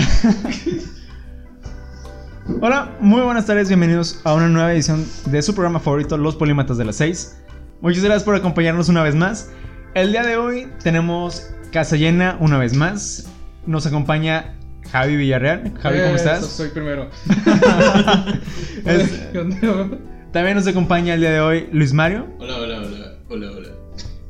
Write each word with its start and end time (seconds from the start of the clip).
Hola, 2.60 2.96
muy 3.00 3.20
buenas 3.22 3.46
tardes, 3.46 3.68
bienvenidos 3.68 4.20
a 4.24 4.34
una 4.34 4.48
nueva 4.48 4.72
edición 4.72 5.04
de 5.26 5.42
su 5.42 5.54
programa 5.54 5.80
favorito, 5.80 6.16
Los 6.16 6.36
Polímatas 6.36 6.78
de 6.78 6.84
las 6.84 6.96
6. 6.96 7.36
Muchas 7.80 8.02
gracias 8.02 8.24
por 8.24 8.34
acompañarnos 8.34 8.88
una 8.88 9.02
vez 9.02 9.14
más. 9.14 9.50
El 9.94 10.12
día 10.12 10.22
de 10.22 10.36
hoy 10.36 10.68
tenemos 10.82 11.50
casa 11.72 11.96
llena 11.96 12.36
una 12.40 12.58
vez 12.58 12.74
más. 12.74 13.28
Nos 13.66 13.86
acompaña 13.86 14.54
Javi 14.90 15.16
Villarreal. 15.16 15.72
Javi, 15.80 16.00
¿cómo 16.00 16.16
estás? 16.16 16.46
Soy 16.46 16.70
primero. 16.70 17.10
También 20.32 20.56
nos 20.56 20.66
acompaña 20.66 21.14
el 21.14 21.20
día 21.20 21.30
de 21.30 21.40
hoy 21.40 21.68
Luis 21.72 21.92
Mario, 21.92 22.26
Hola, 22.38 22.56
hola, 22.56 22.80
hola, 22.80 23.14
hola, 23.28 23.50
hola. 23.50 23.68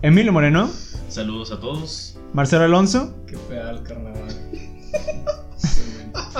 Emilio 0.02 0.32
Moreno, 0.32 0.70
Saludos 1.08 1.52
a 1.52 1.60
todos. 1.60 2.18
Marcelo 2.32 2.64
Alonso 2.64 3.14
Qué 3.26 3.36
pedal, 3.48 3.82
carnaval. 3.82 4.34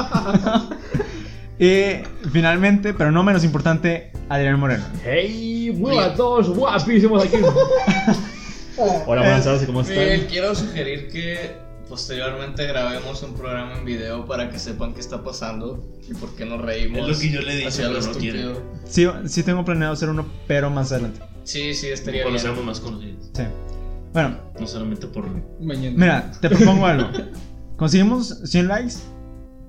y 1.59 2.02
finalmente, 2.30 2.95
pero 2.95 3.11
no 3.11 3.23
menos 3.23 3.45
importante, 3.45 4.12
Adrián 4.29 4.59
Moreno. 4.59 4.84
¡Hey! 5.05 5.73
¡Muy 5.77 5.97
a 5.98 6.15
todos! 6.15 6.48
¡Guapísimos 6.56 7.25
aquí! 7.25 7.37
Hola, 9.06 9.20
buenas 9.23 9.45
tardes, 9.45 9.66
¿cómo 9.66 9.83
Miguel, 9.83 10.09
están? 10.09 10.28
quiero 10.30 10.55
sugerir 10.55 11.09
que 11.11 11.52
posteriormente 11.89 12.66
grabemos 12.66 13.23
un 13.23 13.34
programa 13.34 13.75
en 13.77 13.84
video 13.84 14.25
para 14.25 14.48
que 14.48 14.59
sepan 14.59 14.95
qué 14.95 15.01
está 15.01 15.23
pasando 15.23 15.84
y 16.09 16.14
por 16.14 16.34
qué 16.34 16.47
nos 16.47 16.61
reímos. 16.62 17.01
Es 17.01 17.17
lo 17.17 17.19
que 17.20 17.30
yo 17.30 17.41
le 17.42 17.56
dije, 17.56 17.70
pero 17.77 17.91
no 17.91 17.98
estúpido. 17.98 18.62
Sí, 18.87 19.06
sí 19.27 19.42
tengo 19.42 19.64
planeado 19.64 19.92
hacer 19.92 20.09
uno, 20.09 20.25
pero 20.47 20.70
más 20.70 20.92
adelante. 20.92 21.20
Sí, 21.45 21.75
sí, 21.75 21.89
estaría 21.89 22.23
Cuando 22.23 22.39
bien. 22.41 22.42
seamos 22.55 22.64
más 22.64 22.80
conocidos. 22.80 23.30
Sí. 23.34 23.42
Bueno, 24.12 24.37
No 24.59 24.67
solamente 24.67 25.06
por. 25.09 25.27
Mañana. 25.61 25.95
mira, 25.97 26.33
te 26.41 26.48
propongo 26.48 26.87
algo. 26.87 27.09
Conseguimos 27.77 28.41
100 28.45 28.69
likes, 28.69 28.95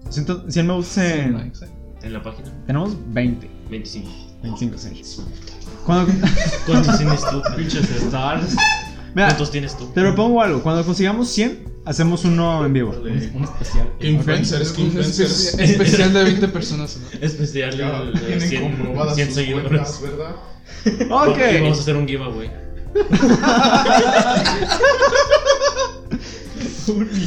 100, 0.10 0.52
100 0.52 0.68
me 0.68 0.74
gusta 0.74 1.16
en... 1.16 1.34
Likes, 1.34 1.66
eh. 1.66 1.70
En 2.04 2.14
la 2.14 2.24
página. 2.24 2.52
Tenemos 2.66 2.96
20, 3.14 3.50
25. 3.70 4.10
25, 4.44 4.78
sí. 4.78 5.22
Cuando, 5.86 6.12
¿Cuántos 6.66 6.98
tienes 7.00 7.22
tú? 7.30 7.42
Pinches 7.56 7.90
stars. 7.92 8.56
mira, 9.16 9.28
¿Cuántos 9.28 9.52
tienes 9.52 9.78
tú? 9.78 9.86
te 9.88 10.02
propongo 10.02 10.42
algo. 10.42 10.62
Cuando 10.64 10.84
consigamos 10.84 11.30
100, 11.30 11.72
hacemos 11.86 12.26
uno 12.26 12.66
en 12.66 12.74
vivo. 12.74 12.92
Un 13.00 13.44
especial. 13.44 13.90
Influencers, 14.00 14.72
Un 14.78 14.86
influencers. 14.86 15.56
espe- 15.56 15.62
especial 15.64 16.14
de 16.14 16.24
20 16.24 16.48
personas. 16.48 16.98
¿no? 16.98 17.20
Especial 17.26 17.78
de 17.78 18.20
tienen 18.20 18.42
100, 18.42 18.62
comprobadas 18.64 19.16
100 19.16 19.28
sus 19.28 19.36
seguidores. 19.36 19.68
cuentas, 19.70 20.02
¿verdad? 20.02 20.36
Y 20.86 21.04
vamos 21.06 21.28
a 21.28 21.32
Ok. 21.32 21.80
hacer 21.80 21.96
un 21.96 22.08
giveaway. 22.08 22.50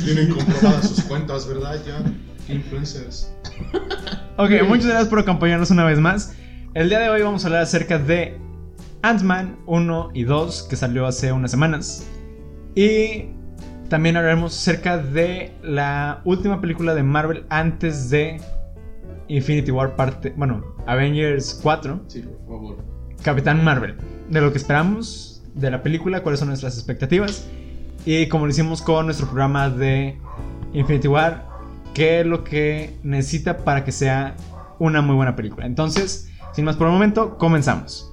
Tienen 0.04 0.30
comprobadas 0.34 0.88
sus 0.88 1.02
cuentas, 1.04 1.46
¿verdad? 1.46 1.80
Ya. 1.86 2.02
Influencers. 2.48 3.34
Ok, 4.36 4.50
muchas 4.66 4.86
gracias 4.86 5.08
por 5.08 5.20
acompañarnos 5.20 5.70
una 5.70 5.84
vez 5.84 5.98
más. 5.98 6.34
El 6.74 6.88
día 6.88 6.98
de 6.98 7.08
hoy 7.08 7.22
vamos 7.22 7.44
a 7.44 7.46
hablar 7.46 7.62
acerca 7.62 7.98
de 7.98 8.36
Ant-Man 9.02 9.58
1 9.66 10.10
y 10.12 10.24
2, 10.24 10.64
que 10.64 10.76
salió 10.76 11.06
hace 11.06 11.32
unas 11.32 11.50
semanas. 11.50 12.06
Y 12.74 13.26
también 13.88 14.16
hablaremos 14.16 14.56
acerca 14.56 14.98
de 14.98 15.52
la 15.62 16.20
última 16.24 16.60
película 16.60 16.94
de 16.94 17.02
Marvel 17.02 17.44
antes 17.48 18.10
de 18.10 18.40
Infinity 19.28 19.70
War 19.70 19.94
parte, 19.96 20.34
bueno, 20.36 20.64
Avengers 20.86 21.60
4, 21.62 22.04
Sí, 22.08 22.22
por 22.22 22.58
favor. 22.58 22.84
Capitán 23.22 23.62
Marvel. 23.62 23.96
De 24.28 24.40
lo 24.40 24.50
que 24.52 24.58
esperamos 24.58 25.42
de 25.54 25.70
la 25.70 25.82
película, 25.82 26.22
cuáles 26.22 26.40
son 26.40 26.48
nuestras 26.48 26.74
expectativas. 26.76 27.46
Y 28.04 28.26
como 28.26 28.46
lo 28.46 28.50
hicimos 28.50 28.82
con 28.82 29.06
nuestro 29.06 29.26
programa 29.26 29.70
de 29.70 30.18
Infinity 30.72 31.08
War, 31.08 31.53
qué 31.94 32.20
es 32.20 32.26
lo 32.26 32.44
que 32.44 32.98
necesita 33.02 33.58
para 33.58 33.84
que 33.84 33.92
sea 33.92 34.34
una 34.78 35.00
muy 35.00 35.14
buena 35.14 35.36
película. 35.36 35.64
Entonces, 35.64 36.28
sin 36.52 36.64
más 36.64 36.76
por 36.76 36.88
el 36.88 36.92
momento, 36.92 37.38
comenzamos. 37.38 38.10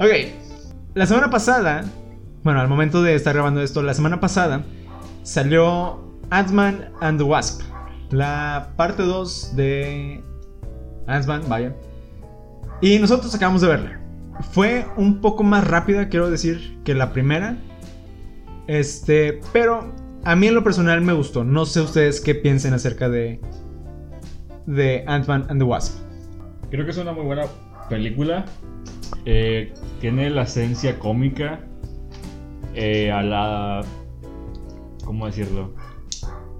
Ok, 0.00 0.10
la 0.94 1.06
semana 1.06 1.28
pasada, 1.28 1.84
bueno, 2.44 2.60
al 2.60 2.68
momento 2.68 3.02
de 3.02 3.16
estar 3.16 3.34
grabando 3.34 3.60
esto, 3.62 3.82
la 3.82 3.94
semana 3.94 4.20
pasada 4.20 4.62
salió 5.24 5.98
Ant-Man 6.30 6.92
and 7.00 7.18
the 7.18 7.24
Wasp, 7.24 7.62
la 8.10 8.74
parte 8.76 9.02
2 9.02 9.56
de 9.56 10.22
Ant-Man, 11.08 11.42
vaya. 11.48 11.74
Y 12.80 12.98
nosotros 12.98 13.34
acabamos 13.34 13.62
de 13.62 13.68
verla. 13.68 14.00
Fue 14.52 14.86
un 14.96 15.20
poco 15.20 15.42
más 15.42 15.66
rápida, 15.66 16.08
quiero 16.08 16.30
decir, 16.30 16.78
que 16.84 16.94
la 16.94 17.12
primera. 17.12 17.56
Este, 18.66 19.40
pero 19.52 19.92
a 20.24 20.36
mí 20.36 20.46
en 20.46 20.54
lo 20.54 20.62
personal 20.62 21.00
me 21.00 21.12
gustó. 21.12 21.44
No 21.44 21.66
sé 21.66 21.80
ustedes 21.80 22.20
qué 22.20 22.34
piensen 22.34 22.74
acerca 22.74 23.08
de 23.08 23.40
de 24.68 25.02
Ant-Man 25.06 25.46
and 25.48 25.60
the 25.60 25.64
Wasp. 25.64 25.98
Creo 26.70 26.84
que 26.84 26.90
es 26.90 26.98
una 26.98 27.12
muy 27.12 27.24
buena 27.24 27.46
película. 27.88 28.44
Eh, 29.24 29.72
tiene 30.00 30.28
la 30.30 30.42
esencia 30.42 30.98
cómica 30.98 31.60
eh, 32.74 33.10
a 33.10 33.22
la. 33.22 33.80
¿Cómo 35.04 35.26
decirlo? 35.26 35.74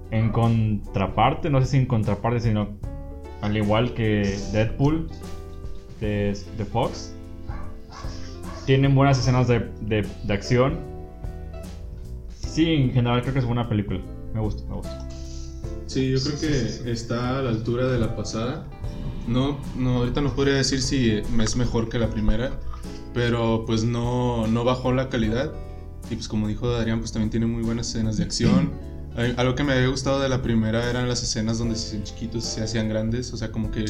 En 0.09 0.31
contraparte, 0.31 1.51
no 1.51 1.61
sé 1.61 1.67
si 1.67 1.77
en 1.77 1.85
contraparte, 1.85 2.39
sino 2.39 2.69
al 3.41 3.55
igual 3.55 3.93
que 3.93 4.37
Deadpool 4.51 5.07
de, 5.99 6.37
de 6.57 6.65
Fox. 6.65 7.11
Tienen 8.65 8.93
buenas 8.95 9.17
escenas 9.19 9.47
de, 9.47 9.59
de- 9.81 10.07
de 10.23 10.33
acción. 10.33 10.77
Sí, 12.35 12.65
en 12.65 12.91
general 12.91 13.21
creo 13.21 13.33
que 13.33 13.39
es 13.39 13.45
buena 13.45 13.67
película. 13.67 13.99
Me 14.33 14.41
gusta, 14.41 14.63
me 14.69 14.75
gusta. 14.75 15.07
Sí, 15.87 16.11
yo 16.11 16.19
creo 16.21 16.39
que 16.39 16.91
está 16.91 17.39
a 17.39 17.41
la 17.41 17.49
altura 17.49 17.87
de 17.87 17.97
la 17.99 18.15
pasada. 18.15 18.65
No, 19.27 19.57
no, 19.75 19.97
ahorita 19.97 20.21
no 20.21 20.33
podría 20.35 20.55
decir 20.55 20.81
si 20.81 21.11
es 21.11 21.55
mejor 21.55 21.89
que 21.89 21.99
la 21.99 22.09
primera, 22.09 22.51
pero 23.13 23.63
pues 23.65 23.83
no, 23.83 24.47
no 24.47 24.63
bajó 24.63 24.91
la 24.91 25.09
calidad. 25.09 25.51
Y 26.09 26.15
pues 26.15 26.27
como 26.27 26.47
dijo 26.47 26.67
Adrián, 26.69 26.99
pues 26.99 27.11
también 27.11 27.29
tiene 27.29 27.45
muy 27.45 27.63
buenas 27.63 27.89
escenas 27.89 28.17
de 28.17 28.23
acción. 28.23 28.71
Algo 29.37 29.53
que 29.55 29.63
me 29.63 29.73
había 29.73 29.87
gustado 29.87 30.19
de 30.21 30.29
la 30.29 30.41
primera 30.41 30.89
eran 30.89 31.07
las 31.09 31.21
escenas 31.23 31.57
donde 31.59 31.75
se 31.75 31.87
hacían 31.87 32.03
chiquitos 32.03 32.45
y 32.45 32.47
se 32.47 32.63
hacían 32.63 32.87
grandes, 32.87 33.33
o 33.33 33.37
sea, 33.37 33.51
como 33.51 33.69
que 33.69 33.85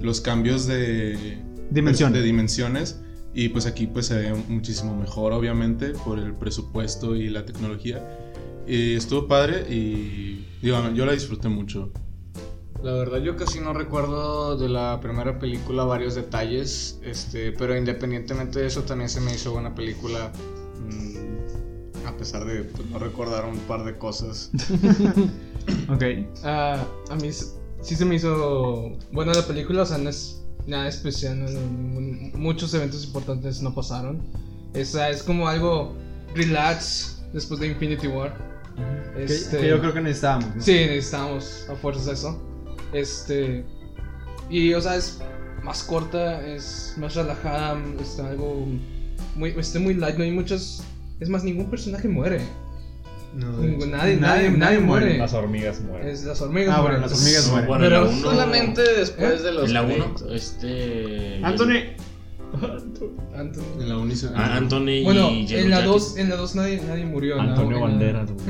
los 0.00 0.20
cambios 0.20 0.66
de 0.66 1.38
Dimensión. 1.70 2.12
de 2.12 2.22
dimensiones. 2.22 3.00
Y 3.32 3.50
pues 3.50 3.66
aquí 3.66 3.86
pues 3.86 4.06
se 4.06 4.18
ve 4.18 4.34
muchísimo 4.48 4.96
mejor, 4.96 5.32
obviamente, 5.32 5.90
por 6.04 6.18
el 6.18 6.34
presupuesto 6.34 7.14
y 7.14 7.28
la 7.28 7.44
tecnología. 7.46 8.04
Y 8.66 8.94
estuvo 8.94 9.28
padre 9.28 9.66
y 9.72 10.46
digo, 10.62 10.90
yo 10.94 11.06
la 11.06 11.12
disfruté 11.12 11.48
mucho. 11.48 11.92
La 12.82 12.92
verdad 12.92 13.18
yo 13.18 13.36
casi 13.36 13.60
no 13.60 13.72
recuerdo 13.74 14.56
de 14.56 14.68
la 14.68 14.98
primera 15.00 15.38
película 15.38 15.84
varios 15.84 16.14
detalles, 16.14 16.98
este, 17.04 17.52
pero 17.52 17.76
independientemente 17.76 18.60
de 18.60 18.66
eso 18.66 18.82
también 18.82 19.10
se 19.10 19.20
me 19.20 19.34
hizo 19.34 19.52
buena 19.52 19.74
película, 19.74 20.32
mm, 20.88 22.06
a 22.06 22.16
pesar 22.16 22.46
de 22.46 22.64
pues, 22.64 22.88
no 22.88 22.98
recordar 22.98 23.44
un 23.44 23.58
par 23.60 23.84
de 23.84 23.96
cosas. 23.96 24.50
Ok. 25.88 26.02
Ah, 26.42 26.82
a 27.10 27.16
mí 27.16 27.30
sí 27.82 27.96
se 27.96 28.04
me 28.04 28.14
hizo 28.16 28.92
buena 29.12 29.32
la 29.32 29.46
película, 29.46 29.82
o 29.82 29.86
sea, 29.86 29.98
no 29.98 30.10
es 30.10 30.42
nada 30.66 30.88
especial, 30.88 31.38
no- 31.40 31.50
no- 31.50 31.60
ningún- 31.60 32.32
muchos 32.34 32.72
eventos 32.74 33.04
importantes 33.04 33.60
no 33.62 33.74
pasaron. 33.74 34.20
Es, 34.74 34.94
ah, 34.94 35.10
es 35.10 35.22
como 35.22 35.48
algo 35.48 35.94
relax 36.34 37.22
después 37.32 37.60
de 37.60 37.68
Infinity 37.68 38.06
War. 38.06 38.34
Que- 39.16 39.24
Este- 39.24 39.58
que 39.58 39.68
yo 39.68 39.80
creo 39.80 39.92
que 39.92 40.00
necesitábamos. 40.00 40.56
¿no? 40.56 40.62
Sí, 40.62 40.72
necesitamos 40.72 41.66
a 41.70 41.74
fuerzas 41.76 42.06
eso. 42.18 42.40
Este. 42.92 43.64
Y, 44.48 44.72
o 44.74 44.80
sea, 44.80 44.96
es 44.96 45.18
más 45.62 45.82
corta, 45.82 46.44
es 46.46 46.94
más 46.98 47.14
relajada, 47.14 47.80
está 48.00 48.28
algo 48.28 48.66
muy, 49.36 49.50
este, 49.58 49.78
muy 49.78 49.94
light, 49.94 50.16
no 50.16 50.24
hay 50.24 50.30
muchos. 50.32 50.82
Es 51.20 51.28
más, 51.28 51.44
ningún 51.44 51.68
personaje 51.70 52.08
muere. 52.08 52.40
Ningún- 53.34 53.90
nadie, 53.92 54.16
nadie, 54.16 54.50
nadie, 54.50 54.78
muere. 54.80 55.16
Las 55.18 55.32
hormigas 55.34 55.80
mueren. 55.80 56.08
Es, 56.08 56.24
las 56.24 56.40
hormigas 56.40 56.74
Ah, 56.76 56.80
bueno, 56.80 56.98
mueren. 56.98 57.10
las 57.10 57.20
hormigas 57.20 57.48
mueren. 57.48 57.68
Bueno, 57.68 57.84
en 57.84 57.90
Pero 57.90 58.08
uno- 58.10 58.20
Solamente 58.30 58.82
después 58.82 59.40
¿Eh? 59.40 59.44
de 59.44 59.52
los 59.52 59.64
En 59.66 59.74
la 59.74 59.82
1, 59.82 59.94
créditos. 60.14 60.32
este. 60.32 61.40
Anthony. 61.44 61.94
Anthony. 63.34 63.62
En 63.80 63.88
la 63.88 63.96
Unice. 63.98 64.28
Ah, 64.34 64.56
Anthony 64.56 65.04
Bueno, 65.04 65.30
y 65.30 65.46
Yellow 65.46 65.64
en 65.64 65.70
la 65.70 65.76
Jacket. 65.76 65.92
2 65.92 66.16
en 66.18 66.28
la 66.30 66.36
dos 66.36 66.54
nadie, 66.56 66.80
nadie 66.86 67.06
murió. 67.06 67.38
en 67.38 67.46
la- 67.46 67.52
Antonio 67.52 67.76
en 67.76 67.82
la- 67.82 67.88
Banderas, 67.88 68.30
güey. 68.32 68.46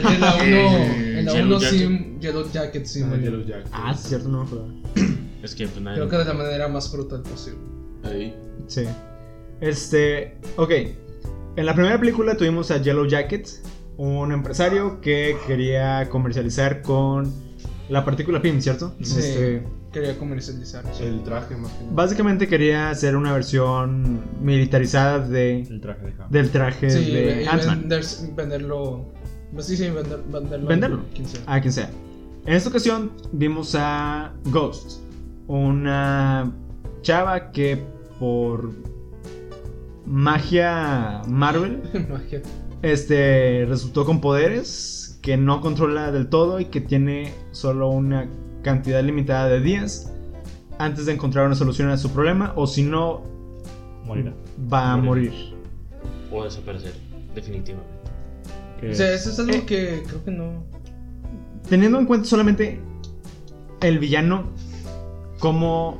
En, 0.00 0.06
en 0.14 0.20
la 0.20 0.34
1 0.36 0.44
Eh, 0.44 1.18
en 1.18 1.26
la 1.26 1.32
Yellow 1.32 1.46
uno 1.46 1.60
Jacket. 1.60 1.78
sí, 1.78 2.16
Yellow 2.20 2.50
Jacket 2.52 2.86
sí 2.86 3.02
Ah, 3.02 3.06
murió. 3.06 3.24
Yellow 3.24 3.44
Jacket. 3.46 3.68
Ah, 3.72 3.94
sí, 3.94 4.08
cierto, 4.08 4.28
no 4.28 4.38
me 4.40 4.46
acuerdo. 4.46 4.68
Es 5.42 5.54
que 5.54 5.68
pues 5.68 5.80
nadie. 5.82 5.98
Creo 5.98 6.08
que 6.08 6.16
de 6.16 6.24
la 6.24 6.32
manera 6.32 6.66
más 6.68 6.90
brutal 6.90 7.22
posible. 7.22 7.58
Ahí. 8.04 8.34
Sí. 8.66 8.84
Este, 9.60 10.38
ok. 10.56 10.70
En 11.56 11.66
la 11.66 11.74
primera 11.74 12.00
película 12.00 12.36
tuvimos 12.36 12.70
a 12.70 12.78
Yellow 12.78 13.06
Jacket, 13.06 13.48
un 13.96 14.32
empresario 14.32 15.00
que 15.00 15.36
quería 15.46 16.08
comercializar 16.10 16.82
con 16.82 17.32
la 17.88 18.04
partícula 18.04 18.42
PIM, 18.42 18.60
¿cierto? 18.60 18.94
Sí. 19.00 19.18
Este, 19.18 19.62
quería 19.92 20.18
comercializar. 20.18 20.84
El 21.00 21.22
traje 21.22 21.56
más 21.56 21.72
que 21.72 21.84
nada. 21.84 21.94
Básicamente 21.94 22.48
quería 22.48 22.90
hacer 22.90 23.16
una 23.16 23.32
versión 23.32 24.20
militarizada 24.42 25.20
de, 25.20 25.60
El 25.62 25.80
traje 25.80 26.06
de 26.06 26.14
del 26.30 26.50
traje 26.50 26.90
Sí, 26.90 27.10
de 27.12 27.42
y 27.44 27.46
Ant-Man. 27.46 27.82
vender- 27.88 28.34
venderlo. 28.34 29.06
Sí, 29.60 29.76
sí, 29.76 29.84
vender- 29.84 30.22
venderlo. 30.30 30.66
Venderlo. 30.68 31.00
a 31.00 31.14
quien 31.14 31.28
sea. 31.28 31.40
A 31.46 31.60
quien 31.60 31.72
sea. 31.72 31.90
En 32.44 32.54
esta 32.54 32.68
ocasión 32.68 33.12
vimos 33.32 33.74
a 33.78 34.32
Ghost, 34.46 35.00
una 35.46 36.52
chava 37.02 37.50
que 37.52 37.82
por 38.18 38.70
magia 40.04 41.22
Marvel 41.28 41.82
Magia. 42.10 42.42
Este 42.82 43.64
resultó 43.68 44.04
con 44.04 44.20
poderes 44.20 45.18
que 45.22 45.36
no 45.36 45.60
controla 45.60 46.12
del 46.12 46.28
todo 46.28 46.60
y 46.60 46.66
que 46.66 46.80
tiene 46.80 47.32
solo 47.52 47.88
una 47.88 48.28
cantidad 48.62 49.02
limitada 49.02 49.48
de 49.48 49.60
días 49.60 50.12
antes 50.78 51.06
de 51.06 51.12
encontrar 51.12 51.46
una 51.46 51.54
solución 51.54 51.88
a 51.88 51.96
su 51.96 52.10
problema 52.10 52.52
o 52.56 52.66
si 52.66 52.82
no 52.82 53.22
Morirá. 54.04 54.34
va 54.72 54.92
a 54.92 54.96
Morir. 54.96 55.30
morir. 55.32 55.54
O 56.30 56.44
desaparecer, 56.44 56.92
definitivamente. 57.34 57.90
O 58.90 58.94
sea, 58.94 59.12
eso 59.14 59.30
es 59.30 59.38
algo 59.38 59.52
Eh. 59.54 59.64
que 59.66 60.02
creo 60.06 60.24
que 60.24 60.30
no. 60.30 60.64
Teniendo 61.68 61.98
en 61.98 62.06
cuenta 62.06 62.28
solamente 62.28 62.80
el 63.80 63.98
villano, 63.98 64.44
¿cómo 65.40 65.98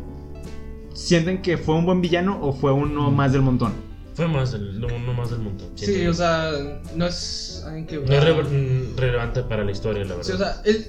sienten 0.93 1.43
que 1.43 1.57
fue 1.57 1.75
un 1.75 1.87
buen 1.87 2.01
villano 2.01 2.39
o 2.43 2.53
fue 2.53 2.73
uno 2.73 3.11
más 3.11 3.33
del 3.33 3.43
montón? 3.43 3.73
Fue 4.17 4.27
más 4.29 4.53
del, 4.53 4.81
no, 4.81 4.89
no 4.99 5.13
más 5.13 5.31
del 5.31 5.41
montón. 5.41 5.69
Sí, 5.75 6.07
o 6.07 6.15
sea, 6.15 6.51
no 6.95 7.07
es 7.07 7.63
alguien 7.67 7.87
que. 7.87 7.99
No 7.99 8.15
es 8.15 8.25
re- 8.25 8.89
relevante 8.97 9.43
para 9.43 9.63
la 9.63 9.71
historia, 9.71 10.05
la 10.05 10.17
verdad. 10.17 10.23
Sí, 10.25 10.33
o 10.33 10.39
sea, 10.39 10.63
el, 10.65 10.87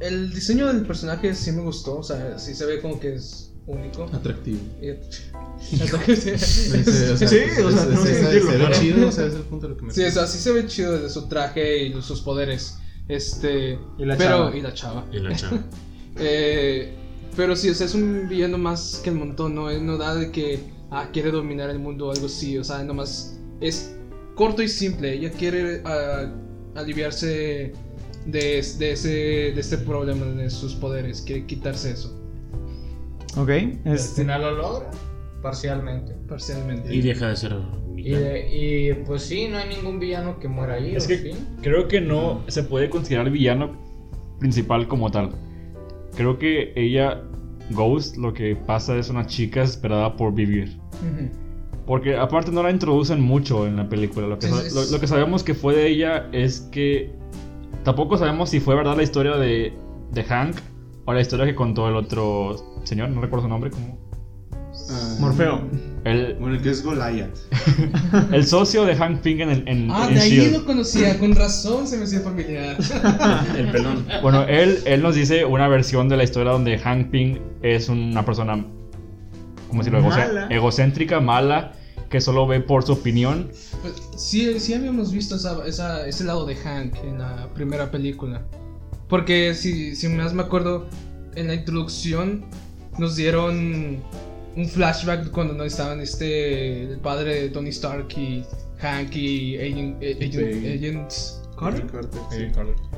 el 0.00 0.32
diseño 0.32 0.66
del 0.68 0.86
personaje 0.86 1.34
sí 1.34 1.52
me 1.52 1.60
gustó. 1.60 1.98
O 1.98 2.02
sea, 2.02 2.38
sí 2.38 2.54
se 2.54 2.64
ve 2.64 2.80
como 2.80 2.98
que 2.98 3.14
es 3.16 3.52
único. 3.66 4.04
Atractivo. 4.04 4.58
Y- 4.80 4.88
Sí, 5.64 5.80
o 5.82 7.16
sea, 7.16 7.28
Sí, 7.28 7.36
o 7.62 7.70
sea, 7.70 7.84
no 7.84 8.02
se, 8.02 8.22
ve 8.22 8.70
chido, 8.72 9.08
o 9.08 9.12
sea, 9.12 9.26
es 9.26 9.34
el 9.34 9.42
punto 9.42 9.66
a 9.66 9.70
lo 9.70 9.76
que 9.76 9.82
me 9.84 9.92
Sí, 9.92 10.02
o 10.02 10.10
sea, 10.10 10.26
sí 10.26 10.38
se 10.38 10.52
ve 10.52 10.66
chido 10.66 10.98
de 10.98 11.08
su 11.10 11.28
traje 11.28 11.84
y 11.86 12.02
sus 12.02 12.22
poderes. 12.22 12.78
Este. 13.08 13.78
Y 13.98 14.04
la 14.06 14.16
pero, 14.16 14.30
chava. 14.30 14.56
Y 14.56 14.60
la 14.62 14.72
chava. 14.74 15.04
Y 15.12 15.18
la 15.18 15.36
chava. 15.36 15.58
Eh, 16.16 16.94
pero 17.36 17.56
sí, 17.56 17.68
o 17.70 17.74
sea, 17.74 17.86
es 17.86 17.94
un 17.94 18.28
villano 18.28 18.56
más 18.56 19.00
que 19.02 19.10
el 19.10 19.16
montón, 19.16 19.54
¿no? 19.56 19.68
Él 19.68 19.84
no 19.84 19.98
da 19.98 20.14
de 20.14 20.30
que 20.30 20.60
ah, 20.90 21.08
quiere 21.12 21.30
dominar 21.30 21.70
el 21.70 21.78
mundo 21.78 22.08
o 22.08 22.10
algo 22.12 22.26
así, 22.26 22.58
o 22.58 22.64
sea, 22.64 22.82
nomás 22.84 23.38
es 23.60 23.94
corto 24.34 24.62
y 24.62 24.68
simple. 24.68 25.12
Ella 25.14 25.30
quiere 25.30 25.80
ah, 25.84 26.32
aliviarse 26.74 27.72
de, 28.26 28.64
de, 28.78 28.92
ese, 28.92 29.08
de 29.08 29.60
este 29.60 29.78
problema 29.78 30.24
de 30.26 30.50
sus 30.50 30.74
poderes, 30.74 31.22
quiere 31.22 31.44
quitarse 31.46 31.90
eso, 31.92 32.20
Ok, 33.36 33.48
Al 33.50 33.80
este, 33.94 34.22
final 34.22 34.42
lo 34.42 34.50
logra, 34.52 34.90
parcialmente. 35.42 36.14
parcialmente. 36.28 36.94
Y 36.94 37.00
deja 37.02 37.28
de 37.28 37.36
ser 37.36 37.56
Y, 37.96 38.10
de- 38.10 38.48
y, 38.56 38.94
pues 39.04 39.22
sí, 39.22 39.48
no 39.48 39.58
hay 39.58 39.68
ningún 39.68 39.98
villano 39.98 40.38
que 40.38 40.46
muera 40.48 40.74
ahí. 40.74 40.94
Es 40.94 41.04
¿o 41.04 41.08
que 41.08 41.18
sí? 41.18 41.30
creo 41.60 41.88
que 41.88 42.00
no 42.00 42.42
se 42.46 42.62
puede 42.62 42.88
considerar 42.90 43.30
villano 43.30 43.76
principal 44.38 44.86
como 44.88 45.10
tal. 45.10 45.30
Creo 46.16 46.38
que 46.38 46.72
ella, 46.76 47.22
Ghost, 47.70 48.16
lo 48.16 48.32
que 48.32 48.56
pasa 48.56 48.96
es 48.96 49.08
una 49.10 49.26
chica 49.26 49.60
desesperada 49.60 50.16
por 50.16 50.34
vivir. 50.34 50.78
Porque 51.86 52.16
aparte 52.16 52.50
no 52.50 52.62
la 52.62 52.70
introducen 52.70 53.20
mucho 53.20 53.66
en 53.66 53.76
la 53.76 53.88
película. 53.88 54.26
Lo 54.26 54.38
que, 54.38 54.46
Sí, 54.46 54.74
lo, 54.74 54.84
lo 54.84 55.00
que 55.00 55.06
sabemos 55.06 55.42
que 55.42 55.54
fue 55.54 55.74
de 55.74 55.88
ella 55.88 56.28
es 56.32 56.60
que 56.72 57.12
tampoco 57.82 58.16
sabemos 58.16 58.50
si 58.50 58.60
fue 58.60 58.74
verdad 58.74 58.96
la 58.96 59.02
historia 59.02 59.36
de, 59.36 59.72
de 60.12 60.24
Hank 60.24 60.56
o 61.04 61.12
la 61.12 61.20
historia 61.20 61.44
que 61.44 61.54
contó 61.54 61.88
el 61.88 61.96
otro 61.96 62.56
señor, 62.84 63.10
no 63.10 63.20
recuerdo 63.20 63.44
su 63.44 63.48
nombre, 63.48 63.70
como 63.70 63.98
Ah, 64.90 65.16
Morfeo. 65.18 65.62
el, 66.04 66.34
Bueno, 66.38 66.56
el 66.56 66.62
que 66.62 66.70
es 66.70 66.82
Goliath. 66.84 67.34
el 68.32 68.46
socio 68.46 68.84
de 68.84 68.94
Hank 68.96 69.20
Pym 69.20 69.40
en, 69.40 69.50
el, 69.50 69.68
en, 69.68 69.90
Ah, 69.90 70.06
en 70.08 70.14
de 70.14 70.20
ahí 70.20 70.28
S.H.I.E.L.D.. 70.32 70.58
lo 70.58 70.64
conocía, 70.64 71.18
con 71.18 71.34
razón 71.34 71.86
se 71.86 71.96
me 71.96 72.04
hacía 72.04 72.20
familiar. 72.20 72.76
El 73.56 73.70
pelón. 73.70 74.04
Bueno, 74.22 74.42
él, 74.44 74.78
él 74.84 75.02
nos 75.02 75.14
dice 75.14 75.44
una 75.44 75.68
versión 75.68 76.08
de 76.08 76.16
la 76.16 76.24
historia 76.24 76.52
donde 76.52 76.78
Hank 76.78 77.10
Pym 77.10 77.38
es 77.62 77.88
una 77.88 78.24
persona, 78.24 78.64
¿cómo 79.68 79.82
decirlo? 79.82 80.02
Mala. 80.02 80.46
egocéntrica, 80.50 81.20
mala, 81.20 81.72
que 82.10 82.20
solo 82.20 82.46
ve 82.46 82.60
por 82.60 82.82
su 82.84 82.92
opinión. 82.92 83.48
Pues, 83.80 83.94
sí, 84.16 84.58
sí 84.60 84.74
habíamos 84.74 85.12
visto 85.12 85.36
esa, 85.36 85.66
esa- 85.66 86.06
ese 86.06 86.24
lado 86.24 86.44
de 86.46 86.56
Hank 86.56 86.96
en 87.04 87.18
la 87.18 87.48
primera 87.54 87.90
película. 87.90 88.42
Porque 89.08 89.54
si, 89.54 89.96
si 89.96 90.08
más 90.08 90.34
me 90.34 90.42
acuerdo, 90.42 90.86
en 91.34 91.46
la 91.46 91.54
introducción 91.54 92.44
nos 92.98 93.16
dieron 93.16 94.02
un 94.56 94.68
flashback 94.68 95.30
cuando 95.30 95.54
no 95.54 95.64
estaban 95.64 96.00
este 96.00 96.84
el 96.92 96.98
padre 96.98 97.42
de 97.42 97.48
Tony 97.50 97.70
Stark 97.70 98.08
y 98.16 98.44
Hank 98.78 99.14
y 99.16 99.56
Agent, 99.58 100.02
eh, 100.02 100.16
Agent- 100.20 100.32
Sí. 100.60 100.68
Agent 100.68 101.12
Carter. 101.58 101.86
Carter, 101.86 102.20
sí. 102.30 102.46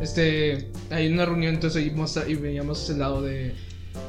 Este, 0.01 0.71
hay 0.91 1.13
una 1.13 1.25
reunión 1.27 1.55
entonces 1.55 1.83
ahí 1.83 1.91
mostra- 1.91 2.29
y 2.29 2.35
veíamos 2.35 2.89
el 2.91 2.99
lado 2.99 3.23
de 3.23 3.55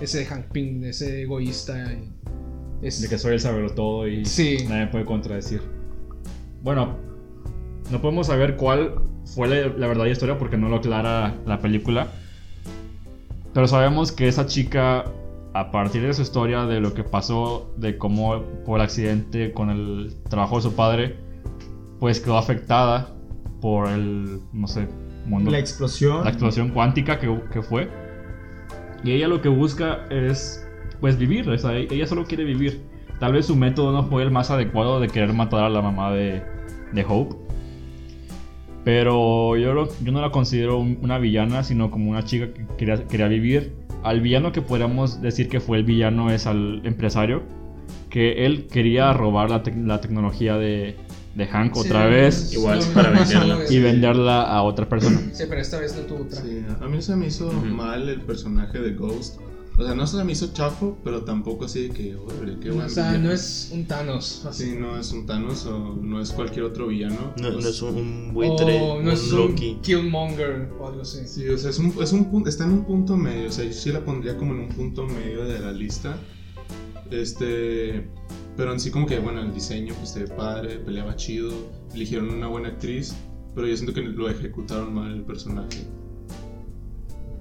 ese 0.01 0.25
Hank 0.25 0.45
Pym, 0.51 0.81
de 0.81 0.89
ese 0.89 1.21
egoísta. 1.23 1.93
y 1.93 2.85
es- 2.85 3.01
De 3.01 3.07
que 3.09 3.17
soy 3.17 3.33
el 3.33 3.39
saberlo 3.39 3.69
todo 3.71 4.07
y 4.07 4.25
Sí. 4.25 4.57
nadie 4.69 4.87
puede 4.87 5.05
contradecir. 5.05 5.61
Bueno, 6.63 6.97
no 7.91 8.01
podemos 8.01 8.27
saber 8.27 8.55
cuál 8.55 8.95
fue 9.25 9.47
la, 9.47 9.55
la 9.67 9.87
verdadera 9.87 10.11
historia 10.11 10.37
porque 10.37 10.57
no 10.57 10.69
lo 10.69 10.77
aclara 10.77 11.35
la 11.45 11.59
película. 11.59 12.07
Pero 13.53 13.67
sabemos 13.67 14.11
que 14.11 14.27
esa 14.27 14.45
chica, 14.45 15.05
a 15.59 15.71
partir 15.71 16.01
de 16.03 16.13
su 16.13 16.21
historia, 16.21 16.65
de 16.65 16.79
lo 16.79 16.93
que 16.93 17.03
pasó, 17.03 17.73
de 17.77 17.97
cómo 17.97 18.41
por 18.65 18.79
el 18.79 18.83
accidente 18.85 19.51
con 19.53 19.69
el 19.69 20.15
trabajo 20.29 20.57
de 20.57 20.61
su 20.61 20.75
padre, 20.75 21.15
pues 21.99 22.19
quedó 22.19 22.37
afectada 22.37 23.13
por 23.61 23.87
el, 23.89 24.39
no 24.53 24.67
sé, 24.67 24.87
mundo 25.25 25.49
la 25.51 25.59
explosión. 25.59 26.23
la 26.23 26.29
explosión 26.29 26.69
cuántica 26.69 27.19
que, 27.19 27.41
que 27.51 27.61
fue. 27.61 27.89
Y 29.03 29.11
ella 29.11 29.27
lo 29.27 29.41
que 29.41 29.49
busca 29.49 30.05
es, 30.09 30.67
pues, 30.99 31.17
vivir. 31.17 31.49
O 31.49 31.57
sea, 31.57 31.75
ella 31.75 32.07
solo 32.07 32.25
quiere 32.25 32.43
vivir. 32.43 32.81
Tal 33.19 33.33
vez 33.33 33.45
su 33.47 33.55
método 33.55 33.91
no 33.91 34.03
fue 34.03 34.23
el 34.23 34.31
más 34.31 34.51
adecuado 34.51 34.99
de 34.99 35.07
querer 35.07 35.33
matar 35.33 35.63
a 35.63 35.69
la 35.69 35.81
mamá 35.81 36.11
de, 36.11 36.41
de 36.93 37.05
Hope. 37.07 37.35
Pero 38.83 39.57
yo, 39.57 39.73
lo- 39.73 39.89
yo 40.03 40.11
no 40.11 40.21
la 40.21 40.31
considero 40.31 40.77
un- 40.79 40.97
una 41.01 41.17
villana, 41.17 41.63
sino 41.63 41.91
como 41.91 42.09
una 42.09 42.23
chica 42.23 42.53
que 42.53 42.65
quería, 42.77 43.05
quería 43.07 43.27
vivir. 43.27 43.73
Al 44.07 44.21
villano 44.21 44.51
que 44.51 44.61
podríamos 44.61 45.21
decir 45.21 45.49
que 45.49 45.59
fue 45.59 45.77
el 45.77 45.83
villano 45.83 46.31
es 46.31 46.45
al 46.47 46.81
empresario. 46.85 47.43
Que 48.09 48.45
él 48.45 48.67
quería 48.71 49.11
robar 49.13 49.49
la, 49.49 49.63
tec- 49.63 49.85
la 49.85 49.99
tecnología 50.01 50.55
de, 50.57 50.95
de 51.35 51.45
Hank 51.47 51.73
Sí, 51.75 51.81
otra 51.81 52.07
vez 52.07 52.53
Igual 52.53 52.79
no, 52.79 52.85
para 52.93 53.11
no 53.11 53.19
venderla. 53.19 53.59
y 53.69 53.79
venderla 53.79 54.41
a 54.43 54.63
otra 54.63 54.87
persona. 54.87 55.19
Sí, 55.33 55.43
pero 55.49 55.61
esta 55.61 55.79
vez 55.79 55.95
no 55.95 56.03
tuvo 56.03 56.25
traje. 56.25 56.47
Sí, 56.47 56.65
a 56.81 56.87
mí 56.87 57.01
se 57.01 57.15
me 57.15 57.27
hizo 57.27 57.47
Ujú. 57.47 57.65
mal 57.65 58.07
el 58.07 58.21
personaje 58.21 58.79
de 58.79 58.93
Ghost. 58.93 59.41
O 59.79 59.83
sea, 59.85 59.93
no 59.93 60.07
se 60.07 60.23
me 60.23 60.31
hizo 60.31 60.47
chafo, 60.53 60.97
pero 61.03 61.23
tampoco 61.23 61.65
así 61.65 61.87
de 61.87 61.93
que, 61.93 62.15
"Órale, 62.15 62.57
qué 62.59 62.71
buen 62.71 62.87
o 62.87 62.89
sea, 62.89 63.09
villano". 63.11 63.27
no 63.27 63.31
es 63.33 63.69
un 63.71 63.85
Thanos. 63.85 64.43
así. 64.45 64.71
Sí, 64.71 64.75
no 64.75 64.97
es 64.97 65.11
un 65.11 65.27
Thanos 65.27 65.65
o 65.67 65.95
no 66.01 66.19
es 66.19 66.31
cualquier 66.31 66.65
otro 66.65 66.87
villano. 66.87 67.33
No, 67.39 67.49
no 67.49 67.53
Pues, 67.53 67.65
es 67.67 67.81
un, 67.83 67.95
un 67.95 68.33
buitre, 68.33 68.81
o 68.81 68.95
no 68.95 69.01
un 69.01 69.09
es 69.09 69.31
un 69.31 69.37
Loki. 69.39 69.77
Killmonger 69.83 70.71
o 70.79 70.87
algo 70.87 71.01
así. 71.03 71.27
Sí, 71.27 71.47
o 71.47 71.57
sea, 71.59 71.69
es 71.69 71.77
un, 71.77 71.93
es 72.01 72.11
un 72.11 72.25
punto, 72.31 72.49
está 72.49 72.63
en 72.63 72.71
un 72.71 72.85
punto 72.85 73.15
medio. 73.15 73.49
O 73.49 73.51
sea, 73.51 73.65
yo 73.65 73.71
sí 73.73 73.91
la 73.91 74.03
pondría 74.03 74.35
como 74.35 74.53
en 74.53 74.61
un 74.61 74.69
punto 74.69 75.05
medio 75.05 75.45
de 75.45 75.59
la 75.59 75.71
lista. 75.71 76.17
Este. 77.11 78.09
Pero 78.55 78.73
en 78.73 78.79
sí, 78.79 78.89
como 78.89 79.05
que, 79.05 79.19
bueno, 79.19 79.41
el 79.41 79.53
diseño, 79.53 79.93
pues 79.99 80.15
ve 80.15 80.25
padre, 80.27 80.77
peleaba 80.79 81.15
chido, 81.15 81.53
eligieron 81.93 82.31
una 82.31 82.47
buena 82.47 82.69
actriz. 82.69 83.13
Pero 83.53 83.67
yo 83.67 83.75
siento 83.77 83.93
que 83.93 84.01
lo 84.01 84.27
ejecutaron 84.27 84.93
mal 84.95 85.11
el 85.13 85.21
personaje. 85.21 85.85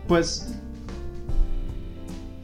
Pues. 0.07 0.61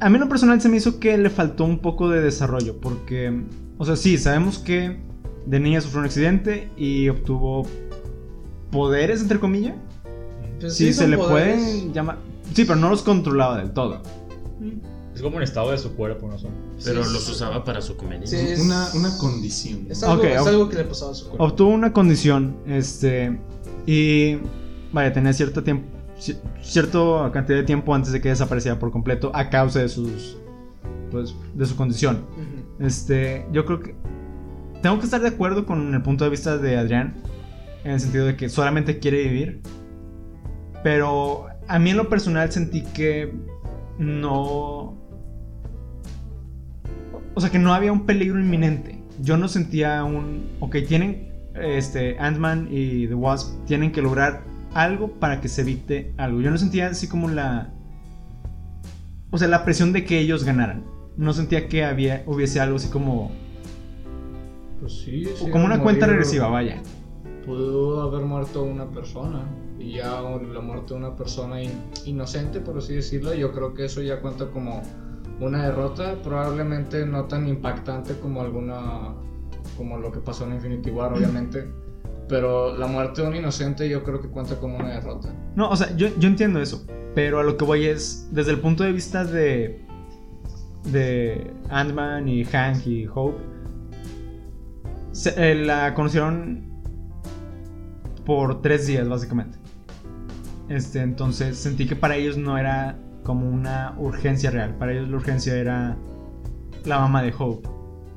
A 0.02 0.08
mí 0.08 0.16
en 0.16 0.20
lo 0.22 0.28
personal 0.28 0.60
se 0.60 0.68
me 0.68 0.76
hizo 0.78 0.98
que 0.98 1.16
le 1.16 1.30
faltó 1.30 1.64
un 1.64 1.78
poco 1.78 2.08
de 2.08 2.20
desarrollo. 2.20 2.78
Porque. 2.80 3.42
O 3.78 3.84
sea, 3.84 3.96
sí, 3.96 4.18
sabemos 4.18 4.58
que 4.58 4.98
de 5.46 5.60
niña 5.60 5.80
sufrió 5.80 6.00
un 6.00 6.06
accidente 6.06 6.70
y 6.76 7.08
obtuvo 7.08 7.66
poderes, 8.70 9.20
entre 9.22 9.38
comillas. 9.38 9.74
Pues 10.60 10.76
Sí, 10.76 10.92
se 10.92 11.08
le 11.08 11.16
poderes. 11.18 11.56
puede 11.60 11.92
llamar. 11.92 12.18
Sí, 12.54 12.64
pero 12.64 12.76
no 12.76 12.90
los 12.90 13.02
controlaba 13.02 13.58
del 13.58 13.72
todo. 13.72 14.02
Es 15.14 15.20
como 15.20 15.36
un 15.36 15.42
estado 15.42 15.70
de 15.72 15.78
su 15.78 15.94
cuerpo, 15.94 16.26
no 16.28 16.38
sé. 16.38 16.46
Pero 16.84 17.04
Sí, 17.04 17.12
los 17.12 17.28
usaba 17.28 17.64
para 17.64 17.80
su 17.82 17.96
conveniencia. 17.96 18.38
Sí, 18.38 18.46
es- 18.48 18.60
Una, 18.60 18.88
una 18.94 19.16
condición. 19.18 19.86
Es 19.90 20.02
algo, 20.02 20.22
es 20.24 20.46
algo 20.46 20.68
que 20.68 20.76
le 20.76 20.84
pasaba 20.84 21.12
a 21.12 21.14
su 21.14 21.26
cuerpo. 21.26 21.44
Obtuvo 21.44 21.70
una 21.70 21.92
condición, 21.92 22.56
este. 22.66 23.38
Y. 23.86 24.38
Vaya, 24.92 25.12
tenía 25.12 25.32
cierto 25.32 25.62
tiempo. 25.62 25.86
Ci- 26.22 26.38
Cierta 26.60 27.30
cantidad 27.32 27.58
de 27.58 27.64
tiempo 27.64 27.94
antes 27.94 28.12
de 28.12 28.20
que 28.20 28.28
desapareciera 28.28 28.78
por 28.78 28.90
completo 28.92 29.30
a 29.34 29.50
causa 29.50 29.80
de 29.80 29.88
sus. 29.88 30.38
Pues. 31.10 31.34
de 31.54 31.66
su 31.66 31.76
condición. 31.76 32.24
Este, 32.80 33.44
yo 33.52 33.66
creo 33.66 33.80
que 33.80 33.94
tengo 34.80 34.98
que 34.98 35.04
estar 35.04 35.20
de 35.20 35.28
acuerdo 35.28 35.66
con 35.66 35.92
el 35.94 36.00
punto 36.02 36.24
de 36.24 36.30
vista 36.30 36.56
de 36.56 36.76
Adrián 36.78 37.14
en 37.84 37.90
el 37.92 38.00
sentido 38.00 38.24
de 38.26 38.34
que 38.36 38.48
solamente 38.48 38.98
quiere 38.98 39.22
vivir. 39.24 39.60
Pero 40.82 41.46
a 41.68 41.78
mí 41.78 41.90
en 41.90 41.96
lo 41.98 42.08
personal 42.08 42.50
sentí 42.50 42.82
que 42.82 43.32
no 43.98 44.96
O 47.34 47.40
sea, 47.40 47.50
que 47.50 47.58
no 47.58 47.72
había 47.74 47.92
un 47.92 48.04
peligro 48.06 48.40
inminente. 48.40 48.98
Yo 49.20 49.36
no 49.36 49.48
sentía 49.48 50.02
un. 50.04 50.46
Ok, 50.60 50.76
tienen. 50.88 51.30
Este, 51.54 52.18
Ant-Man 52.18 52.68
y 52.70 53.06
The 53.08 53.14
Wasp 53.14 53.66
tienen 53.66 53.92
que 53.92 54.00
lograr 54.00 54.42
algo 54.74 55.08
para 55.12 55.40
que 55.40 55.48
se 55.48 55.62
evite 55.62 56.14
algo. 56.16 56.40
Yo 56.40 56.50
no 56.50 56.58
sentía 56.58 56.88
así 56.88 57.08
como 57.08 57.28
la. 57.28 57.72
O 59.30 59.38
sea, 59.38 59.48
la 59.48 59.64
presión 59.64 59.92
de 59.92 60.04
que 60.04 60.18
ellos 60.18 60.44
ganaran. 60.44 60.84
No 61.16 61.32
sentía 61.32 61.68
que 61.68 61.84
había, 61.84 62.22
hubiese 62.26 62.60
algo 62.60 62.76
así 62.76 62.88
como. 62.88 63.30
Pues 64.80 64.92
sí, 65.00 65.24
o 65.26 65.36
sí, 65.36 65.50
como 65.50 65.64
una 65.64 65.76
morir- 65.76 65.82
cuenta 65.82 66.06
regresiva, 66.06 66.48
vaya. 66.48 66.82
Pudo 67.46 68.02
haber 68.02 68.22
muerto 68.26 68.62
una 68.62 68.86
persona. 68.90 69.44
Y 69.78 69.94
ya 69.94 70.20
la 70.20 70.60
muerte 70.60 70.94
de 70.94 71.00
una 71.00 71.16
persona 71.16 71.60
in- 71.62 71.72
inocente, 72.04 72.60
por 72.60 72.78
así 72.78 72.94
decirlo, 72.94 73.34
yo 73.34 73.52
creo 73.52 73.74
que 73.74 73.84
eso 73.86 74.00
ya 74.00 74.20
cuenta 74.20 74.46
como 74.46 74.80
una 75.40 75.64
derrota. 75.64 76.16
Probablemente 76.22 77.04
no 77.06 77.24
tan 77.24 77.48
impactante 77.48 78.18
como 78.18 78.40
alguna. 78.42 79.14
como 79.76 79.96
lo 79.98 80.12
que 80.12 80.20
pasó 80.20 80.46
en 80.46 80.54
Infinity 80.54 80.90
War, 80.90 81.12
obviamente. 81.14 81.66
Pero 82.28 82.76
la 82.76 82.86
muerte 82.86 83.20
de 83.22 83.28
un 83.28 83.36
inocente 83.36 83.88
yo 83.88 84.02
creo 84.04 84.20
que 84.20 84.28
cuenta 84.28 84.56
como 84.58 84.76
una 84.78 84.90
derrota. 84.94 85.34
No, 85.54 85.68
o 85.70 85.76
sea, 85.76 85.94
yo, 85.96 86.08
yo 86.18 86.28
entiendo 86.28 86.60
eso. 86.60 86.86
Pero 87.14 87.40
a 87.40 87.42
lo 87.42 87.56
que 87.56 87.64
voy 87.64 87.84
es. 87.86 88.28
Desde 88.32 88.52
el 88.52 88.60
punto 88.60 88.84
de 88.84 88.92
vista 88.92 89.24
de. 89.24 89.84
De 90.90 91.52
Ant-Man 91.68 92.26
y 92.28 92.44
Hank 92.44 92.86
y 92.86 93.06
Hope. 93.06 93.38
se- 95.12 95.34
eh, 95.52 95.54
la 95.54 95.94
conocieron. 95.94 96.70
Por 98.24 98.62
tres 98.62 98.86
días, 98.86 99.08
básicamente. 99.08 99.58
Este, 100.68 101.00
entonces 101.00 101.58
sentí 101.58 101.86
que 101.86 101.96
para 101.96 102.16
ellos 102.16 102.36
no 102.38 102.56
era 102.56 102.96
como 103.24 103.48
una 103.50 103.94
urgencia 103.98 104.50
real. 104.50 104.76
Para 104.78 104.92
ellos 104.92 105.08
la 105.08 105.16
urgencia 105.16 105.54
era 105.56 105.96
la 106.84 106.98
mamá 107.00 107.22
de 107.22 107.34
Hope. 107.36 107.68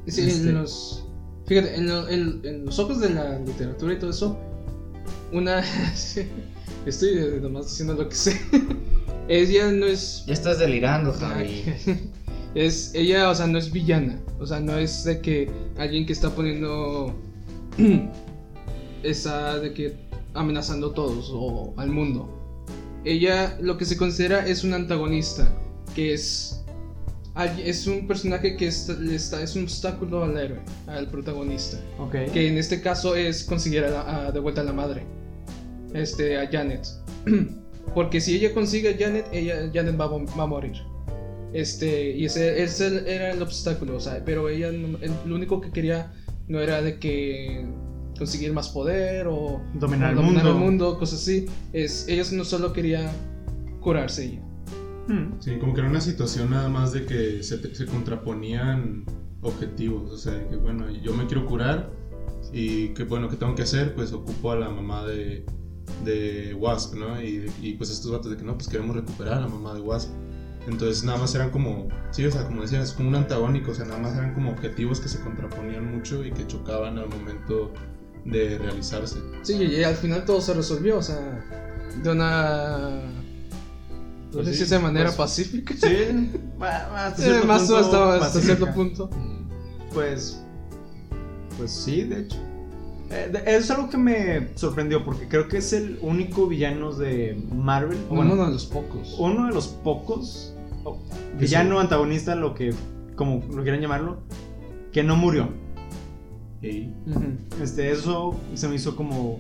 Sí, 0.08 0.28
Este- 0.28 0.52
los. 0.54 1.05
Fíjate, 1.46 1.76
en, 1.76 1.88
lo- 1.88 2.08
en- 2.10 2.42
en 2.44 2.66
los 2.66 2.80
ojos 2.80 3.00
de 3.00 3.10
la 3.12 3.40
literatura 3.40 3.94
y 3.94 4.00
todo 4.00 4.10
eso, 4.10 4.38
una. 5.32 5.64
estoy 6.86 7.40
nomás 7.42 7.66
diciendo 7.68 7.94
lo 7.94 8.10
que 8.10 8.16
sé. 8.16 8.40
Ella 9.28 9.72
no 9.72 9.86
es. 9.86 10.24
Ya 10.28 10.34
estás 10.34 10.60
delirando, 10.60 11.14
Javi. 11.14 11.64
Es, 12.56 12.96
ella, 12.96 13.30
o 13.30 13.36
sea, 13.36 13.48
no 13.48 13.58
es 13.58 13.70
villana. 13.70 14.18
O 14.40 14.48
sea, 14.48 14.62
no 14.62 14.78
es 14.78 15.04
de 15.04 15.20
que 15.20 15.52
alguien 15.78 16.06
que 16.06 16.14
está 16.14 16.30
poniendo. 16.30 17.14
esa 19.04 19.60
de 19.60 19.74
que 19.74 19.96
amenazando 20.34 20.92
a 20.92 20.94
todos 20.94 21.30
o 21.34 21.74
al 21.78 21.90
mundo. 21.90 22.30
Ella 23.04 23.58
lo 23.62 23.78
que 23.78 23.84
se 23.86 23.98
considera 23.98 24.48
es 24.48 24.64
un 24.64 24.74
antagonista. 24.74 25.52
Que 25.96 26.14
es. 26.14 26.64
Es 27.64 27.86
un 27.86 28.08
personaje 28.08 28.56
que 28.56 28.68
está, 28.68 29.42
es 29.42 29.56
un 29.56 29.64
obstáculo 29.64 30.24
al 30.24 30.38
héroe, 30.38 30.60
al 30.88 31.08
protagonista. 31.10 31.78
Que 32.32 32.48
en 32.48 32.58
este 32.58 32.82
caso 32.82 33.16
es 33.16 33.44
conseguir 33.44 33.84
a 33.84 33.90
la- 33.90 34.28
a- 34.28 34.32
de 34.32 34.40
vuelta 34.40 34.62
a 34.62 34.64
la 34.64 34.72
madre. 34.74 35.04
Este, 35.94 36.38
a 36.38 36.48
Janet. 36.50 36.88
Porque 37.94 38.22
si 38.22 38.36
ella 38.36 38.54
consigue 38.54 38.90
a 38.96 38.98
Janet, 38.98 39.26
ella, 39.34 39.70
Janet 39.74 40.00
va, 40.00 40.08
va 40.08 40.44
a 40.44 40.48
morir. 40.48 40.74
Este, 41.54 42.12
y 42.12 42.26
ese, 42.26 42.62
ese 42.64 43.04
era 43.14 43.32
el 43.32 43.42
obstáculo, 43.42 43.96
o 43.98 44.00
sea, 44.00 44.22
pero 44.26 44.48
ella 44.50 44.72
no- 44.72 44.98
el- 45.02 45.12
lo 45.26 45.36
único 45.36 45.60
que 45.62 45.72
quería 45.72 46.14
no 46.48 46.60
era 46.62 46.82
de 46.82 47.00
que 47.00 47.66
conseguir 48.18 48.54
más 48.54 48.70
poder 48.70 49.28
o 49.28 49.62
Dominar 49.74 50.12
el 50.14 50.18
o 50.20 50.22
dominar 50.22 50.44
mundo. 50.46 50.58
el 50.58 50.64
mundo, 50.66 50.98
cosas 51.00 51.22
así. 51.22 51.46
Es, 51.74 52.08
ella 52.08 52.24
no 52.32 52.46
solo 52.46 52.72
quería 52.72 53.12
curarse 53.82 54.26
ella. 54.26 54.42
Hmm. 55.08 55.40
Sí, 55.40 55.58
como 55.60 55.74
que 55.74 55.82
era 55.82 55.90
una 55.90 56.02
situación 56.02 56.50
nada 56.50 56.70
más 56.70 56.92
de 56.92 57.06
que 57.06 57.44
se, 57.44 57.76
se 57.76 57.86
contraponían 57.86 59.06
objetivos. 59.42 60.12
O 60.12 60.18
sea, 60.18 60.34
de 60.34 60.48
que 60.48 60.56
bueno, 60.56 60.90
yo 60.90 61.14
me 61.14 61.26
quiero 61.28 61.46
curar 61.46 61.92
y 62.52 62.90
que 62.90 63.04
bueno, 63.04 63.30
¿qué 63.30 63.36
tengo 63.36 63.56
que 63.56 63.64
hacer? 63.64 63.94
Pues 63.96 64.14
ocupo 64.14 64.52
a 64.52 64.56
la 64.56 64.70
mamá 64.70 65.06
de, 65.06 65.46
de 66.04 66.54
Wasp, 66.56 66.96
¿no? 66.96 67.22
Y, 67.22 67.52
y, 67.62 67.74
pues 67.74 67.90
estos 67.90 68.12
datos 68.12 68.32
de 68.32 68.38
que 68.38 68.44
no, 68.44 68.56
pues 68.56 68.68
queremos 68.68 68.96
recuperar 68.96 69.36
a 69.36 69.42
la 69.42 69.48
mamá 69.48 69.74
de 69.74 69.82
Wasp. 69.82 70.12
Entonces 70.68 71.04
nada 71.04 71.20
más 71.20 71.36
eran 71.36 71.52
como, 71.52 71.88
sí, 72.10 72.26
o 72.26 72.32
sea, 72.32 72.46
como 72.48 72.64
decías, 72.64 72.94
como 72.94 73.10
un 73.10 73.16
antagónico, 73.16 73.72
o 73.72 73.76
sea, 73.76 73.86
nada 73.86 74.00
más 74.00 74.18
eran 74.18 74.34
como 74.34 74.52
objetivos 74.52 75.00
que 75.00 75.08
se 75.08 75.20
contraponían 75.20 75.94
mucho 75.94 76.26
y 76.26 76.32
que 76.32 76.48
chocaban 76.48 76.98
al 76.98 77.08
momento 77.08 77.72
de 78.26 78.58
realizarse. 78.58 79.20
Sí, 79.44 79.58
y, 79.62 79.76
y 79.76 79.84
al 79.84 79.96
final 79.96 80.26
todo 80.26 80.42
se 80.42 80.56
resolvió, 80.56 80.98
o 80.98 81.04
sea, 81.04 81.46
de 82.02 82.12
una. 82.12 83.02
Pues 84.44 84.48
sé 84.48 84.52
sí, 84.54 84.58
si 84.58 84.64
es 84.64 84.70
de 84.72 84.80
manera 84.80 85.06
pues, 85.06 85.16
pacífica. 85.18 85.74
Sí, 85.76 85.88
hasta 86.62 87.22
Eh, 87.22 87.26
cierto 87.26 87.48
más 87.48 87.62
punto 87.64 88.04
hasta, 88.12 88.42
cierto 88.42 88.74
punto. 88.74 89.10
Pues. 89.94 90.42
Pues 91.58 91.72
sí, 91.72 92.04
de 92.04 92.22
hecho. 92.22 92.38
Eh, 93.12 93.30
de- 93.32 93.40
eso 93.40 93.60
es 93.60 93.72
algo 93.72 93.90
que 93.90 93.98
me 93.98 94.50
sorprendió 94.56 95.06
porque 95.06 95.28
creo 95.28 95.48
que 95.48 95.58
es 95.58 95.72
el 95.74 95.98
único 96.02 96.48
villano 96.48 96.92
de 96.94 97.42
Marvel. 97.54 97.98
Bueno, 98.10 98.34
uno 98.34 98.46
de 98.48 98.52
los 98.54 98.66
pocos. 98.66 99.16
uno 99.20 99.48
de 99.48 99.54
los 99.54 99.68
pocos. 99.68 100.54
villano, 101.40 101.80
antagonista, 101.80 102.36
lo 102.36 102.54
que. 102.56 102.74
como 103.16 103.44
lo 103.54 103.62
quieran 103.64 103.80
llamarlo. 103.82 104.18
Que 104.92 105.04
no 105.04 105.16
murió. 105.16 105.50
Y 106.62 106.88
Ujú. 107.10 107.38
Este, 107.62 107.92
eso 107.92 108.36
se 108.56 108.68
me 108.68 108.76
hizo 108.76 108.96
como. 108.96 109.40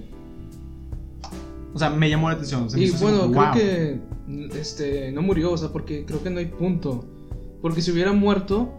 O 1.75 1.79
sea, 1.79 1.91
me 1.91 2.09
llamó 2.09 2.29
la 2.29 2.35
atención. 2.35 2.67
se 2.69 2.79
Y 2.79 2.89
bueno, 2.91 3.21
como, 3.21 3.33
creo 3.33 3.45
"Wow". 3.45 3.53
que 3.53 3.99
este 4.59 5.11
no 5.11 5.21
murió, 5.21 5.51
o 5.51 5.57
sea, 5.57 5.69
porque 5.69 6.05
creo 6.05 6.23
que 6.23 6.31
no 6.31 6.39
hay 6.39 6.47
punto. 6.47 7.05
Porque 7.61 7.81
si 7.81 7.91
hubiera 7.91 8.13
muerto, 8.13 8.73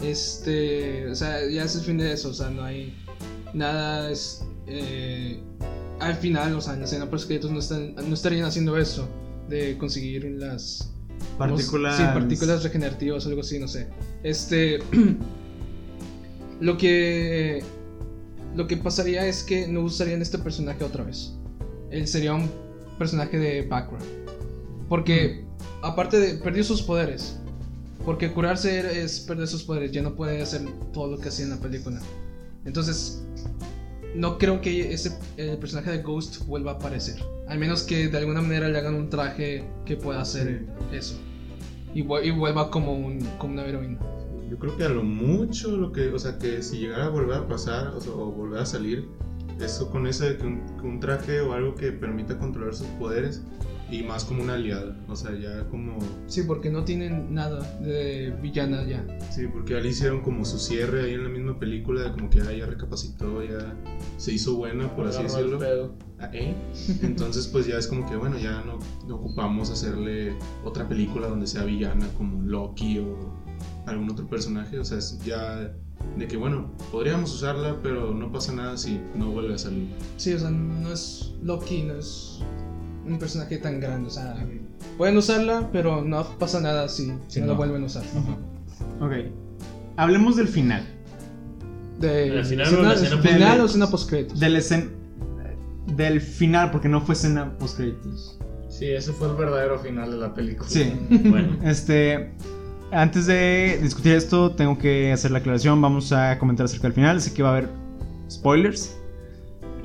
este, 0.00 1.08
o 1.10 1.14
sea, 1.16 1.48
ya 1.50 1.64
es 1.64 1.74
el 1.74 1.82
fin 1.82 1.98
de 1.98 2.12
eso, 2.12 2.28
o 2.28 2.34
sea, 2.34 2.50
no 2.50 2.62
hay 2.62 2.94
nada 3.52 4.10
es 4.10 4.44
eh, 4.66 5.40
al 6.00 6.14
final, 6.14 6.54
o 6.54 6.60
sea, 6.60 6.74
en 6.74 6.80
la 6.80 6.84
escena 6.84 7.10
post 7.10 7.26
créditos 7.26 7.50
no 7.50 7.58
están 7.58 7.94
no 7.94 8.14
estarían 8.14 8.44
haciendo 8.44 8.76
eso 8.76 9.08
de 9.48 9.76
conseguir 9.78 10.24
las 10.24 10.94
Partículas. 11.38 11.96
Sí, 11.96 12.02
partículas 12.02 12.62
regenerativas 12.62 13.26
o 13.26 13.28
algo 13.28 13.40
así, 13.40 13.58
no 13.58 13.66
sé. 13.66 13.88
Este. 14.22 14.78
lo 16.60 16.76
que. 16.76 17.62
Lo 18.54 18.68
que 18.68 18.76
pasaría 18.76 19.26
es 19.26 19.42
que 19.42 19.66
no 19.66 19.80
usarían 19.80 20.22
este 20.22 20.38
personaje 20.38 20.84
otra 20.84 21.02
vez. 21.02 21.34
Él 21.90 22.06
sería 22.06 22.34
un 22.34 22.50
personaje 22.98 23.38
de 23.38 23.62
background. 23.62 24.04
Porque, 24.88 25.44
aparte 25.82 26.18
de. 26.18 26.34
Perdió 26.34 26.64
sus 26.64 26.82
poderes. 26.82 27.38
Porque 28.04 28.30
curarse 28.32 29.02
es 29.02 29.20
perder 29.20 29.48
sus 29.48 29.62
poderes. 29.62 29.92
Ya 29.92 30.02
no 30.02 30.14
puede 30.14 30.42
hacer 30.42 30.62
todo 30.92 31.08
lo 31.12 31.18
que 31.18 31.28
hacía 31.28 31.44
en 31.46 31.50
la 31.52 31.58
película. 31.58 32.00
Entonces. 32.64 33.20
No 34.14 34.38
creo 34.38 34.60
que 34.60 34.92
ese 34.92 35.18
el 35.36 35.58
personaje 35.58 35.90
de 35.90 36.00
Ghost 36.00 36.46
vuelva 36.46 36.70
a 36.70 36.74
aparecer. 36.76 37.16
Al 37.48 37.58
menos 37.58 37.82
que 37.82 38.06
de 38.06 38.16
alguna 38.18 38.40
manera 38.42 38.68
le 38.68 38.78
hagan 38.78 38.94
un 38.94 39.10
traje 39.10 39.64
que 39.84 39.96
pueda 39.96 40.20
hacer 40.20 40.66
eso. 40.92 41.16
Y, 41.94 42.02
vu- 42.04 42.24
y 42.24 42.30
vuelva 42.30 42.70
como, 42.70 42.92
un, 42.92 43.18
como 43.38 43.54
una 43.54 43.64
heroína. 43.66 43.98
Yo 44.48 44.56
creo 44.56 44.76
que 44.76 44.84
a 44.84 44.88
lo 44.88 45.02
mucho, 45.02 45.76
lo 45.76 45.90
que, 45.90 46.10
o 46.10 46.18
sea, 46.20 46.38
que 46.38 46.62
si 46.62 46.78
llegara 46.78 47.06
a 47.06 47.08
volver 47.08 47.38
a 47.38 47.48
pasar 47.48 47.88
o, 47.88 48.00
sea, 48.00 48.12
o 48.12 48.30
volver 48.30 48.60
a 48.60 48.66
salir, 48.66 49.08
eso 49.60 49.90
con 49.90 50.06
ese 50.06 50.30
de 50.30 50.38
que 50.38 50.46
un, 50.46 50.62
un 50.82 51.00
traje 51.00 51.40
o 51.40 51.52
algo 51.52 51.74
que 51.74 51.92
permita 51.92 52.38
controlar 52.38 52.74
sus 52.74 52.86
poderes 52.88 53.42
y 53.90 54.02
más 54.02 54.24
como 54.24 54.42
una 54.42 54.54
aliada, 54.54 54.96
o 55.08 55.14
sea, 55.14 55.38
ya 55.38 55.68
como, 55.68 55.98
Sí, 56.26 56.42
porque 56.44 56.70
no 56.70 56.84
tienen 56.84 57.32
nada 57.34 57.60
de 57.80 58.34
villana 58.42 58.82
ya. 58.84 59.04
sí, 59.30 59.46
porque 59.46 59.76
ahí 59.76 59.86
hicieron 59.88 60.22
como 60.22 60.44
su 60.46 60.58
cierre 60.58 61.04
ahí 61.04 61.12
en 61.12 61.22
la 61.22 61.28
misma 61.28 61.58
película, 61.60 62.02
de 62.02 62.12
como 62.12 62.30
que 62.30 62.40
ah, 62.40 62.50
ya 62.52 62.64
recapacitó, 62.66 63.44
ya 63.44 63.76
se 64.16 64.32
hizo 64.32 64.56
buena, 64.56 64.94
por 64.96 65.06
así 65.06 65.22
decirlo. 65.22 65.60
Ah, 66.18 66.30
¿eh? 66.32 66.54
Entonces, 67.02 67.46
pues 67.46 67.66
ya 67.66 67.76
es 67.76 67.86
como 67.86 68.08
que, 68.08 68.16
bueno, 68.16 68.38
ya 68.38 68.62
no, 68.62 68.78
no 69.06 69.16
ocupamos 69.16 69.70
hacerle 69.70 70.34
otra 70.64 70.88
película 70.88 71.28
donde 71.28 71.46
sea 71.46 71.64
villana 71.64 72.08
como 72.16 72.42
Loki 72.42 73.00
o 73.00 73.34
algún 73.86 74.10
otro 74.10 74.26
personaje. 74.26 74.78
O 74.78 74.84
sea, 74.84 74.98
es 74.98 75.18
ya 75.24 75.72
de 76.16 76.26
que, 76.28 76.36
bueno, 76.36 76.70
podríamos 76.92 77.32
usarla, 77.34 77.76
pero 77.82 78.14
no 78.14 78.30
pasa 78.30 78.52
nada 78.52 78.76
si 78.76 79.00
no 79.14 79.30
vuelve 79.30 79.54
a 79.54 79.58
salir. 79.58 79.88
Sí, 80.16 80.32
o 80.32 80.38
sea, 80.38 80.50
no 80.50 80.92
es 80.92 81.34
Loki, 81.42 81.82
no 81.82 81.94
es 81.94 82.40
un 83.06 83.18
personaje 83.18 83.58
tan 83.58 83.80
grande. 83.80 84.08
O 84.08 84.10
sea, 84.10 84.36
pueden 84.96 85.16
usarla, 85.16 85.68
pero 85.72 86.02
no 86.02 86.24
pasa 86.38 86.60
nada 86.60 86.88
si, 86.88 87.06
no, 87.08 87.46
la 87.46 87.52
vuelven 87.54 87.82
a 87.82 87.86
usar. 87.86 88.04
Ok. 89.00 89.12
Hablemos 89.96 90.36
del 90.36 90.48
final. 90.48 90.82
De, 92.00 92.28
¿El 92.38 92.44
final 92.44 92.66
escena- 92.66 92.80
o 92.80 92.82
la 92.82 92.94
escena 92.94 93.22
final 93.22 93.60
o 93.60 93.64
escena 93.66 93.86
post 93.90 94.08
créditos. 94.08 94.40
Del 94.40 94.56
escen- 94.56 94.90
Del 95.96 96.20
final, 96.20 96.70
porque 96.70 96.88
no 96.88 97.00
fue 97.00 97.14
escena 97.14 97.56
post 97.58 97.76
créditos. 97.76 98.38
Sí, 98.68 98.86
ese 98.86 99.12
fue 99.12 99.28
el 99.28 99.36
verdadero 99.36 99.78
final 99.78 100.10
de 100.10 100.16
la 100.16 100.34
película. 100.34 100.68
Sí. 100.68 100.92
Bueno, 101.28 101.56
Este. 101.64 102.32
Antes 102.94 103.26
de 103.26 103.80
discutir 103.82 104.12
esto, 104.12 104.52
tengo 104.52 104.78
que 104.78 105.12
hacer 105.12 105.32
la 105.32 105.38
aclaración. 105.38 105.80
Vamos 105.82 106.12
a 106.12 106.38
comentar 106.38 106.66
acerca 106.66 106.84
del 106.84 106.92
final. 106.92 107.20
Sé 107.20 107.34
que 107.34 107.42
va 107.42 107.48
a 107.48 107.52
haber 107.56 107.68
spoilers. 108.30 108.96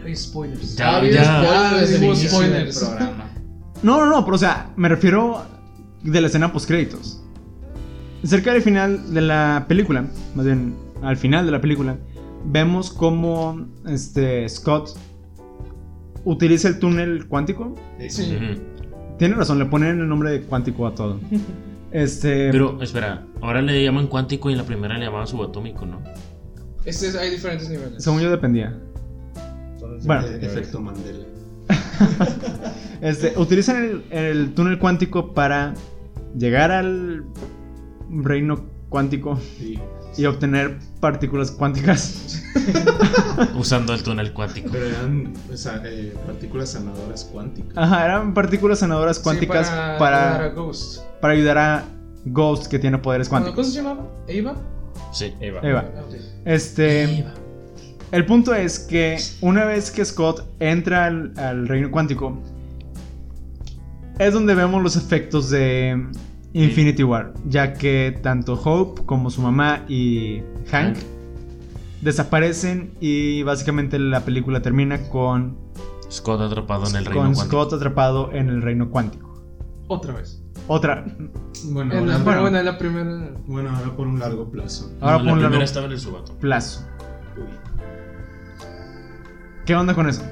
Hay 0.06 0.16
spoilers. 0.16 0.76
Ya, 0.76 1.04
ya. 1.04 1.86
spoilers 1.86 2.30
spoilers. 2.30 2.80
del 2.80 2.88
programa. 2.88 3.26
No, 3.82 3.98
no, 3.98 4.08
no, 4.08 4.26
pero 4.26 4.36
o 4.36 4.38
sea, 4.38 4.74
me 4.76 4.90
refiero 4.90 5.42
de 6.04 6.20
la 6.20 6.28
escena 6.28 6.52
post 6.52 6.68
créditos. 6.68 7.24
cerca 8.26 8.52
del 8.52 8.62
final 8.62 9.14
de 9.14 9.22
la 9.22 9.68
película, 9.70 10.06
más 10.36 10.46
bien 10.46 10.76
al 11.02 11.16
final 11.16 11.46
de 11.46 11.54
la 11.54 11.62
película, 11.62 11.98
vemos 12.44 12.92
cómo 12.92 13.68
este 13.88 14.50
Scott 14.50 14.98
utiliza 16.26 16.68
el 16.68 16.80
túnel 16.80 17.26
cuántico. 17.30 17.74
Sí. 18.10 18.38
Tiene 19.18 19.36
razón, 19.36 19.60
le 19.60 19.66
ponen 19.66 20.02
el 20.02 20.10
nombre 20.10 20.32
de 20.32 20.42
cuántico 20.42 20.86
a 20.86 20.94
todo. 20.94 21.22
Este, 21.92 22.50
Pero, 22.52 22.82
espera, 22.82 23.26
ahora 23.42 23.62
le 23.62 23.84
llaman 23.84 24.08
cuántico 24.08 24.50
y 24.50 24.54
en 24.54 24.60
la 24.60 24.66
primera 24.66 24.98
le 24.98 25.06
llamaban 25.06 25.28
subatómico, 25.28 25.86
¿no? 25.86 26.02
Este 26.86 27.08
es- 27.08 27.16
hay 27.16 27.32
diferentes 27.32 27.70
niveles. 27.70 28.04
según 28.04 28.22
yo 28.22 28.30
dependía. 28.30 28.78
Bueno, 30.06 30.28
efecto 30.28 30.80
Mandela. 30.80 31.26
este, 33.02 33.34
utilizan 33.38 33.84
el, 33.84 34.04
el 34.18 34.54
túnel 34.54 34.78
cuántico 34.80 35.34
para 35.34 35.74
llegar 36.38 36.72
al 36.72 37.26
reino 38.10 38.66
cuántico 38.90 39.40
Sí. 39.58 39.80
y 40.18 40.26
obtener 40.26 40.78
partículas 41.00 41.52
cuánticas. 41.52 42.44
Usando 43.56 43.94
el 43.94 44.04
túnel 44.04 44.34
cuántico. 44.34 44.70
Pero 44.72 44.86
eran 44.88 45.34
o 45.54 45.56
sea, 45.58 45.82
eh, 45.86 46.14
partículas 46.26 46.72
sanadoras 46.72 47.24
cuánticas. 47.32 47.78
Ajá, 47.78 48.06
eran 48.06 48.34
partículas 48.34 48.80
sanadoras 48.80 49.18
Sí, 49.18 49.24
cuánticas 49.24 49.70
para, 49.70 49.98
para, 49.98 50.32
para 50.32 50.50
Ghost. 50.50 51.04
para 51.22 51.34
ayudar 51.34 51.58
a 51.58 51.84
Ghost 52.26 52.68
que 52.68 52.80
tiene 52.80 52.98
poderes 52.98 53.30
¿Cómo 53.30 53.42
cuánticos. 53.42 53.72
se 53.72 53.82
llamaba? 53.82 54.08
¿Eva? 54.28 54.56
Sí. 55.14 55.34
Eva. 55.40 55.60
Eva. 55.64 55.86
Ah. 55.96 56.02
Este, 56.46 57.26
el 58.12 58.26
punto 58.26 58.54
es 58.56 58.80
que 58.80 59.18
una 59.42 59.66
vez 59.66 59.92
que 59.92 60.04
Scott 60.04 60.46
entra 60.60 61.06
al, 61.06 61.34
al 61.38 61.68
reino 61.68 61.92
cuántico, 61.92 62.38
es 64.18 64.34
donde 64.34 64.54
vemos 64.56 64.82
los 64.84 64.96
efectos 64.98 65.50
de 65.50 66.08
Infinity 66.54 67.04
War, 67.04 67.34
ya 67.48 67.74
que 67.74 68.18
tanto 68.24 68.54
Hope 68.54 69.04
como 69.06 69.30
su 69.30 69.42
mamá 69.42 69.86
y 69.88 70.42
Hank 70.72 70.98
desaparecen 72.02 72.94
y 73.00 73.44
básicamente 73.44 74.00
la 74.00 74.22
película 74.22 74.62
termina 74.62 75.10
con, 75.10 75.58
Scott 76.12 76.42
atrapado 76.42 76.88
en 76.88 76.96
el 76.96 77.06
reino 77.06 77.22
con 77.22 77.34
cuántico. 77.34 77.46
Scott 77.46 77.74
atrapado 77.74 78.32
en 78.34 78.50
el 78.50 78.62
reino 78.62 78.90
cuántico. 78.90 79.30
Otra 79.88 80.14
vez. 80.14 80.42
Otra. 80.68 81.06
Bueno, 81.66 81.94
En 81.94 82.08
la, 82.08 82.14
ahora, 82.14 82.26
pero 82.26 82.42
bueno, 82.42 82.58
en 82.60 82.66
la 82.66 82.78
primera. 82.78 83.32
bueno, 83.48 83.70
ahora 83.76 83.96
por 83.96 84.08
un 84.08 84.20
largo 84.20 84.50
plazo. 84.50 84.92
Ahora 85.02 85.18
No, 85.18 85.24
por 85.26 85.34
un 85.34 85.38
la 85.40 85.42
largo 85.44 85.48
primera 85.50 85.66
estaba 85.66 85.86
en 85.88 85.92
el 85.92 86.00
subatómico. 86.00 86.40
plazo. 86.40 86.88
¿Qué 89.66 89.76
onda 89.76 89.94
con 89.94 90.10
eso? 90.10 90.24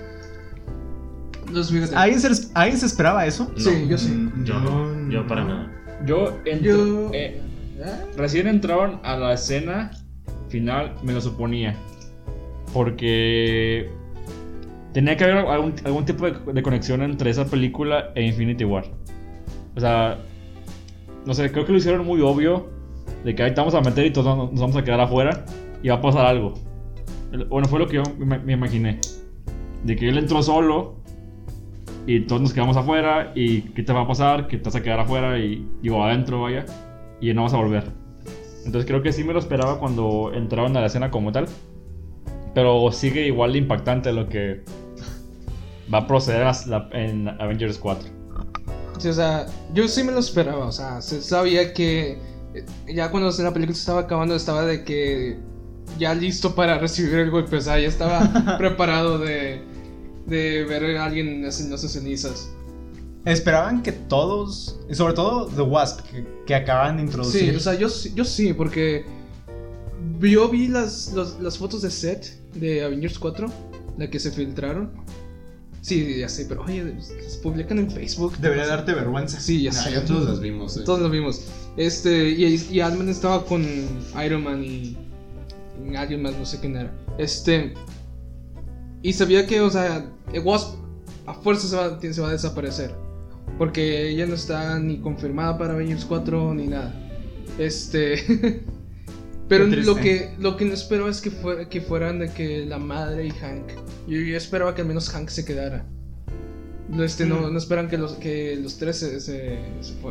Los. 1.52 1.72
¿Alguien 1.96 2.20
se, 2.20 2.50
¿alguien 2.56 2.80
se 2.80 2.86
esperaba 2.88 3.26
eso? 3.26 3.52
Sí, 3.56 3.88
yo 3.88 3.98
sí. 3.98 4.12
Mm, 4.12 4.44
Yo 4.44 4.60
no, 4.60 5.10
yo 5.10 5.26
para 5.28 5.44
nada. 5.46 5.72
Yo, 6.06 6.38
entro- 6.46 6.62
Yo- 6.62 7.10
eh, 7.14 7.42
recién 8.16 8.48
entraron 8.48 9.00
a 9.04 9.18
la 9.18 9.34
escena 9.34 9.92
final, 10.50 10.94
me 11.04 11.14
lo 11.14 11.22
suponía. 11.22 11.76
Porque 12.74 13.90
tenía 14.94 15.16
que 15.18 15.24
haber 15.24 15.38
algún, 15.38 15.74
algún 15.84 16.06
tipo 16.06 16.26
de, 16.30 16.54
de 16.54 16.62
conexión 16.64 17.02
entre 17.02 17.30
esa 17.30 17.46
película 17.46 18.12
e 18.16 18.24
Infinity 18.24 18.66
War. 18.66 18.86
O 19.76 19.80
sea, 19.80 20.18
no 21.26 21.34
sé, 21.34 21.52
creo 21.52 21.66
que 21.66 21.72
lo 21.72 21.78
hicieron 21.78 22.06
muy 22.06 22.22
obvio. 22.22 22.68
De 23.24 23.34
que 23.34 23.44
ahí 23.44 23.50
te 23.54 23.60
vamos 23.62 23.74
a 23.74 23.82
meter 23.82 24.06
y 24.06 24.12
todos 24.12 24.26
nos 24.38 24.52
nos 24.52 24.62
vamos 24.62 24.76
a 24.78 24.84
quedar 24.84 25.00
afuera 25.00 25.44
y 25.82 25.90
va 25.90 25.96
a 25.96 26.02
pasar 26.02 26.26
algo. 26.26 26.54
Bueno, 27.50 27.68
fue 27.68 27.80
lo 27.80 27.88
que 27.88 27.96
yo 27.98 28.04
me, 28.18 28.38
me 28.40 28.54
imaginé. 28.54 29.00
De 29.84 29.96
que 29.96 30.08
él 30.10 30.18
entró 30.18 30.42
solo 30.44 30.96
y 32.08 32.22
todos 32.22 32.42
nos 32.42 32.54
quedamos 32.54 32.76
afuera 32.78 33.32
y 33.36 33.62
qué 33.62 33.84
te 33.84 33.94
va 33.94 34.02
a 34.02 34.08
pasar, 34.08 34.48
que 34.48 34.58
te 34.58 34.64
vas 34.64 34.76
a 34.76 34.82
quedar 34.82 35.02
afuera 35.02 35.38
y 35.38 35.68
digo 35.82 36.04
adentro 36.04 36.42
vaya 36.42 36.66
y 37.22 37.34
no 37.34 37.44
vas 37.44 37.54
a 37.54 37.58
volver. 37.58 37.84
Entonces 38.66 38.88
creo 38.88 39.04
que 39.04 39.12
sí 39.14 39.24
me 39.24 39.34
lo 39.34 39.40
esperaba 39.40 39.78
cuando 39.80 40.32
entraron 40.34 40.76
a 40.76 40.82
la 40.82 40.88
escena 40.88 41.12
como 41.12 41.32
tal. 41.32 41.46
Pero 42.54 42.92
sigue 42.92 43.28
igual 43.28 43.52
de 43.54 43.60
impactante 43.60 44.12
lo 44.12 44.28
que 44.28 44.64
va 45.94 46.00
a 46.00 46.08
proceder 46.08 46.44
a 46.44 46.54
la- 46.68 46.90
en 46.92 47.28
Avengers 47.28 47.78
4. 47.78 48.10
Sí, 48.98 49.10
o 49.10 49.14
sea, 49.14 49.46
yo 49.74 49.88
sí 49.88 50.04
me 50.04 50.12
lo 50.12 50.20
esperaba. 50.20 50.66
O 50.66 50.72
sea, 50.72 51.02
se 51.02 51.22
sabía 51.22 51.74
que 51.74 52.18
eh, 52.56 52.66
ya 52.94 53.12
cuando 53.12 53.30
la 53.30 53.54
película 53.54 53.76
se 53.76 53.82
estaba 53.82 54.02
acabando, 54.02 54.36
estaba 54.36 54.66
de 54.66 54.84
que 54.84 55.38
ya 56.00 56.14
listo 56.16 56.56
para 56.56 56.78
recibir 56.80 57.14
el 57.20 57.30
golpe. 57.32 57.58
O 57.58 57.62
sea, 57.62 57.80
ya 57.80 57.88
estaba 57.88 58.22
preparado 58.58 59.20
de, 59.20 59.62
de 60.28 60.66
ver 60.66 60.98
a 60.98 61.06
alguien 61.06 61.44
haciéndose 61.46 61.90
cenizas. 61.90 62.50
Esperaban 63.26 63.82
que 63.84 63.92
todos, 63.92 64.80
y 64.90 64.96
sobre 64.96 65.14
todo 65.14 65.48
The 65.48 65.62
Wasp, 65.62 66.02
que, 66.10 66.26
que 66.46 66.56
acaban 66.56 66.96
de 66.98 67.02
Sí, 67.02 67.06
introducir. 67.08 67.56
o 67.56 67.60
sea, 67.60 67.74
yo, 67.74 67.90
sí- 67.90 68.14
yo 68.16 68.24
sí, 68.24 68.54
porque 68.54 69.06
yo 70.22 70.48
vi 70.50 70.68
las, 70.68 71.12
los- 71.14 71.40
las 71.42 71.58
fotos 71.58 71.82
de 71.82 71.92
set 71.92 72.40
de 72.54 72.84
Avengers 72.84 73.20
4, 73.20 73.52
la 73.98 74.10
que 74.10 74.20
se 74.20 74.32
filtraron. 74.32 74.92
Sí, 75.82 76.18
ya 76.20 76.28
sé, 76.28 76.46
pero 76.46 76.64
oye, 76.64 76.84
las 76.84 77.38
publican 77.38 77.80
en 77.80 77.90
Facebook. 77.90 78.38
Debería 78.40 78.68
darte 78.68 78.94
vergüenza. 78.94 79.40
Sí, 79.40 79.64
ya 79.64 79.70
Ah, 79.72 79.74
sé. 79.74 79.92
ya 79.92 80.04
todos 80.06 80.28
las 80.28 80.40
vimos. 80.42 80.76
eh. 80.78 80.82
Todos 80.86 81.00
lo 81.02 81.10
vimos. 81.10 81.42
Este, 81.78 82.30
y, 82.32 82.46
y 82.72 82.80
Ant-Man 82.82 83.08
estaba 83.10 83.46
con 83.46 83.66
Iron 84.26 84.44
Man 84.44 84.64
y, 84.64 84.98
y 85.90 85.96
alguien 85.96 86.22
más, 86.24 86.36
no 86.38 86.46
sé 86.46 86.60
quién 86.60 86.76
era. 86.76 86.92
Este, 87.18 87.74
y 89.02 89.14
sabía 89.14 89.46
que, 89.46 89.62
o 89.62 89.70
sea, 89.70 90.12
Wasp 90.44 90.76
a 91.26 91.34
fuerza 91.34 91.68
se 91.68 91.76
va, 91.76 92.00
se 92.00 92.22
va 92.22 92.30
a 92.30 92.32
desaparecer. 92.32 92.96
Porque 93.58 94.10
ella 94.10 94.26
no 94.26 94.36
está 94.36 94.80
ni 94.80 95.00
confirmada 95.00 95.58
para 95.58 95.74
Avengers 95.74 96.06
4 96.06 96.54
ni 96.54 96.68
nada. 96.68 96.94
Este, 97.58 98.64
pero 99.48 99.66
lo 99.66 99.96
que, 99.96 100.36
lo 100.40 100.58
que 100.58 100.66
no 100.66 100.74
espero 100.74 101.10
es 101.10 101.22
que, 101.22 101.32
fuera, 101.32 101.68
que 101.70 101.82
fueran 101.82 102.20
de 102.20 102.32
que 102.32 102.66
la 102.66 102.78
madre 102.78 103.28
y 103.28 103.32
Hank. 103.32 103.70
Yo, 104.08 104.20
yo 104.20 104.38
esperaba 104.38 104.76
que 104.76 104.82
al 104.82 104.88
menos 104.88 105.10
Hank 105.10 105.30
se 105.30 105.46
quedara. 105.46 105.86
No, 106.90 107.04
Este, 107.04 107.26
no, 107.26 107.50
no 107.50 107.58
esperan 107.58 107.90
que 107.90 107.98
los, 107.98 108.14
que 108.14 108.56
los 108.56 108.78
tres 108.78 108.98
se, 108.98 109.20
se, 109.20 109.60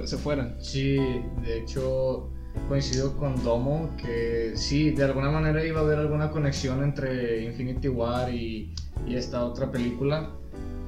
se 0.04 0.16
fueran. 0.18 0.56
Sí, 0.60 0.96
de 1.42 1.60
hecho 1.60 2.30
coincido 2.68 3.16
con 3.16 3.42
Domo 3.44 3.90
que 3.96 4.52
sí, 4.54 4.90
de 4.90 5.04
alguna 5.04 5.30
manera 5.30 5.64
iba 5.64 5.80
a 5.80 5.82
haber 5.84 5.98
alguna 5.98 6.30
conexión 6.30 6.82
entre 6.82 7.44
Infinity 7.44 7.88
War 7.88 8.32
y, 8.32 8.74
y 9.06 9.16
esta 9.16 9.44
otra 9.44 9.70
película. 9.70 10.30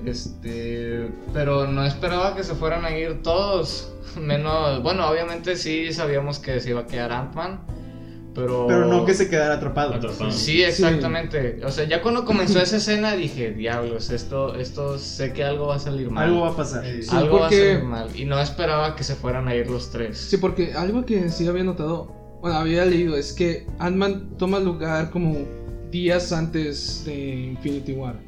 Este, 0.05 1.11
pero 1.33 1.67
no 1.67 1.85
esperaba 1.85 2.35
que 2.37 2.45
se 2.45 2.55
fueran 2.55 2.85
a 2.85 2.97
ir 2.97 3.23
todos. 3.23 3.93
Menos, 4.21 4.83
bueno, 4.83 5.09
obviamente 5.09 5.57
sí 5.57 5.93
sabíamos 5.93 6.39
que 6.39 6.61
se 6.61 6.71
iba 6.71 6.81
a 6.81 6.87
quedar 6.87 7.13
Ant-Man, 7.13 7.61
pero 8.39 8.67
Pero 8.69 8.87
no 8.87 9.05
que 9.05 9.15
se 9.15 9.29
quedara 9.29 9.55
atrapado. 9.55 9.95
Atrapado. 9.95 10.31
Sí, 10.31 10.63
exactamente. 10.63 11.61
O 11.65 11.71
sea, 11.71 11.85
ya 11.89 12.01
cuando 12.01 12.25
comenzó 12.25 12.61
esa 12.61 12.77
escena 12.77 13.15
dije, 13.17 13.51
diablos, 13.51 14.11
esto, 14.11 14.55
esto, 14.55 14.97
sé 14.99 15.33
que 15.33 15.43
algo 15.45 15.67
va 15.67 15.75
a 15.77 15.79
salir 15.81 16.11
mal. 16.11 16.29
Algo 16.29 16.43
va 16.43 16.51
a 16.51 16.57
pasar. 16.57 16.85
Sí, 16.85 17.01
Algo 17.11 17.41
va 17.41 17.47
a 17.47 17.49
porque- 17.49 17.73
salir 17.75 17.85
mal. 17.85 18.09
Y 18.17 18.25
no 18.25 18.41
esperaba 18.41 18.95
que 18.95 19.03
se 19.05 19.15
fueran 19.17 19.49
a 19.49 19.55
ir 19.55 19.69
los 19.69 19.91
tres. 19.91 20.17
Sí, 20.19 20.37
porque 20.37 20.73
algo 20.75 21.05
que 21.05 21.29
sí 21.31 21.47
había 21.49 21.65
notado, 21.65 22.15
bueno, 22.41 22.57
había 22.57 22.85
leído, 22.85 23.17
es 23.17 23.33
que 23.33 23.67
Ant-Man 23.81 24.37
toma 24.39 24.61
lugar 24.61 25.11
como 25.11 25.37
días 25.91 26.33
antes 26.33 27.03
de 27.05 27.15
Infinity 27.53 27.93
War. 27.93 28.21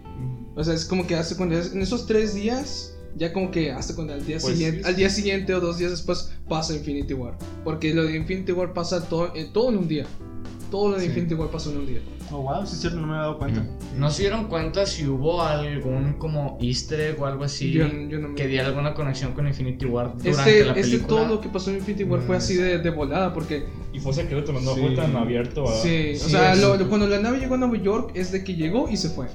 O 0.57 0.64
sea, 0.64 0.75
es 0.75 0.85
como 0.85 1.07
que 1.07 1.14
hace 1.14 1.37
cuando 1.37 1.57
en 1.57 1.81
esos 1.81 2.07
tres 2.07 2.35
días, 2.35 2.96
ya 3.16 3.33
como 3.33 3.51
que 3.51 3.73
hasta 3.73 3.94
cuando 3.94 4.12
al 4.14 4.25
día 4.25 4.38
Pues, 4.40 4.55
siguiente, 4.55 4.87
al 4.88 4.96
día 4.96 5.11
siguiente 5.11 5.55
o 5.55 5.61
dos 5.61 5.79
días 5.79 5.90
después 5.90 6.33
pasa 6.49 6.75
Infinity 6.75 7.14
War. 7.14 7.37
Porque 7.64 7.92
lo 7.94 8.05
de 8.05 8.16
Infinity 8.16 8.53
War 8.53 8.73
pasa 8.73 9.09
todo, 9.09 9.33
eh, 9.35 9.49
todo 9.53 9.70
en 9.70 9.79
un 9.79 9.88
día. 9.88 10.07
Todo 10.70 10.90
lo 10.90 10.94
de 10.94 11.01
Sí. 11.03 11.07
Infinity 11.09 11.35
War 11.35 11.51
pasó 11.51 11.73
en 11.73 11.79
un 11.79 11.87
día. 11.87 12.01
Oh, 12.33 12.42
wow, 12.42 12.64
sí 12.64 12.75
es 12.75 12.81
cierto, 12.83 13.01
no 13.01 13.09
me 13.09 13.14
había 13.14 13.23
dado 13.23 13.38
cuenta. 13.38 13.66
¿No 13.99 14.09
se 14.09 14.23
dieron 14.23 14.44
cuenta 14.46 14.87
si 14.87 15.05
hubo 15.05 15.42
algún 15.42 16.12
como 16.12 16.59
easter 16.62 17.01
egg 17.01 17.20
o 17.20 17.27
algo 17.27 17.42
así 17.42 17.73
Yo- 17.73 17.88
yo 18.09 18.20
no 18.20 18.29
me- 18.29 18.35
que 18.37 18.46
diera 18.46 18.68
alguna 18.68 18.94
conexión 18.94 19.33
con 19.33 19.49
Infinity 19.49 19.85
War 19.87 20.12
durante 20.16 20.31
Este, 20.31 20.64
la 20.64 20.70
este 20.75 20.83
película? 20.83 21.09
todo 21.09 21.27
lo 21.27 21.40
que 21.40 21.49
pasó 21.49 21.70
en 21.70 21.79
Infinity 21.79 22.05
War 22.05 22.20
fue 22.20 22.37
así 22.37 22.55
de, 22.55 22.79
de 22.79 22.90
volada, 22.90 23.35
porque 23.35 23.64
Y 23.92 23.99
fue 23.99 24.12
secreto, 24.14 24.53
no 24.53 24.61
Sí. 24.61 24.81
fue 24.81 24.94
tan 24.94 25.16
abierto. 25.16 25.68
a- 25.68 25.75
sí, 25.83 26.12
o 26.14 26.18
Sí, 26.25 26.31
sea, 26.31 26.53
es- 26.53 26.61
lo- 26.61 26.77
lo- 26.77 26.88
cuando 26.88 27.09
la 27.09 27.18
nave 27.18 27.40
llegó 27.40 27.55
a 27.55 27.59
Nueva 27.59 27.77
York 27.77 28.12
es 28.14 28.31
de 28.31 28.44
que 28.44 28.55
llegó 28.55 28.88
y 28.88 28.96
se 28.96 29.09
fue. 29.09 29.27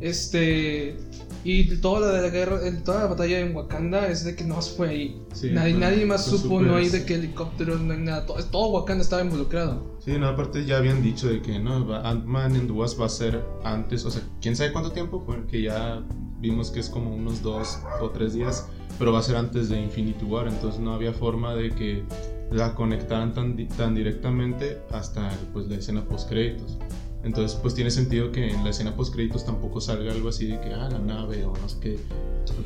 Este. 0.00 0.96
Y 1.42 1.76
toda 1.76 2.00
la, 2.00 2.12
de 2.12 2.22
la 2.22 2.28
guerra, 2.28 2.60
toda 2.84 3.00
la 3.00 3.06
batalla 3.06 3.40
en 3.40 3.56
Wakanda 3.56 4.08
es 4.08 4.24
de 4.24 4.36
que 4.36 4.44
no 4.44 4.60
fue 4.60 4.88
ahí. 4.90 5.22
Sí, 5.32 5.50
nadie, 5.50 5.72
fue- 5.72 5.80
nadie 5.80 6.04
más 6.06 6.24
supo, 6.26 6.58
súper- 6.60 6.66
no 6.66 6.76
hay 6.76 6.88
de 6.90 7.04
que 7.06 7.14
helicópteros, 7.14 7.80
no 7.80 7.94
hay 7.94 8.00
nada. 8.00 8.26
Todo, 8.26 8.44
todo 8.44 8.68
Wakanda 8.72 9.02
estaba 9.02 9.22
involucrado. 9.22 9.96
Sí, 10.04 10.12
no, 10.18 10.28
aparte 10.28 10.64
ya 10.66 10.76
habían 10.76 11.02
dicho 11.02 11.28
de 11.28 11.40
que 11.40 11.58
no, 11.58 11.94
Ant-Man 11.94 12.56
and 12.56 12.66
the 12.66 12.72
Wasp 12.72 13.00
va 13.00 13.06
a 13.06 13.08
ser 13.08 13.42
antes, 13.64 14.04
o 14.04 14.10
sea, 14.10 14.22
quién 14.42 14.54
sabe 14.56 14.72
cuánto 14.72 14.92
tiempo, 14.92 15.24
porque 15.24 15.62
ya 15.62 16.02
vimos 16.40 16.70
que 16.70 16.80
es 16.80 16.88
como 16.90 17.14
unos 17.14 17.42
dos 17.42 17.78
o 18.02 18.10
tres 18.10 18.34
días, 18.34 18.66
pero 18.98 19.12
va 19.12 19.20
a 19.20 19.22
ser 19.22 19.36
antes 19.36 19.68
de 19.70 19.80
Infinity 19.80 20.24
War, 20.24 20.46
entonces 20.48 20.80
no 20.80 20.92
había 20.94 21.12
forma 21.12 21.54
de 21.54 21.70
que 21.70 22.02
la 22.50 22.74
conectaran 22.74 23.32
tan, 23.32 23.68
tan 23.68 23.94
directamente 23.94 24.78
hasta 24.90 25.30
pues, 25.52 25.68
la 25.68 25.76
escena 25.76 26.04
post 26.04 26.28
créditos. 26.28 26.76
Entonces, 27.22 27.58
pues 27.60 27.74
tiene 27.74 27.90
sentido 27.90 28.32
que 28.32 28.50
en 28.50 28.64
la 28.64 28.70
escena 28.70 28.96
post 28.96 29.12
créditos 29.14 29.44
tampoco 29.44 29.80
salga 29.80 30.10
algo 30.12 30.30
así 30.30 30.46
de 30.46 30.60
que, 30.60 30.72
ah, 30.72 30.88
la 30.90 30.98
nave 30.98 31.44
o 31.44 31.52
no 31.60 31.68
sé 31.68 31.76
qué. 31.80 31.98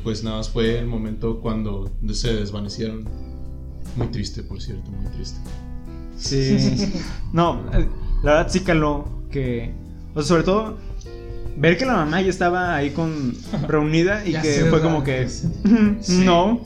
Pues 0.03 0.23
nada 0.23 0.37
más 0.37 0.49
fue 0.49 0.79
el 0.79 0.87
momento 0.87 1.41
cuando 1.41 1.91
se 2.13 2.33
desvanecieron. 2.33 3.05
Muy 3.97 4.07
triste, 4.07 4.43
por 4.43 4.61
cierto, 4.61 4.89
muy 4.91 5.05
triste. 5.11 5.39
Sí. 6.17 6.93
No, 7.33 7.61
eh, 7.73 7.87
la 8.23 8.33
verdad 8.35 8.51
sí 8.51 8.61
caló 8.61 9.05
que. 9.29 9.73
O 10.13 10.21
sea, 10.21 10.27
sobre 10.29 10.43
todo, 10.43 10.77
ver 11.57 11.77
que 11.77 11.85
la 11.85 11.93
mamá 11.97 12.21
ya 12.21 12.29
estaba 12.29 12.75
ahí 12.75 12.91
con. 12.91 13.35
reunida 13.67 14.25
y 14.25 14.31
Ya 14.31 14.41
que 14.41 14.53
sé, 14.53 14.59
fue 14.61 14.71
¿verdad? 14.79 14.83
como 14.85 15.03
que. 15.03 15.27
Sí. 15.29 16.23
No. 16.25 16.61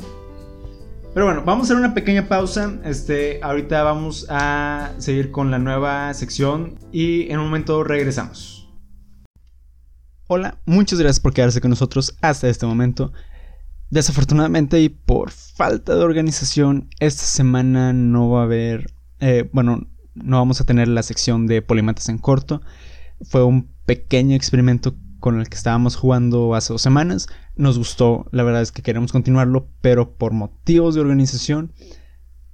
Pero 1.13 1.25
bueno, 1.25 1.43
vamos 1.43 1.63
a 1.63 1.65
hacer 1.65 1.77
una 1.77 1.95
pequeña 1.95 2.27
pausa. 2.27 2.79
Este, 2.85 3.39
ahorita 3.41 3.81
vamos 3.81 4.27
a 4.29 4.91
seguir 4.99 5.31
con 5.31 5.49
la 5.49 5.57
nueva 5.57 6.13
sección 6.13 6.77
y 6.91 7.31
en 7.31 7.39
un 7.39 7.45
momento 7.45 7.83
regresamos. 7.83 8.69
Hola, 10.27 10.59
muchas 10.65 10.99
gracias 10.99 11.19
por 11.19 11.33
quedarse 11.33 11.61
con 11.61 11.71
nosotros 11.71 12.15
hasta 12.21 12.47
este 12.47 12.67
momento. 12.67 13.11
Desafortunadamente 13.89 14.79
y 14.79 14.89
por 14.89 15.31
falta 15.31 15.95
de 15.95 16.03
organización, 16.03 16.89
esta 16.99 17.23
semana 17.23 17.91
no 17.91 18.29
va 18.29 18.41
a 18.41 18.43
haber, 18.43 18.93
eh, 19.19 19.49
bueno, 19.51 19.87
no 20.13 20.37
vamos 20.37 20.61
a 20.61 20.65
tener 20.65 20.87
la 20.87 21.01
sección 21.01 21.47
de 21.47 21.63
Polimatas 21.63 22.09
en 22.09 22.19
corto. 22.19 22.61
Fue 23.23 23.43
un 23.43 23.73
pequeño 23.87 24.35
experimento 24.35 24.93
con 25.19 25.39
el 25.39 25.49
que 25.49 25.57
estábamos 25.57 25.95
jugando 25.95 26.53
hace 26.53 26.71
dos 26.71 26.83
semanas. 26.83 27.27
Nos 27.59 27.77
gustó, 27.77 28.25
la 28.31 28.43
verdad 28.43 28.61
es 28.61 28.71
que 28.71 28.81
queremos 28.81 29.11
continuarlo, 29.11 29.67
pero 29.81 30.13
por 30.13 30.31
motivos 30.31 30.95
de 30.95 31.01
organización 31.01 31.73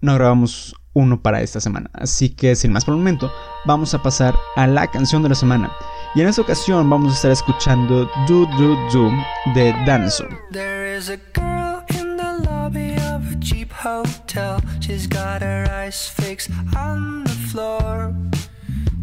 no 0.01 0.15
grabamos 0.15 0.75
uno 0.93 1.21
para 1.21 1.43
esta 1.43 1.61
semana. 1.61 1.91
Así 1.93 2.29
que 2.29 2.55
sin 2.55 2.71
más 2.71 2.85
por 2.85 2.95
el 2.95 2.97
momento, 2.97 3.31
vamos 3.67 3.93
a 3.93 4.01
pasar 4.01 4.33
a 4.55 4.65
la 4.65 4.87
canción 4.87 5.21
de 5.21 5.29
la 5.29 5.35
semana. 5.35 5.71
Y 6.15 6.21
en 6.21 6.27
esta 6.27 6.41
ocasión 6.41 6.89
vamos 6.89 7.11
a 7.11 7.15
estar 7.17 7.29
escuchando 7.29 8.09
Do 8.27 8.47
Do 8.57 8.75
Do 8.91 9.11
de 9.53 9.73
Danzo. 9.85 10.25
There 10.51 10.97
is 10.97 11.11
a 11.11 11.17
girl 11.35 11.83
in 11.89 12.17
the 12.17 12.49
lobby 12.49 12.95
of 12.95 13.31
a 13.31 13.39
cheap 13.39 13.71
hotel. 13.71 14.59
She's 14.79 15.07
got 15.07 15.43
her 15.43 15.69
eyes 15.69 16.09
fixed 16.09 16.49
on 16.75 17.25
the 17.25 17.35
floor. 17.51 18.11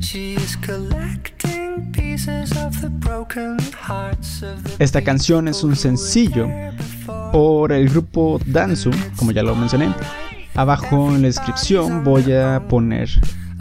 She 0.01 0.35
is 0.35 0.57
collecting 0.57 1.42
Esta 4.79 5.03
canción 5.03 5.49
es 5.49 5.63
un 5.63 5.77
sencillo 5.77 6.49
por 7.33 7.73
el 7.73 7.89
grupo 7.89 8.41
Danzu, 8.47 8.91
como 9.17 9.33
ya 9.33 9.43
lo 9.43 9.55
mencioné. 9.55 9.95
Abajo 10.55 11.09
en 11.09 11.23
la 11.23 11.29
descripción 11.29 12.05
voy 12.05 12.33
a 12.33 12.63
poner 12.69 13.09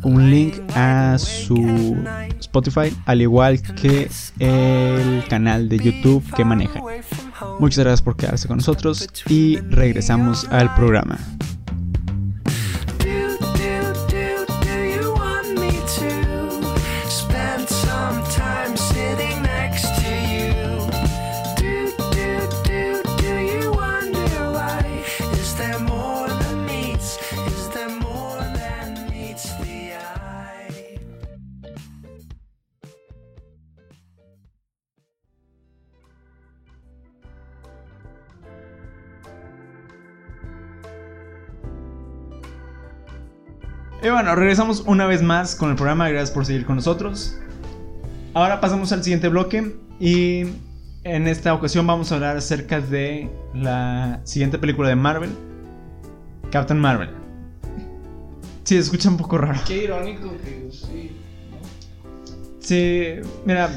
un 0.04 0.30
link 0.30 0.56
a 0.76 1.18
su 1.18 1.96
Spotify, 2.40 2.96
al 3.06 3.22
igual 3.22 3.62
que 3.62 4.10
el 4.40 5.24
canal 5.30 5.70
de 5.70 5.78
YouTube 5.80 6.24
que 6.36 6.44
maneja. 6.44 6.82
Muchas 7.60 7.80
gracias 7.84 8.02
por 8.02 8.18
quedarse 8.18 8.48
con 8.48 8.58
nosotros 8.58 9.08
y 9.30 9.58
regresamos 9.58 10.48
al 10.50 10.74
programa. 10.76 11.18
Y 44.04 44.10
bueno, 44.10 44.34
regresamos 44.34 44.82
una 44.88 45.06
vez 45.06 45.22
más 45.22 45.56
con 45.56 45.70
el 45.70 45.76
programa. 45.76 46.10
Gracias 46.10 46.32
por 46.32 46.44
seguir 46.44 46.66
con 46.66 46.78
nosotros. 46.78 47.38
Ahora 48.34 48.60
pasamos 48.60 48.92
al 48.92 49.04
siguiente 49.04 49.30
bloque 49.30 49.76
y 50.00 50.46
en 51.04 51.28
esta 51.28 51.54
ocasión 51.54 51.86
vamos 51.86 52.12
a 52.12 52.16
hablar 52.16 52.36
acerca 52.36 52.82
de 52.82 53.30
la 53.54 54.20
siguiente 54.24 54.58
película 54.58 54.90
de 54.90 54.96
Marvel, 54.96 55.30
Captain 56.52 56.80
Marvel. 56.80 57.10
Sí, 58.64 58.78
escucha 58.78 59.08
un 59.08 59.18
poco 59.18 59.38
raro. 59.38 59.60
Qué 59.68 59.84
irónico 59.84 60.32
que 60.44 60.72
sí. 60.72 61.12
Sí, 62.60 63.30
mira, 63.46 63.70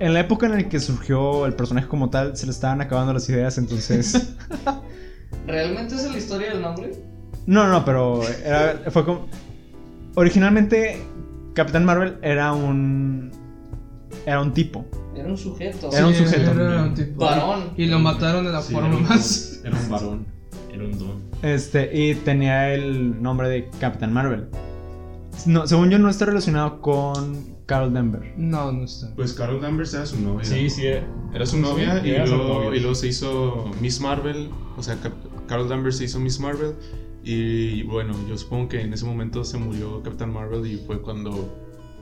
en 0.00 0.14
la 0.14 0.20
época 0.20 0.46
en 0.46 0.52
la 0.52 0.68
que 0.68 0.80
surgió 0.80 1.46
el 1.46 1.54
personaje 1.54 1.86
como 1.86 2.10
tal, 2.10 2.36
se 2.36 2.46
le 2.46 2.52
estaban 2.52 2.80
acabando 2.80 3.12
las 3.12 3.28
ideas, 3.28 3.56
entonces... 3.56 4.34
¿Realmente 5.46 5.94
es 5.94 6.10
la 6.10 6.18
historia 6.18 6.50
del 6.50 6.62
nombre? 6.62 6.92
No, 7.46 7.68
no, 7.68 7.84
pero 7.84 8.22
era- 8.44 8.80
fue 8.90 9.04
como... 9.04 9.26
Originalmente, 10.16 11.02
Capitán 11.54 11.84
Marvel 11.84 12.16
era 12.22 12.52
un... 12.52 13.30
Era 14.26 14.40
un 14.42 14.52
tipo. 14.52 14.84
Era 15.14 15.28
un 15.28 15.38
sujeto. 15.38 15.90
Era 15.92 16.06
un 16.06 16.14
Sí, 16.14 16.24
sujeto. 16.24 16.50
era 16.52 16.82
un 16.82 16.94
tipo. 16.94 17.24
Varón. 17.24 17.70
Y 17.76 17.86
lo 17.86 17.98
mataron 17.98 18.44
de 18.44 18.52
la 18.52 18.60
Sí, 18.62 18.72
forma 18.74 18.88
era 18.88 18.96
un- 18.96 19.02
más. 19.04 19.60
Era 19.64 19.76
un 19.78 19.88
varón. 19.90 20.26
Era 20.72 20.84
un 20.84 20.98
don. 20.98 21.20
Este, 21.42 21.90
y 21.96 22.14
tenía 22.16 22.74
el 22.74 23.20
nombre 23.22 23.48
de 23.48 23.68
Capitán 23.80 24.12
Marvel. 24.12 24.46
No, 25.46 25.66
según 25.66 25.90
yo 25.90 25.98
no 25.98 26.10
está 26.10 26.26
relacionado 26.26 26.80
con 26.80 27.54
Carol 27.66 27.94
Denver. 27.94 28.34
No, 28.36 28.72
no 28.72 28.84
está. 28.84 29.14
Pues 29.14 29.32
Carol 29.32 29.60
Danvers 29.60 29.94
era 29.94 30.04
su 30.06 30.20
novia. 30.20 30.44
Sí, 30.44 30.68
sí. 30.68 30.86
Era 30.86 31.46
su 31.46 31.58
novia 31.58 32.00
Sí, 32.02 32.08
y, 32.08 32.10
era 32.12 32.26
su 32.26 32.36
luego, 32.36 32.64
novia. 32.64 32.76
y 32.76 32.80
luego 32.80 32.94
se 32.94 33.06
hizo 33.08 33.70
Miss 33.80 34.00
Marvel. 34.00 34.50
O 34.76 34.82
sea, 34.82 34.96
Carol 35.48 35.68
Danvers 35.68 35.96
se 35.96 36.04
hizo 36.04 36.18
Miss 36.20 36.38
Marvel. 36.40 36.74
Y 37.22 37.82
bueno, 37.82 38.14
yo 38.28 38.36
supongo 38.38 38.68
que 38.68 38.80
en 38.80 38.92
ese 38.94 39.04
momento 39.04 39.44
se 39.44 39.58
murió 39.58 40.02
Captain 40.02 40.32
Marvel 40.32 40.66
y 40.66 40.76
fue 40.78 41.02
cuando 41.02 41.54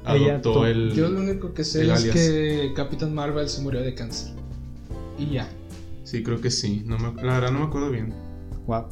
Ella 0.07 0.33
adoptó 0.35 0.66
el. 0.66 0.92
Yo 0.92 1.09
lo 1.09 1.20
único 1.20 1.52
que 1.52 1.64
sé 1.64 1.85
es 1.85 1.90
alias. 1.90 2.14
que 2.14 2.72
Capitán 2.76 3.14
Marvel 3.14 3.48
se 3.48 3.61
murió 3.62 3.81
de 3.81 3.94
cáncer. 3.94 4.33
Y 5.18 5.31
ya. 5.31 5.48
Sí, 6.04 6.22
creo 6.22 6.40
que 6.40 6.50
sí. 6.50 6.83
No 6.87 6.98
me, 6.98 7.20
la 7.22 7.35
verdad 7.35 7.50
no 7.50 7.59
me 7.61 7.64
acuerdo 7.66 7.90
bien. 7.90 8.14
Wow. 8.66 8.85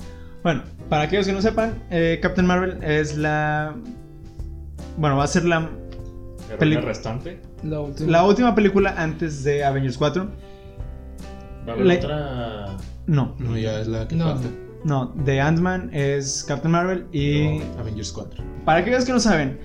Bueno, 0.42 0.62
para 0.88 1.04
aquellos 1.04 1.26
que 1.26 1.32
no 1.32 1.40
sepan, 1.42 1.82
eh, 1.90 2.18
Captain 2.20 2.46
Marvel 2.46 2.82
es 2.82 3.16
la. 3.16 3.74
Bueno, 4.98 5.16
va 5.16 5.24
a 5.24 5.28
ser 5.28 5.44
la, 5.44 5.70
Peli- 6.58 6.76
restante. 6.76 7.40
La 7.62 7.80
última. 7.80 8.10
la 8.10 8.24
última 8.24 8.54
película 8.54 8.94
antes 9.00 9.44
de 9.44 9.64
Avengers 9.64 9.96
4. 9.96 10.24
Va 11.68 11.72
a 11.72 11.74
haber 11.74 11.86
La- 11.86 11.94
otra. 11.94 12.76
No, 13.06 13.34
No, 13.38 13.56
ya 13.56 13.80
es 13.80 13.86
la 13.86 14.08
que 14.08 14.16
No. 14.16 14.24
falta. 14.34 14.48
No, 14.86 15.12
de 15.16 15.40
Ant-Man 15.40 15.90
es 15.92 16.44
Captain 16.46 16.70
Marvel 16.70 17.06
y. 17.12 17.58
No, 17.58 17.80
Avengers 17.80 18.12
4. 18.12 18.44
Para 18.64 18.78
aquellos 18.78 19.04
que 19.04 19.12
no 19.12 19.18
saben, 19.18 19.58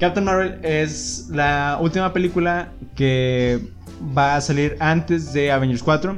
Captain 0.00 0.24
Marvel 0.24 0.58
es 0.64 1.28
la 1.30 1.78
última 1.80 2.12
película 2.12 2.72
que 2.96 3.60
va 4.16 4.34
a 4.34 4.40
salir 4.40 4.76
antes 4.80 5.32
de 5.32 5.52
Avengers 5.52 5.82
4. 5.82 6.16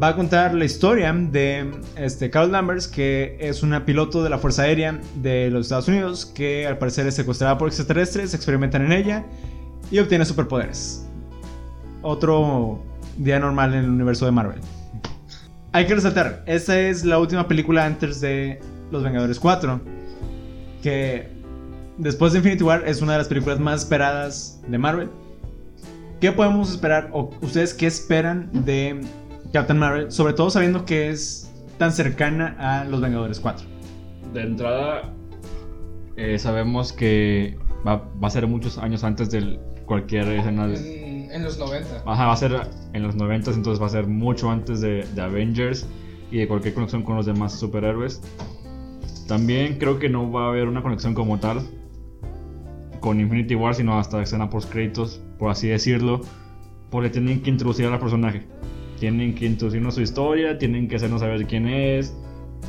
Va 0.00 0.08
a 0.08 0.14
contar 0.14 0.54
la 0.54 0.64
historia 0.64 1.12
de 1.12 1.68
este, 1.96 2.30
Carol 2.30 2.52
Danvers, 2.52 2.86
que 2.86 3.36
es 3.40 3.64
una 3.64 3.84
piloto 3.84 4.22
de 4.22 4.30
la 4.30 4.38
Fuerza 4.38 4.62
Aérea 4.62 5.00
de 5.16 5.50
los 5.50 5.66
Estados 5.66 5.88
Unidos, 5.88 6.26
que 6.26 6.68
al 6.68 6.78
parecer 6.78 7.08
es 7.08 7.16
secuestrada 7.16 7.58
por 7.58 7.66
extraterrestres, 7.66 8.34
experimentan 8.34 8.84
en 8.84 8.92
ella 8.92 9.24
y 9.90 9.98
obtiene 9.98 10.24
superpoderes. 10.24 11.04
Otro 12.02 12.80
día 13.18 13.40
normal 13.40 13.74
en 13.74 13.80
el 13.80 13.90
universo 13.90 14.26
de 14.26 14.30
Marvel. 14.30 14.60
Hay 15.72 15.86
que 15.86 15.94
resaltar, 15.94 16.42
esta 16.46 16.78
es 16.80 17.04
la 17.04 17.18
última 17.18 17.46
película 17.46 17.84
antes 17.86 18.20
de 18.20 18.58
Los 18.90 19.04
Vengadores 19.04 19.38
4, 19.38 19.80
que 20.82 21.28
después 21.96 22.32
de 22.32 22.38
Infinity 22.38 22.64
War 22.64 22.82
es 22.86 23.02
una 23.02 23.12
de 23.12 23.18
las 23.18 23.28
películas 23.28 23.60
más 23.60 23.82
esperadas 23.82 24.60
de 24.66 24.78
Marvel. 24.78 25.08
¿Qué 26.20 26.32
podemos 26.32 26.70
esperar 26.72 27.08
o 27.12 27.30
ustedes 27.40 27.72
qué 27.72 27.86
esperan 27.86 28.50
de 28.64 29.00
Captain 29.52 29.78
Marvel, 29.78 30.10
sobre 30.10 30.32
todo 30.32 30.50
sabiendo 30.50 30.84
que 30.84 31.08
es 31.10 31.50
tan 31.78 31.92
cercana 31.92 32.56
a 32.58 32.84
Los 32.84 33.00
Vengadores 33.00 33.38
4? 33.38 33.64
De 34.34 34.42
entrada, 34.42 35.02
eh, 36.16 36.38
sabemos 36.38 36.92
que 36.92 37.56
va, 37.86 38.08
va 38.22 38.26
a 38.28 38.30
ser 38.30 38.46
muchos 38.48 38.76
años 38.76 39.04
antes 39.04 39.30
de 39.30 39.58
cualquier 39.86 40.26
escena. 40.28 40.66
de- 40.66 41.09
En, 41.30 41.42
los 41.44 41.58
90. 41.58 42.02
Ajá, 42.06 42.26
va 42.26 42.32
a 42.32 42.36
ser 42.36 42.60
en 42.92 43.02
los 43.02 43.14
90, 43.14 43.52
entonces 43.52 43.80
va 43.80 43.86
a 43.86 43.90
ser 43.90 44.06
mucho 44.06 44.50
antes 44.50 44.80
de, 44.80 45.04
de 45.14 45.22
Avengers 45.22 45.86
y 46.30 46.38
de 46.38 46.48
cualquier 46.48 46.74
conexión 46.74 47.02
con 47.02 47.16
los 47.16 47.26
demás 47.26 47.58
superhéroes. 47.58 48.20
También 49.26 49.78
creo 49.78 49.98
que 49.98 50.08
no 50.08 50.30
va 50.30 50.46
a 50.46 50.48
haber 50.48 50.66
una 50.66 50.82
conexión 50.82 51.14
como 51.14 51.38
tal 51.38 51.60
con 53.00 53.20
Infinity 53.20 53.54
War, 53.54 53.74
sino 53.74 53.98
hasta 53.98 54.22
escena 54.22 54.50
post 54.50 54.70
créditos, 54.70 55.20
por 55.38 55.50
así 55.50 55.68
decirlo, 55.68 56.20
porque 56.90 57.10
tienen 57.10 57.42
que 57.42 57.50
introducir 57.50 57.86
al 57.86 57.98
personaje. 57.98 58.42
Tienen 58.98 59.34
que 59.34 59.46
introducirnos 59.46 59.94
su 59.94 60.02
historia, 60.02 60.58
tienen 60.58 60.86
que 60.86 60.96
hacernos 60.96 61.20
saber 61.20 61.46
quién 61.46 61.66
es, 61.66 62.14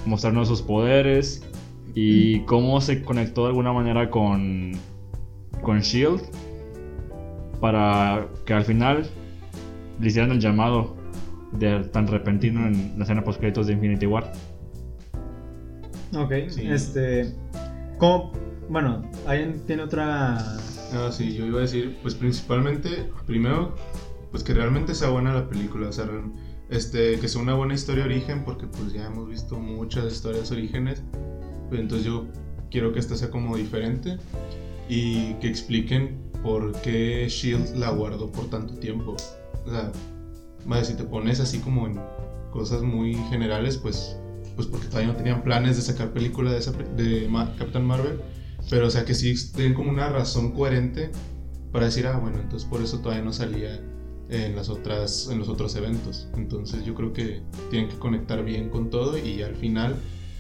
mostrarnos 0.06 0.48
sus 0.48 0.62
poderes 0.62 1.46
y 1.94 2.40
cómo 2.42 2.80
se 2.80 3.04
conectó 3.04 3.42
de 3.44 3.48
alguna 3.50 3.74
manera 3.74 4.10
con, 4.10 4.72
con 5.62 5.82
Shield 5.82 6.22
para 7.62 8.28
que 8.46 8.54
al 8.54 8.66
final 8.66 9.08
le 10.00 10.08
hicieran 10.08 10.32
el 10.32 10.40
llamado 10.40 10.96
de 11.54 11.84
tan 11.86 12.08
repentino 12.08 12.66
en 12.68 12.94
la 12.98 13.04
escena 13.04 13.24
post 13.24 13.40
créditos 13.40 13.68
de 13.68 13.74
Infinity 13.74 14.06
War. 14.08 14.32
Ok, 16.14 16.34
Sí. 16.50 16.68
este. 16.68 17.34
¿cómo, 17.98 18.34
Bueno, 18.70 19.04
¿alguien 19.28 19.62
tiene 19.68 19.84
otra. 19.84 20.58
No, 20.94 21.12
sí, 21.12 21.34
yo 21.34 21.46
iba 21.46 21.60
a 21.60 21.62
decir, 21.62 21.98
pues 22.02 22.16
principalmente, 22.16 23.10
primero, 23.26 23.76
pues 24.32 24.44
que 24.44 24.54
realmente 24.54 24.94
sea 24.96 25.10
buena 25.10 25.34
la 25.34 25.48
película, 25.48 25.88
o 25.90 25.92
sea, 25.92 26.06
este, 26.70 27.18
que 27.20 27.28
sea 27.28 27.42
una 27.42 27.54
buena 27.54 27.74
historia 27.74 28.04
de 28.04 28.10
origen, 28.10 28.44
porque 28.44 28.66
pues 28.68 28.92
ya 28.94 29.06
hemos 29.08 29.30
visto 29.30 29.58
muchas 29.60 30.12
historias 30.12 30.52
orígenes, 30.52 31.04
pues, 31.70 31.80
entonces 31.82 32.06
yo 32.08 32.28
quiero 32.70 32.92
que 32.92 33.00
esta 33.00 33.16
sea 33.16 33.30
como 33.30 33.56
diferente 33.56 34.18
y 34.90 35.34
que 35.36 35.48
expliquen 35.48 36.18
por 36.44 36.74
qué 36.82 37.28
Shield 37.30 37.76
la 37.76 37.92
guardó 37.92 38.32
por 38.32 38.50
tanto 38.50 38.76
tiempo. 38.76 39.16
O 39.66 39.70
sea, 39.70 39.92
vaya, 40.66 40.84
si 40.84 40.96
te 40.96 41.04
pones 41.04 41.40
así 41.40 41.60
como 41.60 41.88
en 41.88 42.00
cosas 42.52 42.82
muy 42.82 43.16
generales, 43.30 43.78
pues, 43.78 44.18
pues 44.56 44.68
porque 44.68 44.88
todavía 44.88 45.12
no 45.12 45.18
tenían 45.18 45.44
planes 45.44 45.76
de 45.76 45.82
sacar 45.82 46.12
película 46.12 46.52
de, 46.52 46.60
esa, 46.60 46.72
de 46.72 47.30
Captain 47.58 47.86
Marvel. 47.86 48.20
Pero, 48.70 48.88
o 48.88 48.90
sea, 48.90 49.06
que 49.06 49.14
sí 49.14 49.34
tienen 49.54 49.74
como 49.74 49.90
una 49.90 50.10
razón 50.10 50.52
coherente 50.52 51.12
para 51.72 51.86
decir, 51.86 52.06
ah, 52.08 52.18
bueno, 52.18 52.40
entonces 52.40 52.68
por 52.68 52.82
eso 52.82 53.00
todavía 53.00 53.24
no 53.24 53.34
salía 53.34 53.80
en, 54.30 54.56
las 54.56 54.70
otras, 54.70 55.30
en 55.32 55.40
los 55.40 55.50
otros 55.50 55.76
eventos. 55.76 56.28
Entonces 56.36 56.86
yo 56.86 56.96
creo 56.96 57.14
que 57.14 57.42
tienen 57.70 57.90
que 57.90 57.98
conectar 57.98 58.44
bien 58.44 58.70
con 58.70 58.90
todo 58.90 59.18
y 59.18 59.42
al 59.42 59.56
final, 59.56 59.96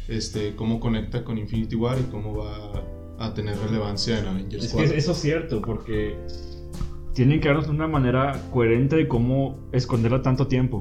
este, 0.07 0.55
cómo 0.55 0.79
conecta 0.79 1.23
con 1.23 1.37
Infinity 1.37 1.75
War 1.75 1.99
y 1.99 2.03
cómo 2.11 2.37
va 2.37 2.83
a 3.21 3.33
tener 3.33 3.57
relevancia 3.57 4.19
en 4.19 4.27
Avengers 4.27 4.65
Es 4.65 4.71
4. 4.73 4.91
que 4.91 4.97
eso 4.97 5.11
es 5.11 5.17
cierto, 5.17 5.61
porque 5.61 6.17
tienen 7.13 7.39
que 7.41 7.47
darnos 7.49 7.67
una 7.67 7.87
manera 7.87 8.41
coherente 8.51 8.95
de 8.95 9.07
cómo 9.07 9.59
esconderla 9.71 10.21
tanto 10.21 10.47
tiempo. 10.47 10.79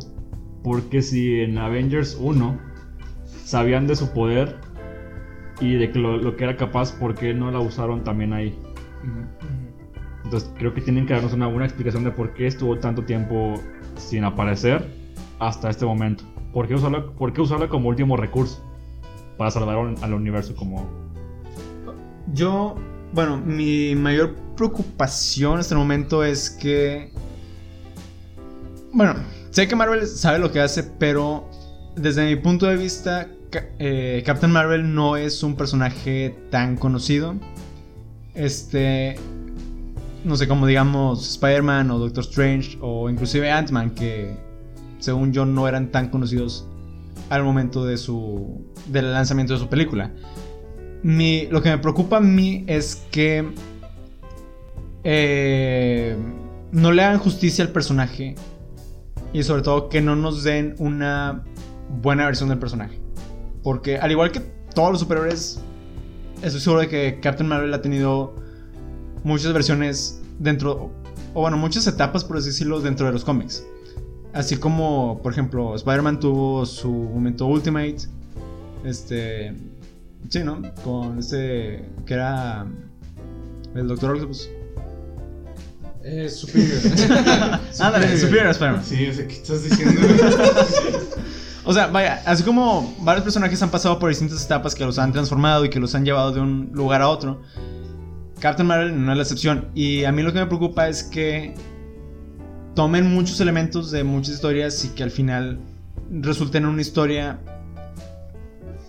Porque 0.62 1.03
si 1.03 1.40
en 1.40 1.59
Avengers 1.59 2.16
1 2.20 2.59
sabían 3.44 3.87
de 3.87 3.96
su 3.96 4.12
poder 4.12 4.57
y 5.61 5.74
de 5.74 5.90
que 5.90 5.98
lo, 5.98 6.16
lo 6.18 6.37
que 6.37 6.44
era 6.44 6.57
capaz, 6.57 6.92
¿por 6.92 7.14
qué 7.14 7.35
no 7.35 7.50
la 7.50 7.61
usaron 7.61 8.05
también 8.05 8.33
ahí? 8.33 8.59
Entonces 10.24 10.50
creo 10.59 10.72
que 10.74 10.81
tienen 10.81 11.07
que 11.07 11.14
darnos 11.14 11.33
una 11.33 11.46
buena 11.46 11.64
explicación 11.64 12.05
de 12.05 12.11
por 12.12 12.35
qué 12.35 12.46
estuvo 12.46 12.79
tanto 12.79 13.05
tiempo 13.05 13.55
sin 13.96 14.24
aparecer 14.24 14.85
hasta 15.38 15.70
este 15.70 15.85
momento. 15.87 16.24
¿Por 16.53 16.68
qué 16.68 16.74
usarla, 16.74 17.07
por 17.07 17.33
qué 17.33 17.40
usarla 17.40 17.68
como 17.68 17.88
último 17.88 18.16
recurso? 18.16 18.64
Para 19.38 19.50
salvar 19.50 19.76
al- 19.79 19.94
al 20.03 20.14
universo 20.14 20.55
como... 20.55 21.10
Yo, 22.33 22.76
bueno, 23.12 23.37
mi 23.38 23.94
mayor 23.94 24.35
preocupación 24.56 25.54
en 25.54 25.61
este 25.61 25.74
momento 25.74 26.24
es 26.24 26.50
que. 26.50 27.12
Bueno, 28.92 29.14
sé 29.50 29.68
que 29.68 29.76
Marvel 29.76 30.06
sabe 30.06 30.38
lo 30.38 30.52
que 30.52 30.61
hace, 30.61 30.83
pero 30.83 31.48
desde 31.96 32.26
mi 32.28 32.37
punto 32.37 32.66
de 32.66 32.76
vista, 32.76 33.28
eh, 33.78 34.22
Captain 34.24 34.52
Marvel 34.52 34.94
no 34.94 35.16
es 35.16 35.42
un 35.42 35.56
personaje 35.56 36.37
tan 36.50 36.76
conocido. 36.76 37.35
Este. 38.35 39.16
No 40.24 40.37
sé, 40.37 40.46
como 40.46 40.66
digamos 40.66 41.26
Spider-Man 41.30 41.90
o 41.90 41.98
Doctor 41.98 42.24
Strange 42.24 42.76
o 42.83 43.09
inclusive 43.09 43.50
Ant-Man, 43.50 43.90
que 43.94 44.37
según 44.98 45.33
yo 45.33 45.46
no 45.46 45.66
eran 45.66 45.90
tan 45.90 46.11
conocidos 46.11 46.66
al 47.30 47.44
momento 47.44 47.85
de 47.85 47.96
su. 47.96 48.66
del 48.87 49.12
lanzamiento 49.12 49.54
de 49.54 49.61
su 49.61 49.68
película. 49.68 50.12
Mi- 51.02 51.46
lo 51.46 51.62
que 51.62 51.70
me 51.70 51.78
preocupa 51.78 52.18
a 52.18 52.20
mí 52.20 52.64
es 52.66 52.96
que 53.10 53.48
eh, 55.04 56.16
no 56.72 56.92
le 56.92 57.02
hagan 57.02 57.18
justicia 57.18 57.64
al 57.64 57.70
personaje 57.70 58.34
y 59.32 59.42
sobre 59.42 59.62
todo 59.62 59.88
que 59.88 60.00
no 60.00 60.16
nos 60.16 60.42
den 60.44 60.74
una 60.78 61.42
buena 62.02 62.26
versión 62.26 62.48
del 62.48 62.58
personaje. 62.58 62.98
Porque 63.62 63.98
al 63.98 64.10
igual 64.10 64.30
que 64.32 64.40
todos 64.74 64.90
los 64.92 65.00
superhéroes, 65.00 65.60
estoy 66.42 66.60
seguro 66.60 66.80
de 66.80 66.88
que 66.88 67.18
Captain 67.20 67.48
Marvel 67.48 67.72
ha 67.74 67.82
tenido 67.82 68.34
muchas 69.24 69.52
versiones 69.52 70.20
dentro, 70.38 70.90
o 71.34 71.40
bueno, 71.42 71.56
muchas 71.56 71.86
etapas, 71.86 72.24
por 72.24 72.42
decirlo, 72.42 72.80
dentro 72.80 73.06
de 73.06 73.12
los 73.12 73.24
cómics. 73.24 73.64
Así 74.32 74.56
como, 74.56 75.20
por 75.22 75.32
ejemplo, 75.32 75.74
Spider-Man 75.74 76.20
tuvo 76.20 76.64
su 76.64 76.90
momento 76.90 77.46
Ultimate. 77.46 77.96
Este. 78.84 79.54
Sí, 80.28 80.44
¿no? 80.44 80.62
Con 80.85 81.18
este. 81.18 81.85
que 82.06 82.14
era. 82.14 82.66
El 83.74 83.88
Doctor 83.88 84.14
Octopus. 84.14 84.50
Eh, 86.02 86.28
superior. 86.28 86.78
Ándale, 87.80 88.16
Superior 88.16 88.48
Spider-Man. 88.48 88.85
Sí, 88.85 89.06
o 89.09 89.14
sea, 89.14 89.26
¿qué 89.26 89.35
estás 89.35 89.64
diciendo? 89.64 90.00
O 91.62 91.74
sea, 91.74 91.88
vaya, 91.88 92.22
así 92.24 92.42
como 92.42 92.96
varios 93.00 93.22
personajes 93.22 93.62
han 93.62 93.70
pasado 93.70 93.98
por 93.98 94.09
distintas 94.09 94.44
etapas 94.44 94.74
que 94.74 94.85
los 94.85 94.98
han 94.98 95.12
transformado 95.12 95.64
y 95.64 95.70
que 95.70 95.78
los 95.78 95.94
han 95.94 96.04
llevado 96.04 96.33
de 96.33 96.40
un 96.40 96.70
lugar 96.72 97.02
a 97.02 97.09
otro, 97.09 97.42
Captain 98.40 98.66
Marvel 98.66 99.04
no 99.04 99.12
es 99.12 99.16
la 99.16 99.22
excepción. 99.22 99.68
Y 99.74 100.04
a 100.04 100.12
mí 100.12 100.22
lo 100.22 100.33
que 100.33 100.40
me 100.40 100.46
preocupa 100.46 100.88
es 100.88 101.02
que 101.02 101.54
tomen 102.74 103.12
muchos 103.12 103.40
elementos 103.40 103.90
de 103.90 104.04
muchas 104.04 104.35
historias 104.35 104.85
y 104.85 104.88
que 104.88 105.02
al 105.02 105.11
final 105.11 105.61
resulten 106.11 106.64
en 106.64 106.70
una 106.70 106.80
historia 106.80 107.38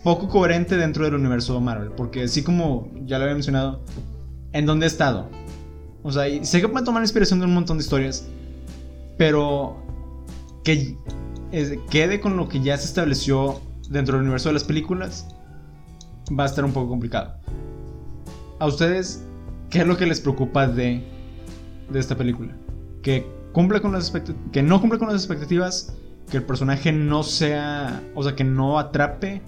poco 0.04 0.28
coherente 0.28 0.78
dentro 0.78 1.06
del 1.06 1.16
universo 1.16 1.60
Marvel. 1.60 1.92
Porque 1.92 2.24
así 2.24 2.44
como 2.44 2.90
ya 3.06 3.18
lo 3.18 3.24
había 3.24 3.36
mencionado, 3.36 3.82
¿en 4.54 4.66
dónde 4.66 4.86
he 4.86 4.88
estado? 4.88 5.30
O 6.04 6.12
sea, 6.12 6.28
y 6.28 6.44
sé 6.46 6.62
que 6.62 6.68
pueden 6.68 6.86
tomar 6.86 7.04
inspiración 7.04 7.40
de 7.40 7.46
un 7.46 7.54
montón 7.54 7.78
de 7.78 7.84
historias, 7.84 8.28
pero 9.18 9.78
que 10.64 10.98
quede 11.90 12.20
con 12.20 12.38
lo 12.38 12.48
que 12.48 12.62
ya 12.62 12.78
se 12.78 12.86
estableció 12.86 13.62
dentro 13.90 14.16
del 14.16 14.24
universo 14.24 14.50
de 14.50 14.54
las 14.54 14.64
películas, 14.64 15.28
va 16.38 16.44
a 16.44 16.48
estar 16.48 16.66
un 16.66 16.72
poco 16.72 16.90
complicado. 16.90 17.36
¿A 18.60 18.68
ustedes 18.68 19.24
qué 19.70 19.80
es 19.80 19.88
lo 19.88 19.98
que 19.98 20.06
les 20.06 20.20
preocupa 20.22 20.68
de, 20.68 21.04
de 21.90 22.00
esta 22.00 22.16
película? 22.16 22.56
Que 23.04 23.28
cumpla 23.52 23.80
con 23.80 23.92
las 23.92 24.12
que 24.52 24.64
no 24.64 24.80
cumpla 24.80 24.98
con 24.98 25.10
las 25.10 25.18
expectativas, 25.18 25.94
que 26.30 26.38
el 26.38 26.44
personaje 26.44 26.92
no 26.92 27.24
sea, 27.24 28.02
o 28.16 28.24
sea, 28.24 28.36
que 28.36 28.44
no 28.44 28.80
atrape 28.80 29.42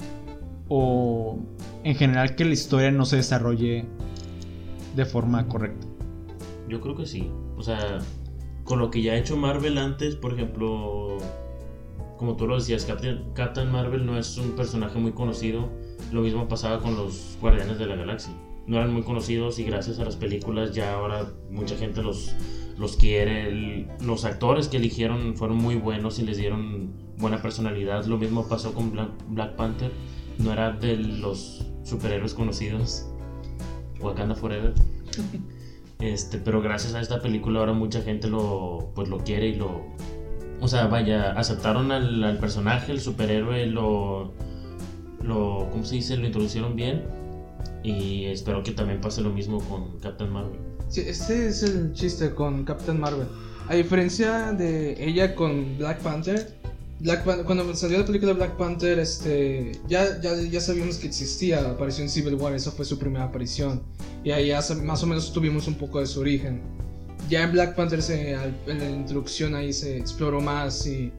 o 0.68 1.40
en 1.84 1.96
general 1.96 2.36
que 2.36 2.46
la 2.46 2.54
historia 2.54 2.92
no 2.92 3.06
se 3.06 3.18
desarrolle 3.18 3.86
de 4.96 5.06
forma 5.06 5.48
correcta. 5.48 5.88
Yo 6.70 6.82
creo 6.82 6.96
que 6.96 7.06
sí. 7.06 7.30
O 7.58 7.62
sea, 7.62 8.00
con 8.64 8.80
lo 8.80 8.90
que 8.90 9.02
ya 9.02 9.14
ha 9.14 9.18
hecho 9.18 9.38
Marvel 9.38 9.78
antes, 9.78 10.16
por 10.16 10.34
ejemplo, 10.34 11.18
como 12.18 12.36
tú 12.36 12.48
lo 12.48 12.56
decías, 12.56 12.86
Captain, 12.86 13.24
Captain 13.34 13.72
Marvel 13.72 14.06
no 14.06 14.18
es 14.18 14.38
un 14.38 14.52
personaje 14.52 15.00
muy 15.00 15.12
conocido. 15.12 15.70
Lo 16.12 16.22
mismo 16.22 16.48
pasaba 16.48 16.80
con 16.80 16.96
los 16.96 17.38
Guardianes 17.42 17.80
de 17.80 17.86
la 17.86 17.96
Galaxia. 17.96 18.34
No 18.66 18.78
eran 18.78 18.94
muy 18.94 19.04
conocidos 19.04 19.60
y 19.60 19.66
gracias 19.66 20.00
a 20.00 20.06
las 20.06 20.16
películas 20.16 20.74
ya 20.74 20.94
ahora 20.94 21.28
mucha 21.50 21.76
gente 21.76 22.02
los, 22.02 22.34
los 22.78 22.96
quiere. 22.96 23.88
Los 24.02 24.24
actores 24.24 24.70
que 24.70 24.78
eligieron 24.78 25.36
fueron 25.36 25.58
muy 25.58 25.76
buenos 25.76 26.20
y 26.20 26.24
les 26.24 26.38
dieron 26.38 26.94
buena 27.18 27.42
personalidad. 27.42 28.06
Lo 28.06 28.18
mismo 28.18 28.48
pasó 28.48 28.74
con 28.74 28.94
Black 29.30 29.56
Panther. 29.56 29.92
No 30.38 30.52
era 30.52 30.72
de 30.72 30.98
los 30.98 31.66
superhéroes 31.84 32.34
conocidos. 32.34 33.06
Wakanda 34.00 34.36
Forever. 34.36 34.74
Este, 36.00 36.38
pero 36.38 36.62
gracias 36.62 36.96
a 36.96 37.02
esta 37.02 37.22
película 37.22 37.60
ahora 37.60 37.74
mucha 37.74 38.02
gente 38.02 38.28
lo, 38.28 38.92
pues 38.94 39.08
lo 39.08 39.20
quiere 39.20 39.48
y 39.48 39.56
lo, 39.56 39.84
o 40.60 40.68
sea, 40.68 40.88
vaya, 40.88 41.32
aceptaron 41.32 41.92
al, 41.92 42.24
al 42.24 42.38
personaje, 42.40 42.92
el 42.92 43.00
superhéroe, 43.00 43.68
lo, 43.68 44.34
lo, 45.22 45.70
¿cómo 45.72 45.86
se 45.86 45.96
dice? 45.96 46.18
Lo 46.18 46.26
introducieron 46.26 46.76
bien 46.76 47.04
y 47.84 48.26
espero 48.26 48.64
que 48.64 48.72
también 48.72 49.00
pase 49.02 49.22
lo 49.22 49.30
mismo 49.30 49.60
con 49.60 50.00
Captain 50.00 50.32
Marvel. 50.32 50.60
Sí, 50.90 51.02
este 51.02 51.48
es 51.48 51.64
el 51.64 51.94
chiste 51.94 52.34
con 52.34 52.66
Captain 52.66 53.00
Marvel. 53.00 53.28
A 53.70 53.76
diferencia 53.76 54.52
de 54.52 55.02
ella 55.02 55.36
con 55.36 55.78
Black 55.78 56.00
Panther, 56.00 56.54
Black 57.04 57.24
cuando 57.46 57.76
salió 57.76 58.00
la 58.00 58.06
película 58.06 58.32
Black 58.32 58.56
Panther, 58.56 58.98
este, 58.98 59.74
ya, 59.90 60.22
ya, 60.22 60.36
ya 60.42 60.62
sabíamos 60.62 60.96
que 60.98 61.08
existía, 61.08 61.60
apareció 61.70 62.02
en 62.04 62.10
Civil 62.10 62.36
War, 62.36 62.54
esa 62.56 62.72
fue 62.72 62.86
su 62.86 62.98
primera 62.98 63.26
aparición. 63.26 63.84
Y 64.24 64.32
ahí 64.32 64.48
ya 64.48 64.62
más 64.84 65.04
o 65.04 65.08
menos 65.08 65.34
tuvimos 65.34 65.68
un 65.68 65.76
poco 65.76 66.00
de 66.00 66.06
su 66.08 66.22
origen. 66.22 66.62
Ya 67.30 67.44
en 67.44 67.52
Black 67.52 67.76
Panther, 67.76 68.02
se, 68.02 68.32
en 68.32 68.80
la 68.80 68.90
introducción 68.90 69.54
ahí 69.54 69.74
se 69.74 69.98
exploró 69.98 70.40
más 70.40 70.88
y 70.88 71.12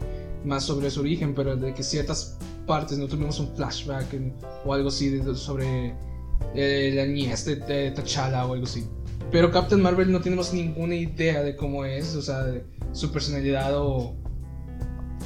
más 0.44 0.64
sobre 0.64 0.90
su 0.90 1.00
origen, 1.00 1.34
pero 1.34 1.54
de 1.54 1.74
que 1.74 1.82
ciertas 1.82 2.38
partes 2.66 2.96
no 2.96 3.06
tuvimos 3.06 3.38
un 3.38 3.54
flashback 3.54 4.14
en- 4.14 4.34
o 4.64 4.72
algo 4.72 4.88
así 4.88 5.10
de- 5.10 5.34
sobre 5.34 5.94
eh, 6.54 6.92
la 6.94 7.04
niñez 7.04 7.44
de, 7.44 7.56
de 7.56 7.90
T'Challa 7.90 8.46
o 8.46 8.54
algo 8.54 8.64
así. 8.64 8.86
Pero 9.30 9.50
Captain 9.50 9.82
Marvel 9.82 10.10
no 10.10 10.20
tenemos 10.22 10.52
ninguna 10.54 10.94
idea 10.94 11.42
de 11.42 11.56
cómo 11.56 11.84
es, 11.84 12.14
o 12.16 12.22
sea, 12.22 12.42
de 12.44 12.64
su 12.92 13.10
personalidad 13.12 13.76
o 13.76 14.14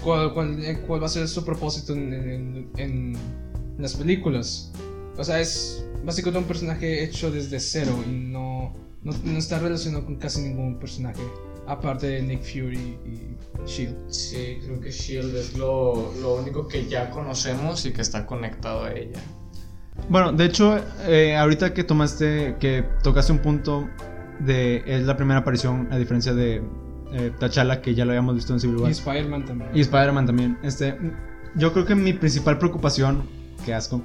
cuál, 0.02 0.32
cuál- 0.34 0.62
eh, 0.64 0.78
cuál 0.86 1.02
va 1.02 1.06
a 1.06 1.10
ser 1.10 1.28
su 1.28 1.44
propósito 1.44 1.92
en, 1.94 2.12
en- 2.12 2.70
en 2.76 3.16
las 3.78 3.94
películas. 3.94 4.72
O 5.16 5.24
sea, 5.24 5.40
es 5.40 5.84
básicamente 6.04 6.38
un 6.40 6.44
personaje 6.48 7.02
hecho 7.04 7.30
desde 7.30 7.58
cero 7.60 7.92
y 8.06 8.10
no, 8.12 8.74
no, 9.02 9.12
no 9.24 9.38
está 9.38 9.58
relacionado 9.58 10.04
con 10.04 10.16
casi 10.16 10.42
ningún 10.42 10.78
personaje, 10.78 11.20
aparte 11.66 12.06
de 12.06 12.22
Nick 12.22 12.42
Fury 12.42 12.78
y 13.04 13.36
Shield. 13.66 13.96
Sí, 14.10 14.58
creo 14.64 14.80
que 14.80 14.90
Shield 14.90 15.34
es 15.36 15.56
lo, 15.58 16.12
lo 16.20 16.36
único 16.36 16.66
que 16.68 16.86
ya 16.86 17.10
conocemos 17.10 17.84
y 17.86 17.92
que 17.92 18.00
está 18.02 18.24
conectado 18.26 18.84
a 18.84 18.92
ella. 18.92 19.20
Bueno, 20.08 20.32
de 20.32 20.44
hecho, 20.44 20.78
eh, 21.08 21.36
ahorita 21.36 21.74
que 21.74 21.82
tomaste, 21.82 22.54
que 22.60 22.84
tocaste 23.02 23.32
un 23.32 23.40
punto 23.40 23.88
de 24.38 24.84
es 24.86 25.02
la 25.02 25.16
primera 25.16 25.40
aparición, 25.40 25.88
a 25.90 25.98
diferencia 25.98 26.32
de 26.32 26.62
eh, 27.12 27.32
T'Challa, 27.38 27.80
que 27.80 27.94
ya 27.94 28.04
lo 28.04 28.10
habíamos 28.12 28.34
visto 28.34 28.52
en 28.52 28.60
Civil 28.60 28.76
Y 28.78 28.82
War. 28.82 28.90
Spider-Man 28.90 29.44
también. 29.46 29.70
Y 29.74 29.80
Spider-Man 29.80 30.26
también. 30.26 30.58
Este, 30.62 30.96
yo 31.54 31.72
creo 31.72 31.84
que 31.86 31.94
mi 31.94 32.12
principal 32.12 32.58
preocupación, 32.58 33.22
qué 33.64 33.74
asco, 33.74 34.02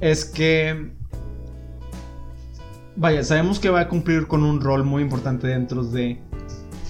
es 0.00 0.24
que. 0.24 0.90
Vaya, 2.94 3.24
sabemos 3.24 3.58
que 3.58 3.70
va 3.70 3.80
a 3.80 3.88
cumplir 3.88 4.26
con 4.26 4.42
un 4.42 4.60
rol 4.60 4.84
muy 4.84 5.02
importante 5.02 5.46
dentro 5.46 5.82
de 5.82 6.20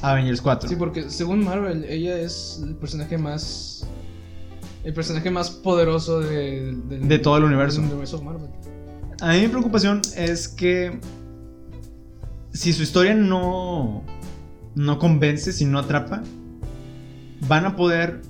Avengers 0.02 0.40
4. 0.40 0.68
Sí, 0.68 0.76
porque 0.76 1.08
según 1.10 1.44
Marvel, 1.44 1.84
ella 1.84 2.18
es 2.18 2.60
el 2.66 2.74
personaje 2.74 3.16
más. 3.18 3.86
El 4.82 4.92
personaje 4.94 5.30
más 5.30 5.48
poderoso 5.48 6.18
de, 6.18 6.76
De 6.88 7.18
todo 7.20 7.36
el 7.36 7.44
universo. 7.44 7.80
del 7.80 7.90
universo 7.90 8.20
Marvel. 8.20 8.48
A 9.20 9.32
mí 9.32 9.42
mi 9.42 9.46
preocupación 9.48 10.02
es 10.16 10.48
que 10.48 10.98
si 12.52 12.72
su 12.72 12.82
historia 12.82 13.14
no, 13.14 14.02
no 14.74 14.98
convence, 14.98 15.52
si 15.52 15.64
no 15.64 15.78
atrapa, 15.78 16.22
van 17.48 17.66
a 17.66 17.76
poder 17.76 18.22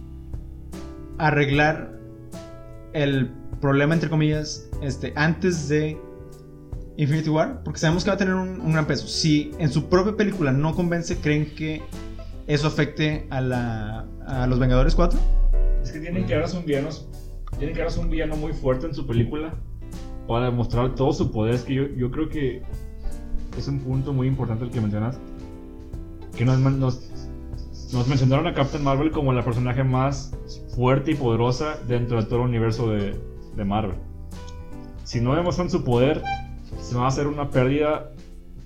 arreglar 1.19 1.93
el 2.93 3.31
problema, 3.61 3.95
entre 3.95 4.11
comillas, 4.11 4.69
este, 4.83 5.13
antes 5.17 5.69
de 5.69 5.99
Infinity 6.97 7.31
War, 7.31 7.63
porque 7.63 7.79
sabemos 7.79 8.05
que 8.05 8.11
va 8.11 8.15
a 8.15 8.19
tener 8.19 8.35
un, 8.35 8.73
gran 8.73 8.87
peso. 8.87 9.07
Si 9.07 9.53
en 9.59 9.71
su 9.71 9.89
propia 9.89 10.17
película 10.17 10.53
no 10.53 10.75
convence, 10.75 11.17
¿creen 11.17 11.55
que 11.55 11.83
eso 12.47 12.67
afecte 12.67 13.27
a, 13.31 13.41
la, 13.41 14.07
a 14.27 14.47
los 14.47 14.59
Vengadores 14.59 14.95
4? 14.95 15.19
Es 15.83 15.93
que 15.93 16.01
tienen 16.01 16.27
que 16.27 16.35
darse 16.35 16.57
un 16.57 16.65
villano. 16.65 16.89
Tienen 17.59 17.75
que 17.75 17.83
darse 17.83 18.01
un 18.01 18.11
villano 18.11 18.37
muy 18.37 18.53
fuerte 18.53 18.87
en 18.87 18.95
su 18.95 19.07
película. 19.07 19.55
Para 20.27 20.47
demostrar 20.47 20.95
todo 20.95 21.13
su 21.13 21.31
poder. 21.31 21.55
Es 21.55 21.63
que 21.63 21.75
yo, 21.75 21.87
yo 21.97 22.11
creo 22.11 22.29
que 22.29 22.63
es 23.57 23.69
un 23.69 23.81
punto 23.81 24.13
muy 24.13 24.27
importante 24.27 24.65
el 24.65 24.71
que 24.71 24.81
mencionas. 24.81 25.19
Que 26.37 26.45
nos, 26.45 26.59
nos, 26.59 27.01
nos 27.93 28.09
mencionaron 28.09 28.47
a 28.47 28.55
Captain 28.55 28.83
Marvel 28.83 29.11
como 29.11 29.33
la 29.33 29.45
personaje 29.45 29.85
más 29.85 30.33
fuerte 30.75 31.13
y 31.13 31.15
poderosa 31.15 31.79
dentro 31.87 32.21
de 32.21 32.27
todo 32.27 32.41
el 32.41 32.49
universo 32.49 32.91
de, 32.91 33.21
de 33.57 33.65
Marvel. 33.65 33.97
Si 35.05 35.21
no 35.21 35.35
demuestran 35.35 35.69
su 35.71 35.85
poder, 35.85 36.23
se 36.81 36.97
va 36.97 37.05
a 37.05 37.09
hacer 37.09 37.27
una 37.27 37.51
pérdida 37.51 38.11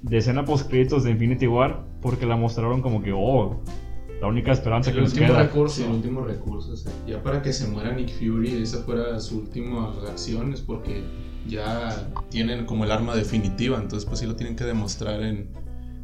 de 0.03 0.19
escena 0.19 0.45
post 0.45 0.69
créditos 0.69 1.05
de 1.05 1.11
Infinity 1.11 1.47
War. 1.47 1.85
Porque 2.03 2.25
la 2.25 2.37
mostraron 2.37 2.83
como 2.83 3.03
que, 3.03 3.13
oh, 3.13 3.57
la 4.21 4.29
única 4.29 4.53
esperanza 4.53 4.93
que 4.93 4.99
El 4.99 5.05
nos 5.05 5.13
último 5.15 5.29
queda. 5.29 5.43
recurso. 5.43 5.85
El 5.85 5.91
último 5.91 6.21
recurso, 6.21 6.73
o 6.73 6.77
sea, 6.77 6.93
ya 7.07 7.21
para 7.23 7.43
que 7.43 7.53
se 7.53 7.67
muera 7.67 7.93
Nick 7.93 8.11
Fury 8.11 8.51
y 8.51 8.63
esa 8.63 8.83
fuera 8.83 9.19
su 9.19 9.39
última 9.39 9.93
acción 10.09 10.53
es 10.53 10.61
porque 10.61 11.03
ya 11.49 12.09
tienen 12.29 12.65
como 12.65 12.85
el 12.85 12.93
arma 12.93 13.17
definitiva, 13.17 13.79
entonces 13.79 14.07
pues 14.07 14.21
sí 14.21 14.27
lo 14.27 14.37
tienen 14.37 14.55
que 14.55 14.65
demostrar 14.65 15.23
en, 15.23 15.49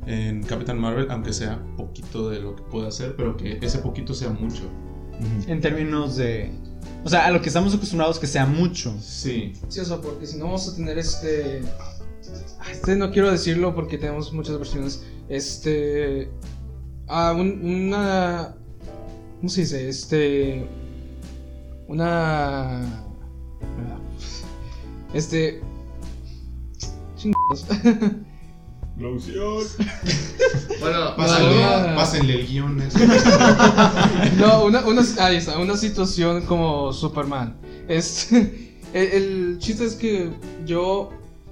en 0.07 0.43
Captain 0.43 0.79
Marvel, 0.79 1.11
aunque 1.11 1.33
sea 1.33 1.62
poquito 1.77 2.29
de 2.31 2.41
lo 2.41 2.57
que 2.57 2.62
puede 2.65 2.88
hacer, 2.88 3.15
pero 3.17 3.37
que 3.37 3.59
ese 3.62 3.79
poquito 3.79 4.15
sea 4.15 4.31
mucho. 4.31 4.65
En 5.47 5.61
términos 5.61 6.17
de... 6.17 6.51
O 7.05 7.09
sea, 7.09 7.27
a 7.27 7.31
lo 7.31 7.41
que 7.41 7.49
estamos 7.49 7.75
acostumbrados 7.75 8.19
que 8.19 8.27
sea 8.27 8.45
mucho. 8.47 8.95
Sí, 9.01 9.53
Sí, 9.69 9.81
o 9.81 9.85
sea, 9.85 10.01
porque 10.01 10.27
si 10.27 10.37
no 10.38 10.47
vamos 10.47 10.69
a 10.69 10.75
tener 10.75 10.99
este. 10.99 11.62
ah, 11.79 12.71
Este 12.73 12.97
no 12.97 13.11
quiero 13.12 13.31
decirlo 13.31 13.75
porque 13.75 13.99
tenemos 13.99 14.33
muchas 14.33 14.59
versiones. 14.59 15.05
Este. 15.29 16.29
Ah, 17.09 17.35
un- 17.37 17.61
una. 17.65 18.57
¿Cómo 19.38 19.49
se 19.49 19.61
dice? 19.62 19.88
Este. 19.88 20.67
Una. 21.88 23.05
Este. 25.15 25.61
Chingados. 27.17 27.67
Explosión. 28.98 29.64
Bueno, 30.81 31.14
pásenle, 31.16 31.94
pásenle 31.94 32.40
el 32.40 32.46
guion. 32.48 32.76
No, 34.38 34.64
una, 34.64 34.85
una, 34.85 35.02
ahí 35.20 35.37
está, 35.37 35.59
una 35.59 35.76
situación 35.76 36.44
como 36.46 36.92
Superman. 36.92 37.57
Este, 37.88 38.74
el, 38.92 39.07
el 39.12 39.59
chiste 39.61 39.85
es 39.85 39.94
que 39.94 40.31
yo 40.66 41.11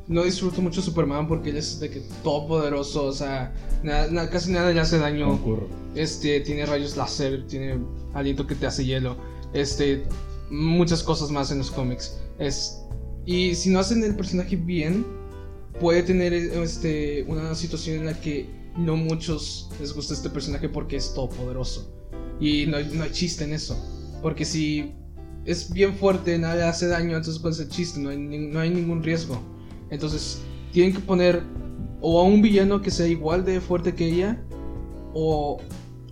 no 0.09 0.25
disfruto 0.25 0.61
mucho 0.61 0.83
Superman 0.83 1.29
porque 1.29 1.51
él 1.51 1.57
es 1.59 1.79
de 1.79 1.91
que 1.91 2.03
todopoderoso, 2.25 3.05
o 3.05 3.13
sea, 3.13 3.53
na- 3.85 4.09
na- 4.09 4.29
casi 4.29 4.51
nada 4.51 4.73
le 4.73 4.81
hace 4.81 4.99
daño. 4.99 5.29
Concurro. 5.29 5.69
Este, 5.95 6.41
tiene 6.41 6.67
rayos 6.67 6.97
láser, 6.97 7.47
tiene 7.47 7.79
aliento 8.15 8.47
que 8.49 8.57
te 8.57 8.67
hace 8.67 8.85
hielo. 8.85 9.17
Este, 9.53 10.03
muchas 10.51 11.05
cosas 11.05 11.31
más 11.31 11.53
en 11.53 11.59
los 11.59 11.71
cómics. 11.71 12.17
Es, 12.41 12.81
y 13.25 13.55
si 13.55 13.71
no 13.71 13.79
hacen 13.79 14.03
el 14.03 14.17
personaje 14.17 14.57
bien, 14.57 15.07
puede 15.79 16.03
tener 16.03 16.33
este, 16.33 17.25
una 17.29 17.55
situación 17.55 17.99
en 17.99 18.07
la 18.07 18.21
que 18.21 18.49
no 18.77 18.97
muchos 18.97 19.71
les 19.81 19.93
gusta 19.93 20.15
este 20.15 20.31
personaje 20.31 20.69
porque 20.69 20.97
es 20.97 21.15
todopoderoso. 21.15 21.93
Y 22.41 22.67
no 22.67 22.79
no 22.81 23.05
hay 23.05 23.11
chiste 23.11 23.45
en 23.45 23.53
eso. 23.53 23.77
Porque 24.23 24.45
si 24.45 24.95
es 25.45 25.73
bien 25.73 25.95
fuerte, 25.95 26.39
nada 26.39 26.55
le 26.57 26.63
hace 26.65 26.87
daño, 26.87 27.17
entonces 27.17 27.41
cuál 27.41 27.53
es 27.53 27.61
el 27.61 27.69
chiste, 27.69 28.01
no 28.01 28.11
hay, 28.11 28.19
no 28.19 28.61
hay 28.61 28.71
ningún 28.71 29.03
riesgo. 29.03 29.41
Entonces 29.91 30.41
tienen 30.73 30.95
que 30.95 31.01
poner 31.01 31.43
o 32.01 32.21
a 32.21 32.25
un 32.25 32.41
villano 32.41 32.81
que 32.81 32.91
sea 32.91 33.07
igual 33.07 33.45
de 33.45 33.61
fuerte 33.61 33.95
que 33.95 34.07
ella, 34.07 34.43
o 35.13 35.59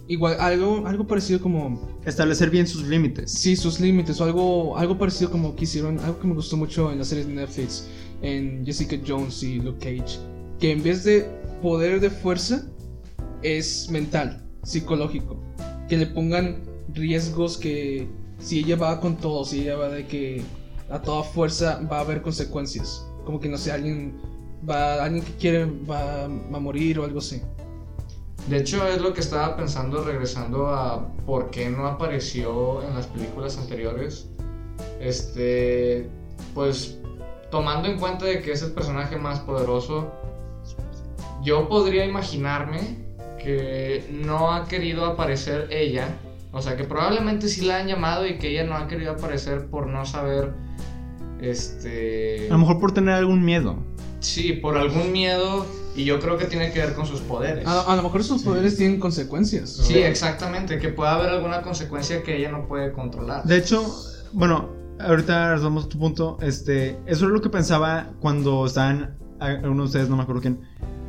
igual 0.06 0.36
algo, 0.40 0.86
algo 0.86 1.06
parecido 1.06 1.40
como 1.40 1.88
Establecer 2.04 2.50
bien 2.50 2.66
sus 2.66 2.84
límites. 2.84 3.32
sí 3.32 3.54
sus 3.56 3.80
límites 3.80 4.20
o 4.20 4.24
algo 4.24 4.76
algo 4.78 4.96
parecido 4.96 5.30
como 5.30 5.54
que 5.54 5.64
hicieron 5.64 5.98
algo 6.00 6.18
que 6.18 6.26
me 6.26 6.34
gustó 6.34 6.56
mucho 6.56 6.90
en 6.90 6.98
la 6.98 7.04
serie 7.04 7.24
de 7.24 7.34
Netflix 7.34 7.86
en 8.22 8.64
Jessica 8.64 8.96
Jones 9.06 9.42
y 9.42 9.60
Luke 9.60 9.78
Cage 9.78 10.18
que 10.58 10.72
en 10.72 10.82
vez 10.82 11.04
de 11.04 11.28
poder 11.62 12.00
de 12.00 12.10
fuerza 12.10 12.66
es 13.42 13.88
mental 13.90 14.44
psicológico. 14.62 15.36
Que 15.88 15.96
le 15.96 16.06
pongan 16.06 16.62
riesgos 16.92 17.56
que 17.56 18.08
si 18.38 18.60
ella 18.60 18.76
va 18.76 19.00
con 19.00 19.16
todo 19.16 19.44
si 19.44 19.62
ella 19.62 19.76
va 19.76 19.88
de 19.88 20.06
que 20.06 20.42
a 20.90 21.00
toda 21.00 21.22
fuerza 21.22 21.80
va 21.90 21.98
a 21.98 22.00
haber 22.00 22.22
consecuencias. 22.22 23.06
Como 23.24 23.40
que 23.40 23.48
no 23.48 23.58
sé 23.58 23.72
alguien 23.72 24.18
va 24.68 25.04
alguien 25.04 25.24
que 25.24 25.32
quiere 25.34 25.64
va, 25.88 26.24
a 26.24 26.28
morir 26.28 26.98
o 26.98 27.04
algo 27.04 27.18
así. 27.18 27.40
De 28.48 28.56
hecho, 28.56 28.86
es 28.88 29.00
lo 29.02 29.12
que 29.12 29.20
estaba 29.20 29.56
pensando 29.56 30.02
regresando 30.02 30.68
a 30.68 31.06
por 31.26 31.50
qué 31.50 31.68
no 31.68 31.86
apareció 31.86 32.82
en 32.82 32.94
las 32.94 33.06
películas 33.06 33.58
anteriores. 33.58 34.26
Este, 35.00 36.08
pues 36.54 36.97
tomando 37.50 37.88
en 37.88 37.98
cuenta 37.98 38.26
de 38.26 38.40
que 38.42 38.52
es 38.52 38.62
el 38.62 38.72
personaje 38.72 39.16
más 39.16 39.40
poderoso, 39.40 40.12
yo 41.42 41.68
podría 41.68 42.04
imaginarme 42.04 42.98
que 43.42 44.06
no 44.10 44.52
ha 44.52 44.66
querido 44.66 45.06
aparecer 45.06 45.68
ella. 45.70 46.08
O 46.52 46.62
sea, 46.62 46.76
que 46.76 46.84
probablemente 46.84 47.48
sí 47.48 47.62
la 47.62 47.78
han 47.78 47.86
llamado 47.86 48.26
y 48.26 48.38
que 48.38 48.50
ella 48.50 48.64
no 48.64 48.74
ha 48.76 48.88
querido 48.88 49.12
aparecer 49.12 49.66
por 49.66 49.86
no 49.86 50.04
saber, 50.06 50.52
este... 51.40 52.46
A 52.48 52.52
lo 52.52 52.58
mejor 52.58 52.80
por 52.80 52.92
tener 52.92 53.14
algún 53.14 53.44
miedo. 53.44 53.76
Sí, 54.20 54.54
por 54.54 54.76
algún 54.76 55.12
miedo 55.12 55.66
y 55.94 56.04
yo 56.04 56.20
creo 56.20 56.38
que 56.38 56.46
tiene 56.46 56.72
que 56.72 56.80
ver 56.80 56.94
con 56.94 57.06
sus 57.06 57.20
poderes. 57.20 57.66
a, 57.66 57.92
a 57.92 57.96
lo 57.96 58.02
mejor 58.02 58.22
sus 58.22 58.42
poderes 58.42 58.76
tienen 58.76 59.00
consecuencias 59.00 59.70
Sí, 59.70 59.98
exactamente, 59.98 60.78
que 60.78 60.88
pueda 60.90 61.14
haber 61.14 61.30
alguna 61.30 61.62
consecuencia 61.62 62.22
que 62.22 62.36
ella 62.36 62.50
no 62.50 62.66
puede 62.66 62.92
controlar. 62.92 63.44
De 63.44 63.56
hecho, 63.56 63.84
bueno, 64.32 64.77
ahorita 65.00 65.54
retomamos 65.54 65.88
tu 65.88 65.98
punto. 65.98 66.38
Este, 66.40 66.98
eso 67.06 67.26
es 67.26 67.30
lo 67.32 67.40
que 67.40 67.50
pensaba 67.50 68.10
cuando 68.20 68.66
estaban, 68.66 69.16
uno 69.40 69.82
de 69.82 69.86
ustedes, 69.86 70.08
no 70.08 70.16
me 70.16 70.22
acuerdo 70.22 70.42
quién, 70.42 70.60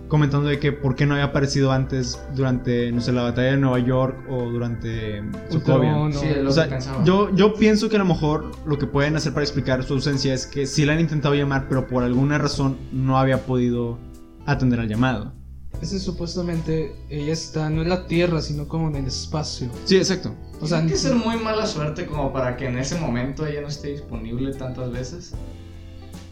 comentando 0.08 0.50
de 0.50 0.60
que 0.60 0.72
por 0.72 0.96
qué 0.96 1.06
no 1.06 1.14
había 1.14 1.26
aparecido 1.26 1.72
antes 1.72 2.22
durante, 2.36 2.92
no 2.92 3.00
sé, 3.00 3.12
la 3.12 3.24
batalla 3.24 3.52
de 3.52 3.58
Nueva 3.58 3.80
York 3.80 4.18
o 4.30 4.50
durante 4.50 5.24
Sokovia. 5.50 5.92
No, 5.92 6.10
no. 6.10 6.20
Sí, 6.20 6.28
O 6.46 6.52
sea, 6.52 6.80
yo, 7.06 7.34
yo 7.36 7.54
pienso 7.54 7.90
que 7.90 7.96
a 7.96 8.00
lo 8.00 8.06
mejor 8.06 8.52
lo 8.66 8.78
que 8.78 8.88
pueden 8.88 9.16
hacer 9.16 9.34
para 9.34 9.44
explicar 9.44 9.84
su 9.84 9.94
ausencia 9.94 10.34
es 10.34 10.46
que 10.46 10.66
sí 10.66 10.86
la 10.86 10.94
han 10.94 11.00
intentado 11.00 11.36
llamar, 11.36 11.68
pero 11.70 11.88
por 11.88 12.04
alguna 12.04 12.38
razón 12.38 12.78
no 12.92 13.18
había 13.18 13.46
podido 13.46 13.98
atender 14.46 14.80
al 14.80 14.88
llamado. 14.90 15.39
Ese 15.82 16.00
supuestamente 16.00 16.94
ella 17.10 17.32
está 17.32 17.70
no 17.70 17.82
en 17.82 17.90
la 17.90 18.06
Tierra, 18.08 18.42
sino 18.42 18.68
como 18.68 18.90
en 18.90 18.98
el 18.98 19.06
espacio. 19.06 19.70
Sí, 19.86 19.96
exacto. 19.96 20.36
O 20.60 20.68
sea, 20.68 20.80
Tiene 20.80 20.92
que 20.94 20.98
ser 20.98 21.16
muy 21.16 21.38
mala 21.38 21.66
suerte 21.66 22.06
como 22.06 22.34
para 22.34 22.58
que 22.58 22.66
en 22.68 22.78
ese 22.78 23.00
momento 23.00 23.46
ella 23.46 23.62
no 23.62 23.70
esté 23.70 23.90
disponible 23.90 24.54
tantas 24.54 24.92
veces. 24.92 25.34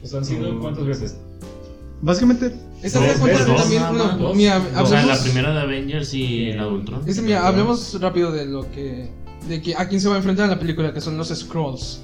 O 0.03 0.07
sea, 0.07 0.19
han 0.19 0.25
sido 0.25 0.59
cuántas 0.59 0.85
veces. 0.85 1.17
Básicamente, 2.01 2.53
esta 2.83 2.99
dos, 2.99 3.17
también 3.57 3.83
dos. 4.19 4.35
mira, 4.35 4.57
O 4.81 4.85
sea, 4.85 4.97
la 4.97 5.13
hablemos, 5.13 5.19
primera 5.19 5.53
de 5.53 5.61
Avengers 5.61 6.13
y 6.13 6.51
la 6.51 6.67
Ultron. 6.67 7.01
este, 7.07 7.21
mira, 7.21 7.47
hablemos 7.47 7.99
rápido 7.99 8.31
de 8.31 8.45
lo 8.45 8.69
que 8.71 9.09
de 9.47 9.61
que 9.61 9.75
a 9.75 9.88
quién 9.88 10.01
se 10.01 10.09
va 10.09 10.15
a 10.15 10.17
enfrentar 10.17 10.45
en 10.45 10.51
la 10.51 10.59
película, 10.59 10.93
que 10.93 11.01
son 11.01 11.17
los 11.17 11.29
Scrolls, 11.29 12.01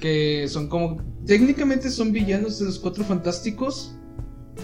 que 0.00 0.46
son 0.48 0.68
como 0.68 0.96
técnicamente 1.26 1.90
son 1.90 2.12
villanos 2.12 2.58
de 2.58 2.64
los 2.66 2.78
Cuatro 2.78 3.04
Fantásticos, 3.04 3.92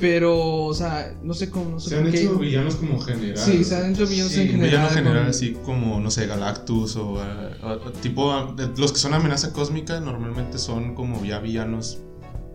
pero 0.00 0.64
o 0.66 0.74
sea, 0.74 1.14
no 1.22 1.34
sé 1.34 1.50
cómo, 1.50 1.70
no 1.70 1.80
sé 1.80 1.90
Se 1.90 1.96
han 1.98 2.10
qué- 2.10 2.20
hecho 2.22 2.38
villanos 2.38 2.76
como 2.76 3.00
general. 3.00 3.36
Sí, 3.36 3.64
se 3.64 3.76
han 3.76 3.92
hecho 3.92 4.06
villanos 4.06 4.32
Sí, 4.32 4.40
en 4.42 4.46
general. 4.48 4.70
villano 4.70 4.88
general 4.90 5.18
con- 5.22 5.30
así 5.30 5.56
como, 5.64 6.00
no 6.00 6.10
sé, 6.10 6.26
Galactus 6.26 6.96
o, 6.96 7.14
o 7.62 7.78
tipo... 8.02 8.54
Los 8.76 8.92
que 8.92 8.98
son 8.98 9.14
amenaza 9.14 9.52
cósmica 9.52 9.98
normalmente 10.00 10.58
son 10.58 10.94
como 10.94 11.24
ya 11.24 11.38
villanos 11.40 11.98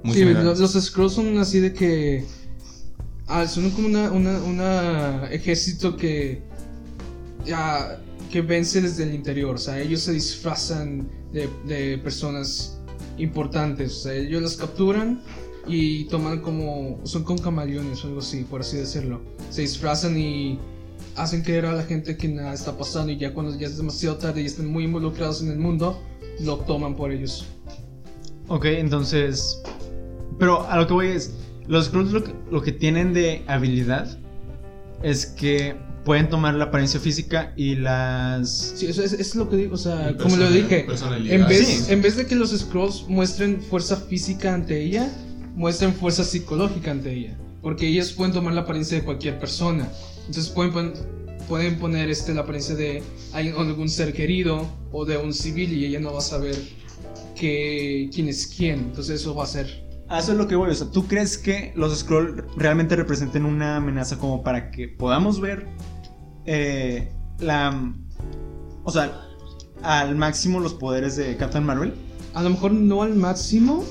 muy 0.04 0.14
Sí, 0.14 0.20
generales. 0.20 0.60
los, 0.60 0.76
los 0.76 0.84
Scrolls 0.86 1.14
son 1.14 1.38
así 1.40 1.60
de 1.60 1.74
que. 1.74 2.26
Ah, 3.28 3.48
son 3.48 3.72
como 3.72 3.88
una, 3.88 4.12
una, 4.12 4.38
una 4.44 5.28
ejército 5.32 5.98
que. 5.98 6.44
Ya. 7.46 8.00
Que 8.32 8.42
vence 8.42 8.82
desde 8.82 9.04
el 9.04 9.16
interior. 9.16 9.56
O 9.56 9.58
sea, 9.58 9.80
ellos 9.80 10.02
se 10.02 10.12
disfrazan 10.12 11.10
de, 11.34 11.50
de 11.66 11.98
personas 12.00 12.78
importantes. 13.18 13.94
O 13.94 14.00
sea, 14.04 14.14
ellos 14.14 14.42
las 14.44 14.56
capturan 14.58 15.22
y 15.68 16.06
toman 16.06 16.40
como. 16.42 17.00
Son 17.04 17.24
como 17.24 17.42
camaleones 17.42 18.04
o 18.04 18.08
algo 18.08 18.20
así, 18.20 18.44
por 18.44 18.62
así 18.62 18.78
decirlo. 18.78 19.22
Se 19.50 19.62
disfrazan 19.62 20.18
y 20.18 20.60
hacen 21.16 21.42
creer 21.44 21.66
a 21.66 21.74
la 21.74 21.84
gente 21.84 22.18
que 22.18 22.28
nada 22.28 22.54
está 22.54 22.78
pasando. 22.78 23.12
Y 23.12 23.18
ya 23.18 23.34
cuando 23.34 23.58
ya 23.58 23.68
es 23.68 23.78
demasiado 23.78 24.18
tarde 24.18 24.42
y 24.42 24.46
están 24.46 24.68
muy 24.68 24.84
involucrados 24.84 25.42
en 25.42 25.50
el 25.52 25.58
mundo, 25.58 26.02
lo 26.42 26.58
toman 26.60 26.96
por 26.96 27.12
ellos. 27.12 27.46
Ok, 28.48 28.66
entonces. 28.66 29.62
Pero 30.40 30.68
a 30.70 30.78
lo 30.78 30.88
que 30.88 30.94
voy 30.94 31.08
es. 31.08 31.34
Los 31.68 31.86
Skrulls 31.88 32.12
lo 32.12 32.24
que, 32.24 32.32
lo 32.52 32.62
que 32.62 32.72
tienen 32.72 33.14
de 33.14 33.44
habilidad 33.48 34.20
es 35.02 35.26
que 35.26 35.76
pueden 36.04 36.30
tomar 36.30 36.54
la 36.54 36.66
apariencia 36.66 37.00
física 37.00 37.54
y 37.58 37.74
las. 37.76 38.74
Sí, 38.76 38.86
eso 38.86 39.02
es, 39.02 39.14
es 39.14 39.34
lo 39.34 39.50
que 39.50 39.56
digo, 39.56 39.74
o 39.74 39.78
sea, 39.78 40.16
como 40.18 40.38
lo 40.38 40.50
dije, 40.52 40.86
en 41.28 41.48
vez, 41.48 41.68
Sí. 41.68 41.92
en 41.92 42.02
vez 42.04 42.16
de 42.18 42.28
que 42.28 42.36
los 42.36 42.52
Scrolls 42.56 43.06
muestren 43.08 43.60
fuerza 43.62 43.96
física 43.98 44.54
ante 44.54 44.80
ella, 44.80 45.12
muestren 45.56 45.94
fuerza 45.94 46.24
psicológica 46.24 46.92
ante 46.92 47.14
ella. 47.14 47.38
Porque 47.62 47.88
ellos 47.88 48.12
pueden 48.12 48.34
tomar 48.34 48.54
la 48.54 48.62
apariencia 48.62 48.98
de 48.98 49.04
cualquier 49.04 49.40
persona. 49.40 49.90
Entonces 50.28 50.50
pueden, 50.50 50.72
pon- 50.74 50.94
pueden 51.48 51.78
poner 51.80 52.10
este, 52.10 52.34
la 52.34 52.42
apariencia 52.42 52.76
de 52.76 53.02
algún 53.34 53.90
ser 53.90 54.14
querido 54.14 54.68
o 54.92 55.06
de 55.06 55.18
un 55.18 55.34
civil 55.34 55.74
y 55.74 55.86
ella 55.86 56.00
no 56.00 56.14
va 56.14 56.20
a 56.20 56.22
saber 56.22 56.56
que, 57.36 58.10
quién 58.14 58.28
es 58.28 58.48
quién. 58.48 58.80
Entonces 58.80 59.22
eso 59.22 59.34
va 59.34 59.44
a 59.46 59.48
ser... 59.48 59.84
A 60.08 60.20
Eso 60.20 60.34
es 60.34 60.38
lo 60.38 60.48
que 60.48 60.56
voy. 60.56 60.70
O 60.70 60.76
sea, 60.76 60.92
¿tú 60.92 61.08
crees 61.08 61.36
que 61.38 61.74
los 61.76 61.98
Skrull 61.98 62.46
realmente 62.56 62.96
representen 62.96 63.44
una 63.44 63.78
amenaza 63.78 64.20
como 64.20 64.44
para 64.44 64.70
que 64.70 64.88
podamos 64.88 65.42
ver 65.42 65.66
eh, 66.46 67.12
la. 67.40 67.92
O 68.84 68.92
sea, 68.92 69.20
al 69.82 70.16
máximo 70.16 70.60
los 70.60 70.76
poderes 70.76 71.16
de 71.16 71.36
Captain 71.38 71.64
Marvel? 71.64 71.96
A 72.36 72.44
lo 72.44 72.52
mejor 72.52 72.72
no 72.72 73.02
al 73.02 73.16
máximo, 73.16 73.84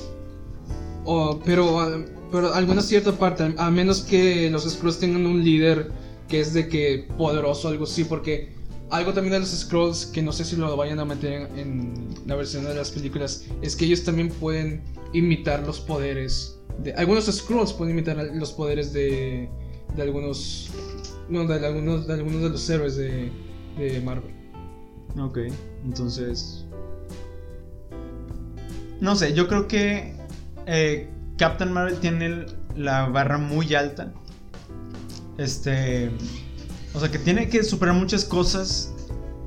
o, 1.05 1.39
pero, 1.45 1.79
ah, 1.79 1.97
pero 2.31 2.53
alguna 2.53 2.81
cierta 2.81 3.13
parte, 3.13 3.53
a, 3.57 3.71
menos 3.71 4.01
que 4.01 4.49
los 4.49 4.69
Skrulls 4.69 4.99
tengan 4.99 5.25
un 5.25 5.43
líder 5.43 5.91
que 6.27 6.39
es 6.39 6.53
de 6.53 6.67
que 6.67 7.07
poderoso, 7.17 7.67
algo 7.67 7.83
así, 7.83 8.03
porque 8.03 8.53
algo 8.89 9.13
también 9.13 9.33
de 9.33 9.39
los 9.39 9.49
Skrulls, 9.49 10.07
que 10.07 10.21
no 10.21 10.31
sé 10.31 10.43
si 10.43 10.55
lo 10.55 10.75
vayan 10.75 10.99
a 10.99 11.05
meter 11.05 11.49
en, 11.55 12.07
la 12.25 12.35
versión 12.35 12.65
de 12.65 12.73
las 12.73 12.91
películas, 12.91 13.45
es 13.61 13.75
que 13.75 13.85
ellos 13.85 14.03
también 14.03 14.29
pueden 14.29 14.83
imitar 15.13 15.65
los 15.65 15.79
poderes. 15.79 16.59
De, 16.83 16.93
algunos 16.93 17.25
Skrulls 17.25 17.73
pueden 17.73 17.93
imitar 17.93 18.17
los 18.33 18.51
poderes 18.51 18.91
de, 18.91 19.47
de 19.95 20.01
algunos, 20.01 20.71
no, 21.29 21.45
de, 21.45 21.65
algunos, 21.65 22.07
de 22.07 22.13
algunos 22.13 22.41
de 22.41 22.49
los 22.49 22.69
héroes 22.69 22.95
de, 22.95 23.29
de 23.77 24.01
Marvel. 24.01 24.33
Ok, 25.19 25.39
entonces. 25.85 26.65
No 29.01 29.15
sé, 29.15 29.33
yo 29.33 29.47
creo 29.47 29.67
que 29.67 30.14
eh, 30.65 31.09
Captain 31.37 31.71
Marvel 31.71 31.99
tiene 31.99 32.45
la 32.75 33.07
barra 33.07 33.37
muy 33.37 33.73
alta. 33.75 34.11
Este. 35.37 36.11
O 36.93 36.99
sea, 36.99 37.11
que 37.11 37.19
tiene 37.19 37.49
que 37.49 37.63
superar 37.63 37.95
muchas 37.95 38.23
cosas 38.25 38.93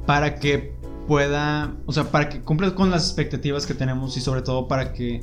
para 0.06 0.36
que 0.36 0.74
pueda. 1.06 1.74
O 1.86 1.92
sea, 1.92 2.04
para 2.04 2.28
que 2.28 2.40
cumpla 2.42 2.74
con 2.74 2.90
las 2.90 3.06
expectativas 3.06 3.66
que 3.66 3.74
tenemos 3.74 4.16
y 4.16 4.20
sobre 4.20 4.42
todo 4.42 4.68
para 4.68 4.92
que 4.92 5.20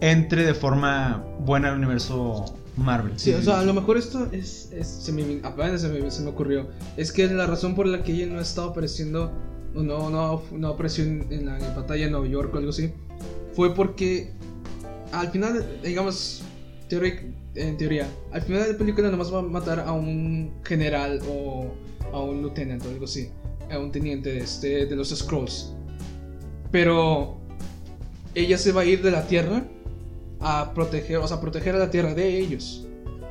entre 0.00 0.44
de 0.44 0.54
forma 0.54 1.24
buena 1.40 1.70
al 1.70 1.76
universo 1.78 2.44
Marvel. 2.76 3.12
Sí, 3.18 3.32
o 3.32 3.40
sea, 3.42 3.60
a 3.60 3.64
lo 3.64 3.72
mejor 3.72 3.96
esto 3.96 4.28
es, 4.32 4.70
es- 4.72 4.86
se 4.88 5.12
me, 5.12 5.40
apenas 5.42 5.80
se 5.80 5.88
me, 5.88 6.10
se 6.10 6.22
me 6.22 6.28
ocurrió. 6.30 6.68
Es 6.96 7.12
que 7.12 7.26
la 7.28 7.46
razón 7.46 7.74
por 7.74 7.86
la 7.86 8.02
que 8.02 8.12
ella 8.12 8.26
no 8.26 8.38
ha 8.38 8.42
estado 8.42 8.70
apareciendo, 8.70 9.30
o 9.74 9.82
no, 9.82 10.10
no, 10.10 10.42
no 10.52 10.68
apareció 10.68 11.04
en, 11.04 11.26
en 11.30 11.46
la 11.46 11.58
batalla 11.74 12.04
de 12.06 12.10
Nueva 12.10 12.26
York 12.26 12.50
o 12.54 12.58
algo 12.58 12.70
así, 12.70 12.92
fue 13.54 13.74
porque 13.74 14.32
al 15.20 15.30
final, 15.30 15.80
digamos, 15.82 16.42
en 17.54 17.76
teoría, 17.76 18.06
al 18.32 18.42
final 18.42 18.62
de 18.62 18.72
la 18.72 18.78
película 18.78 19.10
nomás 19.10 19.32
va 19.32 19.40
a 19.40 19.42
matar 19.42 19.80
a 19.80 19.92
un 19.92 20.52
general 20.64 21.20
o 21.28 21.72
a 22.12 22.20
un 22.20 22.42
lieutenant 22.42 22.84
o 22.84 22.88
algo 22.88 23.04
así, 23.04 23.30
a 23.70 23.78
un 23.78 23.90
teniente 23.90 24.36
este, 24.38 24.86
de 24.86 24.96
los 24.96 25.08
Scrolls. 25.08 25.72
Pero 26.70 27.38
ella 28.34 28.58
se 28.58 28.72
va 28.72 28.82
a 28.82 28.84
ir 28.84 29.02
de 29.02 29.10
la 29.10 29.26
Tierra 29.26 29.64
a 30.40 30.72
proteger, 30.74 31.16
o 31.18 31.26
sea, 31.26 31.40
proteger 31.40 31.74
a 31.74 31.78
la 31.78 31.90
tierra 31.90 32.14
de 32.14 32.38
ellos. 32.38 32.86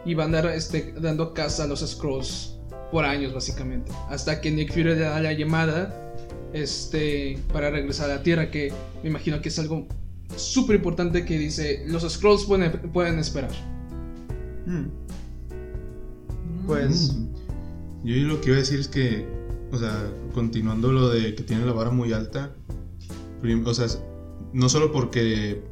Y 0.06 0.14
van 0.14 0.36
a 0.36 0.40
andar 0.40 0.54
este, 0.54 0.94
dando 1.00 1.34
caza 1.34 1.64
a 1.64 1.68
los 1.68 1.80
Scrolls 1.80 2.58
por 2.92 3.06
años, 3.06 3.34
básicamente. 3.34 3.92
Hasta 4.10 4.42
que 4.42 4.52
Nick 4.52 4.72
Fury 4.72 4.84
le 4.84 5.00
da 5.00 5.20
la 5.20 5.34
llamada 5.34 6.14
este, 6.54 7.40
para 7.52 7.70
regresar 7.70 8.10
a 8.12 8.16
la 8.16 8.24
tierra, 8.24 8.52
que 8.52 8.72
me 9.02 9.10
imagino 9.10 9.42
que 9.42 9.50
es 9.50 9.60
algo 9.60 9.88
súper 10.36 10.78
importante 10.78 11.26
que 11.26 11.38
dice, 11.38 11.84
los 11.88 12.04
Scrolls 12.12 12.46
pueden, 12.46 12.92
pueden 12.92 13.20
esperar. 13.20 13.52
Mm. 14.66 14.86
Pues. 16.66 17.14
Mm. 17.14 17.26
Yo 18.04 18.16
lo 18.28 18.40
que 18.40 18.50
iba 18.50 18.58
a 18.58 18.60
decir 18.60 18.80
es 18.80 18.88
que, 18.88 19.28
o 19.72 19.78
sea, 19.78 20.12
continuando 20.34 20.92
lo 20.92 21.10
de 21.10 21.34
que 21.34 21.44
tiene 21.44 21.66
la 21.66 21.74
vara 21.74 21.90
muy 21.90 22.14
alta, 22.14 22.56
o 23.66 23.74
sea, 23.74 23.88
no 24.54 24.70
solo 24.70 24.92
porque 24.92 25.64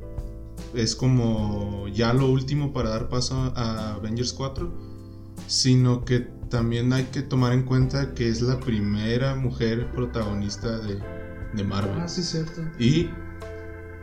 es 0.73 0.95
como 0.95 1.87
ya 1.89 2.13
lo 2.13 2.29
último 2.29 2.73
para 2.73 2.89
dar 2.89 3.09
paso 3.09 3.53
a 3.55 3.93
Avengers 3.95 4.33
4, 4.33 4.71
sino 5.47 6.05
que 6.05 6.21
también 6.49 6.93
hay 6.93 7.05
que 7.05 7.21
tomar 7.21 7.53
en 7.53 7.63
cuenta 7.63 8.13
que 8.13 8.29
es 8.29 8.41
la 8.41 8.59
primera 8.59 9.35
mujer 9.35 9.91
protagonista 9.91 10.79
de, 10.79 10.99
de 11.53 11.63
Marvel. 11.63 11.99
Ah, 11.99 12.07
sí, 12.07 12.23
cierto. 12.23 12.61
Y 12.79 13.09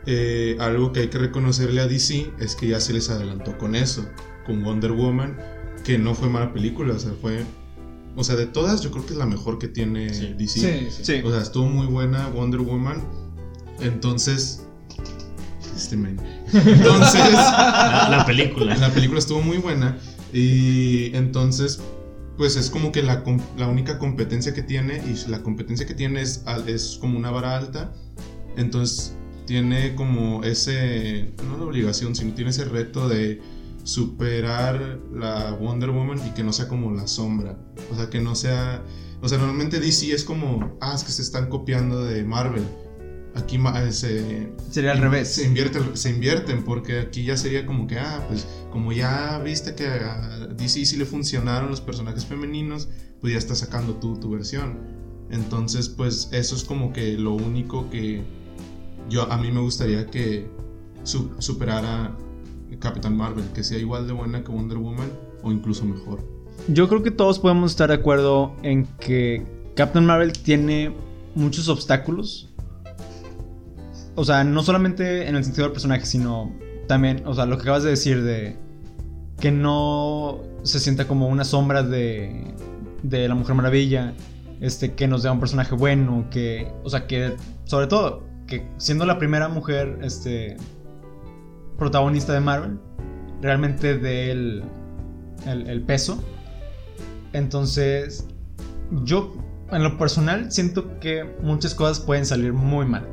eh, 0.06 0.56
algo 0.60 0.92
que 0.92 1.00
hay 1.00 1.08
que 1.08 1.18
reconocerle 1.18 1.80
a 1.80 1.86
DC 1.86 2.32
es 2.40 2.54
que 2.54 2.68
ya 2.68 2.80
se 2.80 2.92
les 2.92 3.10
adelantó 3.10 3.58
con 3.58 3.74
eso, 3.74 4.06
con 4.46 4.62
Wonder 4.62 4.92
Woman, 4.92 5.36
que 5.84 5.98
no 5.98 6.14
fue 6.14 6.28
mala 6.28 6.52
película, 6.52 6.94
o 6.94 6.98
sea, 6.98 7.12
fue... 7.20 7.44
O 8.16 8.24
sea, 8.24 8.34
de 8.34 8.46
todas 8.46 8.82
yo 8.82 8.90
creo 8.90 9.06
que 9.06 9.12
es 9.12 9.18
la 9.18 9.26
mejor 9.26 9.58
que 9.58 9.68
tiene 9.68 10.12
Sí. 10.12 10.34
DC. 10.36 10.60
Sí, 10.60 10.86
sí. 10.90 11.04
Sí. 11.04 11.22
O 11.24 11.30
sea, 11.30 11.40
estuvo 11.40 11.66
muy 11.66 11.86
buena 11.86 12.28
Wonder 12.28 12.60
Woman. 12.60 13.02
Entonces... 13.80 14.66
Este 15.76 15.96
men. 15.96 16.20
Entonces... 16.52 17.20
La, 17.32 18.08
la 18.10 18.26
película. 18.26 18.74
La 18.76 18.90
película 18.90 19.18
estuvo 19.18 19.40
muy 19.40 19.58
buena 19.58 19.96
y 20.32 21.14
entonces 21.16 21.80
pues 22.40 22.56
es 22.56 22.70
como 22.70 22.90
que 22.90 23.02
la, 23.02 23.22
la 23.58 23.68
única 23.68 23.98
competencia 23.98 24.54
que 24.54 24.62
tiene 24.62 25.02
y 25.06 25.28
la 25.28 25.42
competencia 25.42 25.86
que 25.86 25.92
tiene 25.92 26.22
es, 26.22 26.42
es 26.66 26.96
como 26.98 27.18
una 27.18 27.30
vara 27.30 27.54
alta, 27.54 27.92
entonces 28.56 29.14
tiene 29.50 29.96
como 29.96 30.44
ese, 30.44 31.32
no 31.44 31.58
la 31.58 31.64
obligación, 31.64 32.14
sino 32.14 32.34
tiene 32.34 32.50
ese 32.50 32.66
reto 32.66 33.08
de 33.08 33.40
superar 33.82 35.00
la 35.12 35.50
Wonder 35.54 35.90
Woman 35.90 36.20
y 36.24 36.30
que 36.34 36.44
no 36.44 36.52
sea 36.52 36.68
como 36.68 36.92
la 36.92 37.08
sombra, 37.08 37.58
o 37.90 37.96
sea, 37.96 38.08
que 38.08 38.20
no 38.20 38.36
sea, 38.36 38.84
o 39.20 39.28
sea, 39.28 39.38
normalmente 39.38 39.80
DC 39.80 40.12
es 40.12 40.22
como, 40.22 40.78
ah, 40.80 40.92
es 40.94 41.02
que 41.02 41.10
se 41.10 41.22
están 41.22 41.48
copiando 41.48 42.04
de 42.04 42.22
Marvel. 42.22 42.62
Aquí 43.34 43.56
eh, 43.56 43.90
se, 43.90 44.52
Sería 44.70 44.92
al 44.92 44.98
revés. 44.98 45.34
se, 45.34 45.46
invierte, 45.46 45.80
se 45.94 46.10
invierten 46.10 46.62
porque 46.62 47.00
aquí 47.00 47.24
ya 47.24 47.36
sería 47.36 47.66
como 47.66 47.88
que, 47.88 47.98
ah, 47.98 48.24
pues 48.28 48.46
como 48.70 48.92
ya 48.92 49.40
viste 49.40 49.74
que 49.74 49.88
a 49.88 50.46
DC 50.46 50.86
sí 50.86 50.96
le 50.96 51.06
funcionaron 51.06 51.70
los 51.70 51.80
personajes 51.80 52.24
femeninos, 52.24 52.88
pues 53.20 53.32
ya 53.32 53.38
estás 53.40 53.58
sacando 53.58 53.94
tú 53.96 54.16
tu 54.20 54.30
versión. 54.30 54.78
Entonces, 55.28 55.88
pues 55.88 56.28
eso 56.30 56.54
es 56.54 56.62
como 56.62 56.92
que 56.92 57.18
lo 57.18 57.32
único 57.32 57.90
que 57.90 58.22
yo 59.08 59.30
a 59.30 59.36
mí 59.36 59.50
me 59.50 59.60
gustaría 59.60 60.06
que 60.06 60.48
su- 61.02 61.30
superara 61.38 62.16
Capitán 62.78 63.16
Marvel, 63.16 63.44
que 63.54 63.62
sea 63.64 63.78
igual 63.78 64.06
de 64.06 64.12
buena 64.12 64.42
que 64.44 64.50
Wonder 64.52 64.78
Woman 64.78 65.10
o 65.42 65.50
incluso 65.52 65.84
mejor. 65.84 66.20
Yo 66.68 66.88
creo 66.88 67.02
que 67.02 67.10
todos 67.10 67.38
podemos 67.38 67.72
estar 67.72 67.88
de 67.88 67.94
acuerdo 67.96 68.54
en 68.62 68.86
que 69.00 69.44
Captain 69.74 70.04
Marvel 70.06 70.32
tiene 70.32 70.94
muchos 71.34 71.68
obstáculos. 71.68 72.48
O 74.14 74.24
sea, 74.24 74.44
no 74.44 74.62
solamente 74.62 75.26
en 75.28 75.36
el 75.36 75.44
sentido 75.44 75.64
del 75.64 75.72
personaje, 75.72 76.04
sino 76.04 76.52
también, 76.86 77.22
o 77.26 77.34
sea, 77.34 77.46
lo 77.46 77.56
que 77.56 77.62
acabas 77.62 77.82
de 77.82 77.90
decir 77.90 78.22
de 78.22 78.56
que 79.38 79.50
no 79.50 80.40
se 80.62 80.78
sienta 80.80 81.08
como 81.08 81.28
una 81.28 81.44
sombra 81.44 81.82
de, 81.82 82.54
de 83.02 83.28
la 83.28 83.34
Mujer 83.34 83.54
Maravilla, 83.54 84.12
este, 84.60 84.92
que 84.94 85.08
nos 85.08 85.22
dé 85.22 85.30
un 85.30 85.40
personaje 85.40 85.74
bueno, 85.74 86.26
que, 86.30 86.68
o 86.84 86.90
sea, 86.90 87.06
que 87.06 87.34
sobre 87.64 87.86
todo, 87.86 88.24
que 88.50 88.66
siendo 88.76 89.06
la 89.06 89.18
primera 89.18 89.48
mujer, 89.48 89.98
este, 90.02 90.58
protagonista 91.78 92.34
de 92.34 92.40
Marvel, 92.40 92.78
realmente 93.40 93.96
dé 93.96 94.30
el, 94.32 94.62
el, 95.46 95.66
el 95.70 95.80
peso. 95.82 96.22
Entonces, 97.32 98.26
yo 99.04 99.34
en 99.70 99.82
lo 99.82 99.96
personal 99.96 100.50
siento 100.50 100.98
que 100.98 101.24
muchas 101.42 101.74
cosas 101.74 102.00
pueden 102.00 102.26
salir 102.26 102.52
muy 102.52 102.84
mal. 102.86 103.06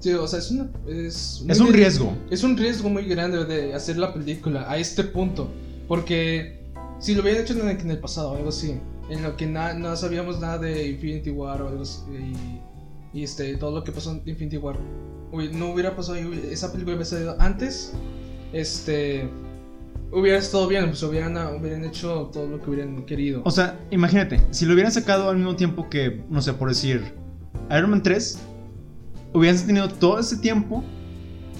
Sí, 0.00 0.12
o 0.12 0.26
sea, 0.26 0.40
es 0.40 0.50
una. 0.50 0.68
Es, 0.86 1.44
Es 1.48 1.60
un 1.60 1.72
riesgo. 1.72 2.12
Es 2.30 2.42
un 2.44 2.56
riesgo 2.56 2.88
muy 2.90 3.04
grande 3.06 3.44
de 3.44 3.74
hacer 3.74 3.96
la 3.96 4.12
película 4.12 4.70
a 4.70 4.76
este 4.78 5.04
punto. 5.04 5.48
Porque 5.88 6.60
si 6.98 7.14
lo 7.14 7.22
hubieran 7.22 7.42
hecho 7.42 7.54
en 7.54 7.68
el, 7.68 7.80
en 7.80 7.90
el 7.92 7.98
pasado, 7.98 8.34
algo 8.36 8.48
así, 8.50 8.78
en 9.08 9.22
lo 9.22 9.36
que 9.36 9.46
na- 9.46 9.74
no 9.74 9.94
sabíamos 9.96 10.40
nada 10.40 10.58
de 10.58 10.88
Infinity 10.88 11.30
War 11.30 11.62
o 11.62 11.68
algo 11.68 11.82
así, 11.82 12.00
y, 12.10 12.60
y, 13.16 13.22
este, 13.24 13.56
todo 13.56 13.72
lo 13.74 13.82
que 13.84 13.92
pasó 13.92 14.10
en 14.12 14.22
Infinity 14.26 14.58
War, 14.58 14.76
hubi- 15.32 15.50
no 15.50 15.70
hubiera 15.72 15.96
pasado, 15.96 16.16
esa 16.18 16.70
película 16.72 16.96
hubiera 16.96 17.08
salido 17.10 17.36
antes, 17.40 17.92
este. 18.52 19.28
Hubiera 20.12 20.38
estado 20.38 20.68
bien, 20.68 20.86
pues 20.86 21.02
hubieran, 21.02 21.36
hubieran 21.60 21.84
hecho 21.84 22.30
todo 22.32 22.46
lo 22.46 22.60
que 22.62 22.70
hubieran 22.70 23.04
querido. 23.06 23.42
O 23.44 23.50
sea, 23.50 23.80
imagínate, 23.90 24.40
si 24.52 24.64
lo 24.64 24.74
hubieran 24.74 24.92
sacado 24.92 25.28
al 25.30 25.36
mismo 25.36 25.56
tiempo 25.56 25.90
que, 25.90 26.24
no 26.30 26.40
sé, 26.40 26.52
por 26.52 26.68
decir, 26.68 27.02
Iron 27.70 27.90
Man 27.90 28.02
3, 28.04 28.38
hubieran 29.34 29.66
tenido 29.66 29.88
todo 29.88 30.20
ese 30.20 30.36
tiempo 30.36 30.84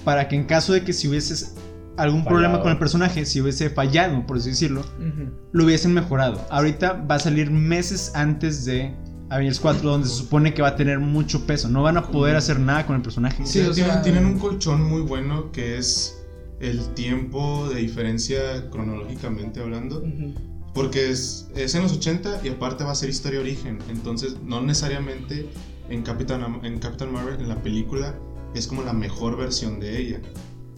para 0.05 0.29
que 0.29 0.37
en 0.37 0.45
caso 0.45 0.71
de 0.71 0.83
que 0.85 0.93
si 0.93 1.09
hubiese 1.09 1.53
algún 1.97 2.23
problema 2.23 2.61
con 2.61 2.71
el 2.71 2.77
personaje, 2.79 3.25
si 3.25 3.41
hubiese 3.41 3.69
fallado, 3.69 4.25
por 4.25 4.37
así 4.37 4.49
decirlo, 4.51 4.85
lo 5.51 5.65
hubiesen 5.65 5.93
mejorado. 5.93 6.39
Ahorita 6.49 6.93
va 6.93 7.15
a 7.15 7.19
salir 7.19 7.51
meses 7.51 8.13
antes 8.15 8.63
de 8.63 8.93
Avengers 9.29 9.59
4, 9.59 9.89
donde 9.89 10.07
se 10.07 10.15
supone 10.15 10.53
que 10.53 10.61
va 10.61 10.69
a 10.69 10.75
tener 10.75 10.99
mucho 10.99 11.45
peso. 11.45 11.67
No 11.69 11.83
van 11.83 11.97
a 11.97 12.07
poder 12.07 12.35
hacer 12.35 12.59
nada 12.59 12.85
con 12.85 12.95
el 12.95 13.01
personaje. 13.01 13.45
Sí, 13.45 13.59
o 13.61 13.71
tienen, 13.71 13.93
sea- 13.93 14.01
tienen 14.01 14.25
un 14.25 14.39
colchón 14.39 14.81
muy 14.83 15.01
bueno 15.01 15.51
que 15.51 15.77
es 15.77 16.17
el 16.59 16.79
tiempo 16.95 17.67
de 17.69 17.81
diferencia 17.81 18.69
cronológicamente 18.71 19.59
hablando. 19.61 20.03
Porque 20.73 21.09
es, 21.09 21.47
es 21.55 21.73
en 21.75 21.83
los 21.83 21.93
80 21.93 22.41
y 22.43 22.49
aparte 22.49 22.83
va 22.83 22.91
a 22.91 22.95
ser 22.95 23.09
historia 23.09 23.39
origen. 23.39 23.79
Entonces, 23.89 24.35
no 24.43 24.61
necesariamente 24.61 25.49
en 25.89 26.03
Capitán, 26.03 26.59
en 26.63 26.79
Captain 26.79 27.11
Marvel, 27.11 27.39
en 27.41 27.49
la 27.49 27.55
película, 27.61 28.13
es 28.53 28.67
como 28.67 28.83
la 28.83 28.93
mejor 28.93 29.37
versión 29.37 29.79
de 29.79 29.99
ella. 29.99 30.21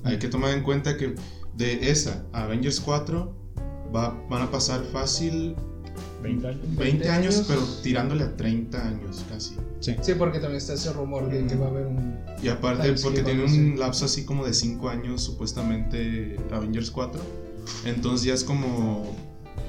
Hay 0.06 0.18
que 0.18 0.28
tomar 0.30 0.52
en 0.52 0.64
cuenta 0.64 0.95
que 0.95 1.16
de 1.56 1.89
esa 1.91 2.24
a 2.32 2.43
Avengers 2.43 2.80
4 2.80 3.36
va, 3.93 4.16
van 4.30 4.41
a 4.43 4.52
pasar 4.52 4.82
fácil 4.93 5.56
20 6.22 6.47
años. 6.47 6.61
20 6.78 7.09
años, 7.09 7.36
años. 7.36 7.45
pero 7.47 7.61
tirándole 7.82 8.24
a 8.24 8.36
30 8.36 8.88
años 8.88 9.26
casi. 9.30 9.55
Sí. 9.80 9.95
Sí, 10.01 10.13
porque 10.17 10.39
también 10.39 10.57
está 10.57 10.74
ese 10.74 10.91
rumor 10.93 11.30
de 11.30 11.45
que 11.45 11.55
va 11.55 11.67
a 11.67 11.70
haber 11.70 11.88
un. 11.88 12.17
Y 12.41 12.49
aparte, 12.49 12.93
porque 13.01 13.24
tiene 13.24 13.43
un 13.45 13.80
lapso 13.80 14.05
así 14.05 14.26
como 14.26 14.45
de 14.45 14.53
5 14.53 14.89
años, 14.89 15.24
supuestamente 15.24 16.38
Avengers 16.51 16.91
4. 16.91 17.22
Entonces 17.86 18.26
ya 18.26 18.34
es 18.34 18.43
como. 18.43 19.15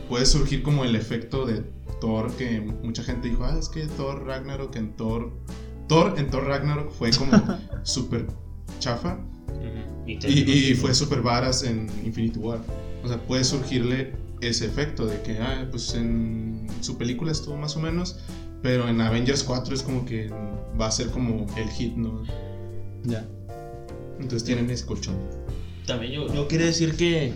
Puede 0.09 0.27
surgir 0.27 0.65
como 0.65 0.85
el 0.85 0.97
efecto 0.97 1.47
de 1.47 1.63
Thor, 2.01 2.33
que 2.33 2.61
mucha 2.61 3.05
gente 3.05 3.29
dijo, 3.29 3.45
ah, 3.45 3.57
es 3.59 3.69
que 3.69 3.87
Thor 3.87 4.27
Ragnarok 4.27 4.75
en 4.75 4.97
Thor. 4.97 5.33
Thor 5.87 6.15
en 6.19 6.31
Thor 6.31 6.47
Ragnarok 6.47 6.91
fue 6.91 7.11
como 7.13 7.33
súper 7.85 8.27
chafa. 8.81 9.19
Y, 10.07 10.19
y 10.27 10.75
fue 10.75 10.95
súper 10.95 11.21
varas 11.21 11.63
en 11.63 11.89
Infinity 12.05 12.41
War. 12.41 12.61
O 13.05 13.09
sea, 13.09 13.19
puede 13.19 13.45
surgirle 13.45 14.15
ese 14.41 14.67
efecto 14.67 15.07
de 15.07 15.21
que, 15.23 15.39
ah, 15.39 15.67
pues 15.71 15.95
en 15.95 16.67
su 16.81 16.97
película 16.97 17.33
estuvo 17.33 17.57
más 17.57 17.77
o 17.77 17.81
menos, 17.81 18.19
pero 18.63 18.89
en 18.89 19.01
Avengers 19.01 19.45
4 19.45 19.75
es 19.75 19.83
como 19.83 20.05
que 20.05 20.31
va 20.81 20.87
a 20.87 20.91
ser 20.91 21.09
como 21.09 21.47
el 21.57 21.69
hit, 21.69 21.95
¿no? 21.95 22.25
Ya. 23.05 23.27
Entonces 24.19 24.45
tienen 24.45 24.71
ese 24.71 24.87
colchón. 24.87 25.17
También 25.87 26.13
yo, 26.13 26.33
yo 26.33 26.49
quería 26.49 26.67
decir 26.67 26.97
que. 26.97 27.33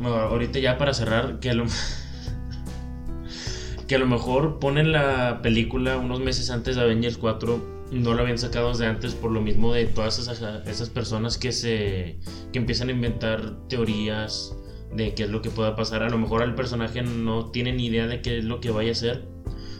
bueno, 0.00 0.16
ahorita 0.16 0.58
ya 0.58 0.78
para 0.78 0.94
cerrar, 0.94 1.40
que 1.40 1.50
a 1.50 1.54
lo. 1.54 1.66
que 3.86 3.94
a 3.94 3.98
lo 3.98 4.06
mejor 4.06 4.58
ponen 4.58 4.92
la 4.92 5.40
película 5.42 5.96
unos 5.96 6.20
meses 6.20 6.50
antes 6.50 6.76
de 6.76 6.82
Avengers 6.82 7.18
4. 7.18 7.78
No 7.92 8.12
la 8.12 8.20
habían 8.20 8.36
sacado 8.36 8.68
desde 8.68 8.86
antes 8.86 9.14
por 9.14 9.30
lo 9.30 9.40
mismo 9.40 9.72
de 9.72 9.86
todas 9.86 10.18
esas, 10.18 10.42
esas 10.66 10.90
personas 10.90 11.38
que 11.38 11.52
se. 11.52 12.18
que 12.52 12.58
empiezan 12.58 12.88
a 12.88 12.92
inventar 12.92 13.56
teorías 13.68 14.54
de 14.94 15.14
qué 15.14 15.24
es 15.24 15.30
lo 15.30 15.42
que 15.42 15.50
pueda 15.50 15.76
pasar. 15.76 16.02
A 16.02 16.10
lo 16.10 16.18
mejor 16.18 16.42
el 16.42 16.54
personaje 16.54 17.02
no 17.02 17.46
tiene 17.50 17.72
ni 17.72 17.86
idea 17.86 18.06
de 18.06 18.20
qué 18.22 18.38
es 18.38 18.44
lo 18.44 18.60
que 18.60 18.70
vaya 18.70 18.90
a 18.90 18.92
hacer. 18.92 19.24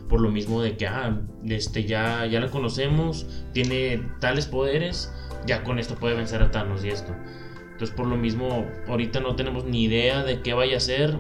Por 0.09 0.21
lo 0.21 0.31
mismo 0.31 0.63
de 0.63 0.77
que 0.77 0.87
ah, 0.87 1.21
este, 1.47 1.85
ya, 1.85 2.25
ya 2.27 2.41
la 2.41 2.49
conocemos, 2.51 3.27
tiene 3.53 4.01
tales 4.21 4.47
poderes, 4.47 5.13
ya 5.47 5.63
con 5.65 5.79
esto 5.79 5.97
puede 5.97 6.15
vencer 6.15 6.41
a 6.43 6.51
Thanos 6.51 6.83
y 6.85 6.89
esto. 6.89 7.15
Entonces 7.73 7.95
por 7.95 8.07
lo 8.07 8.17
mismo, 8.17 8.67
ahorita 8.89 9.21
no 9.21 9.37
tenemos 9.37 9.65
ni 9.67 9.85
idea 9.85 10.25
de 10.25 10.41
qué 10.41 10.55
vaya 10.55 10.79
a 10.79 10.81
ser, 10.81 11.19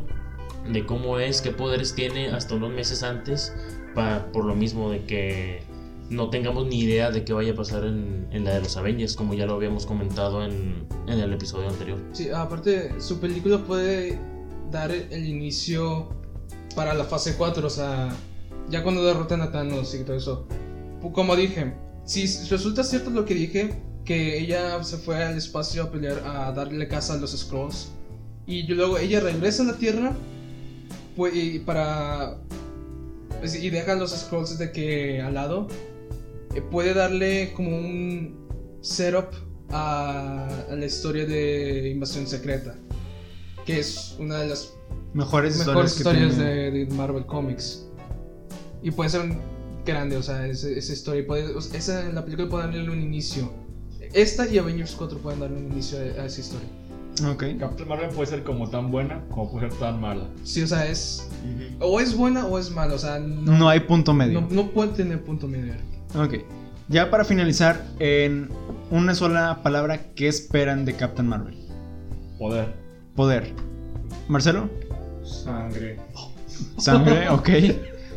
de 0.66 0.86
cómo 0.86 1.18
es, 1.18 1.42
qué 1.42 1.50
poderes 1.50 1.94
tiene 1.94 2.28
hasta 2.28 2.54
unos 2.54 2.70
meses 2.72 3.02
antes, 3.02 3.54
pa- 3.94 4.26
por 4.32 4.44
lo 4.46 4.54
mismo 4.54 4.90
de 4.90 5.04
que 5.04 5.62
no 6.10 6.30
tengamos 6.30 6.66
ni 6.66 6.80
idea 6.80 7.10
de 7.10 7.24
qué 7.24 7.32
vaya 7.32 7.52
a 7.52 7.54
pasar 7.54 7.84
en, 7.84 8.44
la 8.44 8.54
de 8.54 8.60
los 8.60 8.76
Avengers, 8.76 9.14
como 9.14 9.34
ya 9.34 9.46
lo 9.46 9.54
habíamos 9.54 9.86
comentado 9.86 10.44
en, 10.44 10.86
el 11.06 11.32
episodio 11.32 11.68
anterior. 11.68 11.98
Sí, 12.12 12.30
aparte, 12.30 13.00
su 13.00 13.18
película 13.20 13.58
puede 13.58 14.18
dar 14.70 14.90
el 14.90 15.26
inicio 15.26 16.08
para 16.74 16.94
la 16.94 17.04
fase 17.04 17.34
4, 17.36 17.66
o 17.66 17.70
sea, 17.70 18.14
ya 18.70 18.82
cuando 18.82 19.04
derrotan 19.04 19.42
a 19.42 19.50
Thanos 19.50 19.94
y 19.94 20.04
todo 20.04 20.16
eso. 20.16 20.46
Como 21.12 21.36
dije, 21.36 21.74
si 22.04 22.26
resulta 22.48 22.84
cierto 22.84 23.10
lo 23.10 23.24
que 23.24 23.34
dije, 23.34 23.74
que 24.04 24.38
ella 24.38 24.82
se 24.84 24.96
fue 24.96 25.22
al 25.22 25.36
espacio 25.36 25.84
a 25.84 25.90
pelear, 25.90 26.22
a 26.24 26.52
darle 26.52 26.88
casa 26.88 27.14
a 27.14 27.16
los 27.18 27.36
Scrolls, 27.36 27.90
y 28.46 28.62
luego 28.62 28.96
ella 28.98 29.20
regresa 29.20 29.62
a 29.62 29.66
la 29.66 29.76
Tierra, 29.76 30.16
pues, 31.16 31.34
y 31.34 31.58
para... 31.58 32.38
pues, 33.40 33.62
y 33.62 33.68
deja 33.70 33.94
los 33.94 34.12
Scrolls 34.12 34.58
de 34.58 34.72
que 34.72 35.20
al 35.20 35.34
lado, 35.34 35.68
eh, 36.54 36.62
puede 36.62 36.94
darle 36.94 37.52
como 37.54 37.76
un 37.76 38.48
setup 38.80 39.28
a, 39.70 40.48
a 40.70 40.74
la 40.74 40.86
historia 40.86 41.26
de 41.26 41.90
Invasión 41.90 42.26
Secreta, 42.26 42.74
que 43.64 43.80
es 43.80 44.16
una 44.18 44.38
de 44.38 44.48
las 44.48 44.74
Mejores 45.14 45.56
historias, 45.56 45.98
mejores 45.98 46.38
de, 46.38 46.70
de 46.70 46.86
Marvel 46.94 47.24
Comics. 47.26 47.86
Y 48.82 48.90
puede 48.90 49.10
ser 49.10 49.22
grande, 49.84 50.16
o 50.16 50.22
sea, 50.22 50.46
esa, 50.46 50.68
esa 50.68 50.92
historia. 50.92 51.26
Puede, 51.26 51.54
o 51.54 51.60
sea, 51.60 51.78
esa, 51.78 52.12
la 52.12 52.24
película 52.24 52.48
puede 52.48 52.66
darle 52.66 52.90
un 52.90 53.00
inicio. 53.00 53.50
Esta 54.12 54.46
y 54.46 54.58
Avengers 54.58 54.94
4 54.96 55.18
pueden 55.18 55.40
darle 55.40 55.58
un 55.58 55.72
inicio 55.72 55.98
a, 55.98 56.22
a 56.22 56.26
esa 56.26 56.40
historia. 56.40 56.68
Ok. 57.26 57.44
Captain 57.58 57.88
Marvel 57.88 58.10
puede 58.10 58.28
ser 58.28 58.44
como 58.44 58.68
tan 58.70 58.90
buena 58.92 59.24
como 59.30 59.50
puede 59.50 59.70
ser 59.70 59.78
tan 59.80 60.00
mala. 60.00 60.28
Sí, 60.44 60.62
o 60.62 60.66
sea, 60.66 60.86
es. 60.86 61.28
O 61.80 61.98
es 62.00 62.16
buena 62.16 62.46
o 62.46 62.58
es 62.58 62.70
mala, 62.70 62.94
o 62.94 62.98
sea, 62.98 63.18
no, 63.18 63.58
No 63.58 63.68
hay 63.68 63.80
punto 63.80 64.14
medio. 64.14 64.40
no, 64.42 64.48
no 64.50 64.70
puede 64.70 64.92
tener 64.92 65.24
punto 65.24 65.48
medio. 65.48 65.72
Ok. 66.14 66.34
Ya 66.88 67.10
para 67.10 67.24
finalizar, 67.24 67.84
en 67.98 68.48
una 68.90 69.14
sola 69.14 69.60
palabra, 69.62 70.12
¿qué 70.14 70.28
esperan 70.28 70.84
de 70.84 70.94
Captain 70.94 71.28
Marvel? 71.28 71.56
Poder. 72.38 72.72
Poder. 73.14 73.52
Marcelo, 74.28 74.70
Sangre. 75.24 75.98
sangre, 76.78 77.28
ok. 77.30 77.48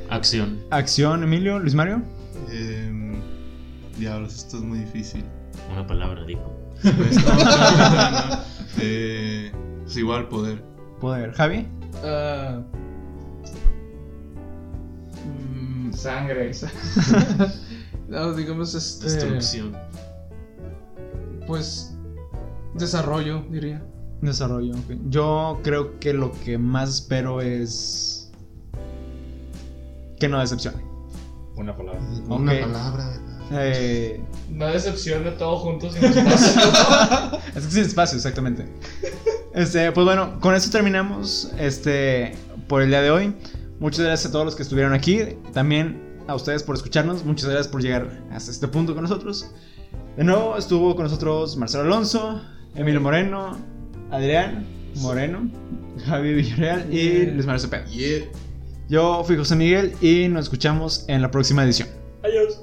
Acción. 0.09 0.59
Acción, 0.69 1.23
Emilio, 1.23 1.59
Luis 1.59 1.73
Mario. 1.75 2.01
Em, 2.51 3.13
diablos, 3.97 4.35
esto 4.35 4.57
es 4.57 4.63
muy 4.63 4.79
difícil. 4.79 5.23
Una 5.71 5.85
palabra, 5.85 6.23
dijo. 6.25 6.57
Pues, 6.81 7.25
no, 7.25 7.33
no. 8.35 8.39
Eh, 8.79 9.51
pues 9.83 9.97
igual 9.97 10.27
poder. 10.29 10.63
Poder. 10.99 11.33
Javi. 11.33 11.67
Ah, 12.03 12.61
Mm, 15.25 15.91
sangre. 15.93 16.51
no, 18.11 18.33
digamos, 18.33 18.75
este. 18.75 19.05
Destrucción. 19.05 19.77
Pues. 21.47 21.93
Desarrollo, 22.75 23.43
diría. 23.49 23.81
Desarrollo. 24.21 24.73
ok. 24.73 24.97
Yo 25.09 25.59
creo 25.63 25.99
que 25.99 26.13
lo 26.13 26.31
que 26.31 26.57
más 26.57 26.89
espero 26.89 27.41
es 27.41 28.31
que 30.19 30.27
no 30.29 30.39
decepcione. 30.39 30.83
Una 31.55 31.75
palabra. 31.75 32.01
Una 32.27 32.59
palabra. 32.59 33.13
Eh, 33.53 34.21
No 34.49 34.67
decepción 34.67 35.23
de 35.23 35.31
todos 35.31 35.61
juntos 35.61 35.93
sin 35.93 36.03
espacio. 36.05 37.39
es 37.55 37.65
que 37.65 37.71
sin 37.71 37.83
espacio, 37.83 38.17
exactamente. 38.17 38.65
Este, 39.53 39.91
pues 39.91 40.05
bueno, 40.05 40.39
con 40.39 40.55
esto 40.55 40.69
terminamos 40.71 41.51
este 41.57 42.33
por 42.67 42.81
el 42.81 42.89
día 42.89 43.01
de 43.01 43.11
hoy. 43.11 43.33
Muchas 43.79 44.05
gracias 44.05 44.29
a 44.29 44.31
todos 44.31 44.45
los 44.45 44.55
que 44.55 44.63
estuvieron 44.63 44.93
aquí. 44.93 45.19
También 45.53 46.10
a 46.31 46.35
ustedes 46.35 46.63
por 46.63 46.75
escucharnos. 46.75 47.25
Muchas 47.25 47.45
gracias 47.45 47.67
por 47.67 47.81
llegar 47.81 48.23
hasta 48.31 48.51
este 48.51 48.67
punto 48.67 48.93
con 48.93 49.03
nosotros. 49.03 49.51
De 50.17 50.23
nuevo 50.23 50.57
estuvo 50.57 50.95
con 50.95 51.03
nosotros 51.03 51.57
Marcelo 51.57 51.83
Alonso, 51.83 52.41
Emilio 52.75 53.01
Moreno, 53.01 53.57
Adrián 54.09 54.65
Moreno, 54.95 55.49
Javi 56.05 56.33
Villarreal 56.33 56.93
y 56.93 57.27
Luis 57.27 57.45
Mario 57.45 57.59
Cepeda. 57.59 57.85
Yeah. 57.85 58.25
Yo 58.89 59.23
fui 59.23 59.37
José 59.37 59.55
Miguel 59.55 59.93
y 60.01 60.27
nos 60.27 60.45
escuchamos 60.45 61.05
en 61.07 61.21
la 61.21 61.31
próxima 61.31 61.63
edición. 61.63 61.89
Adiós. 62.23 62.60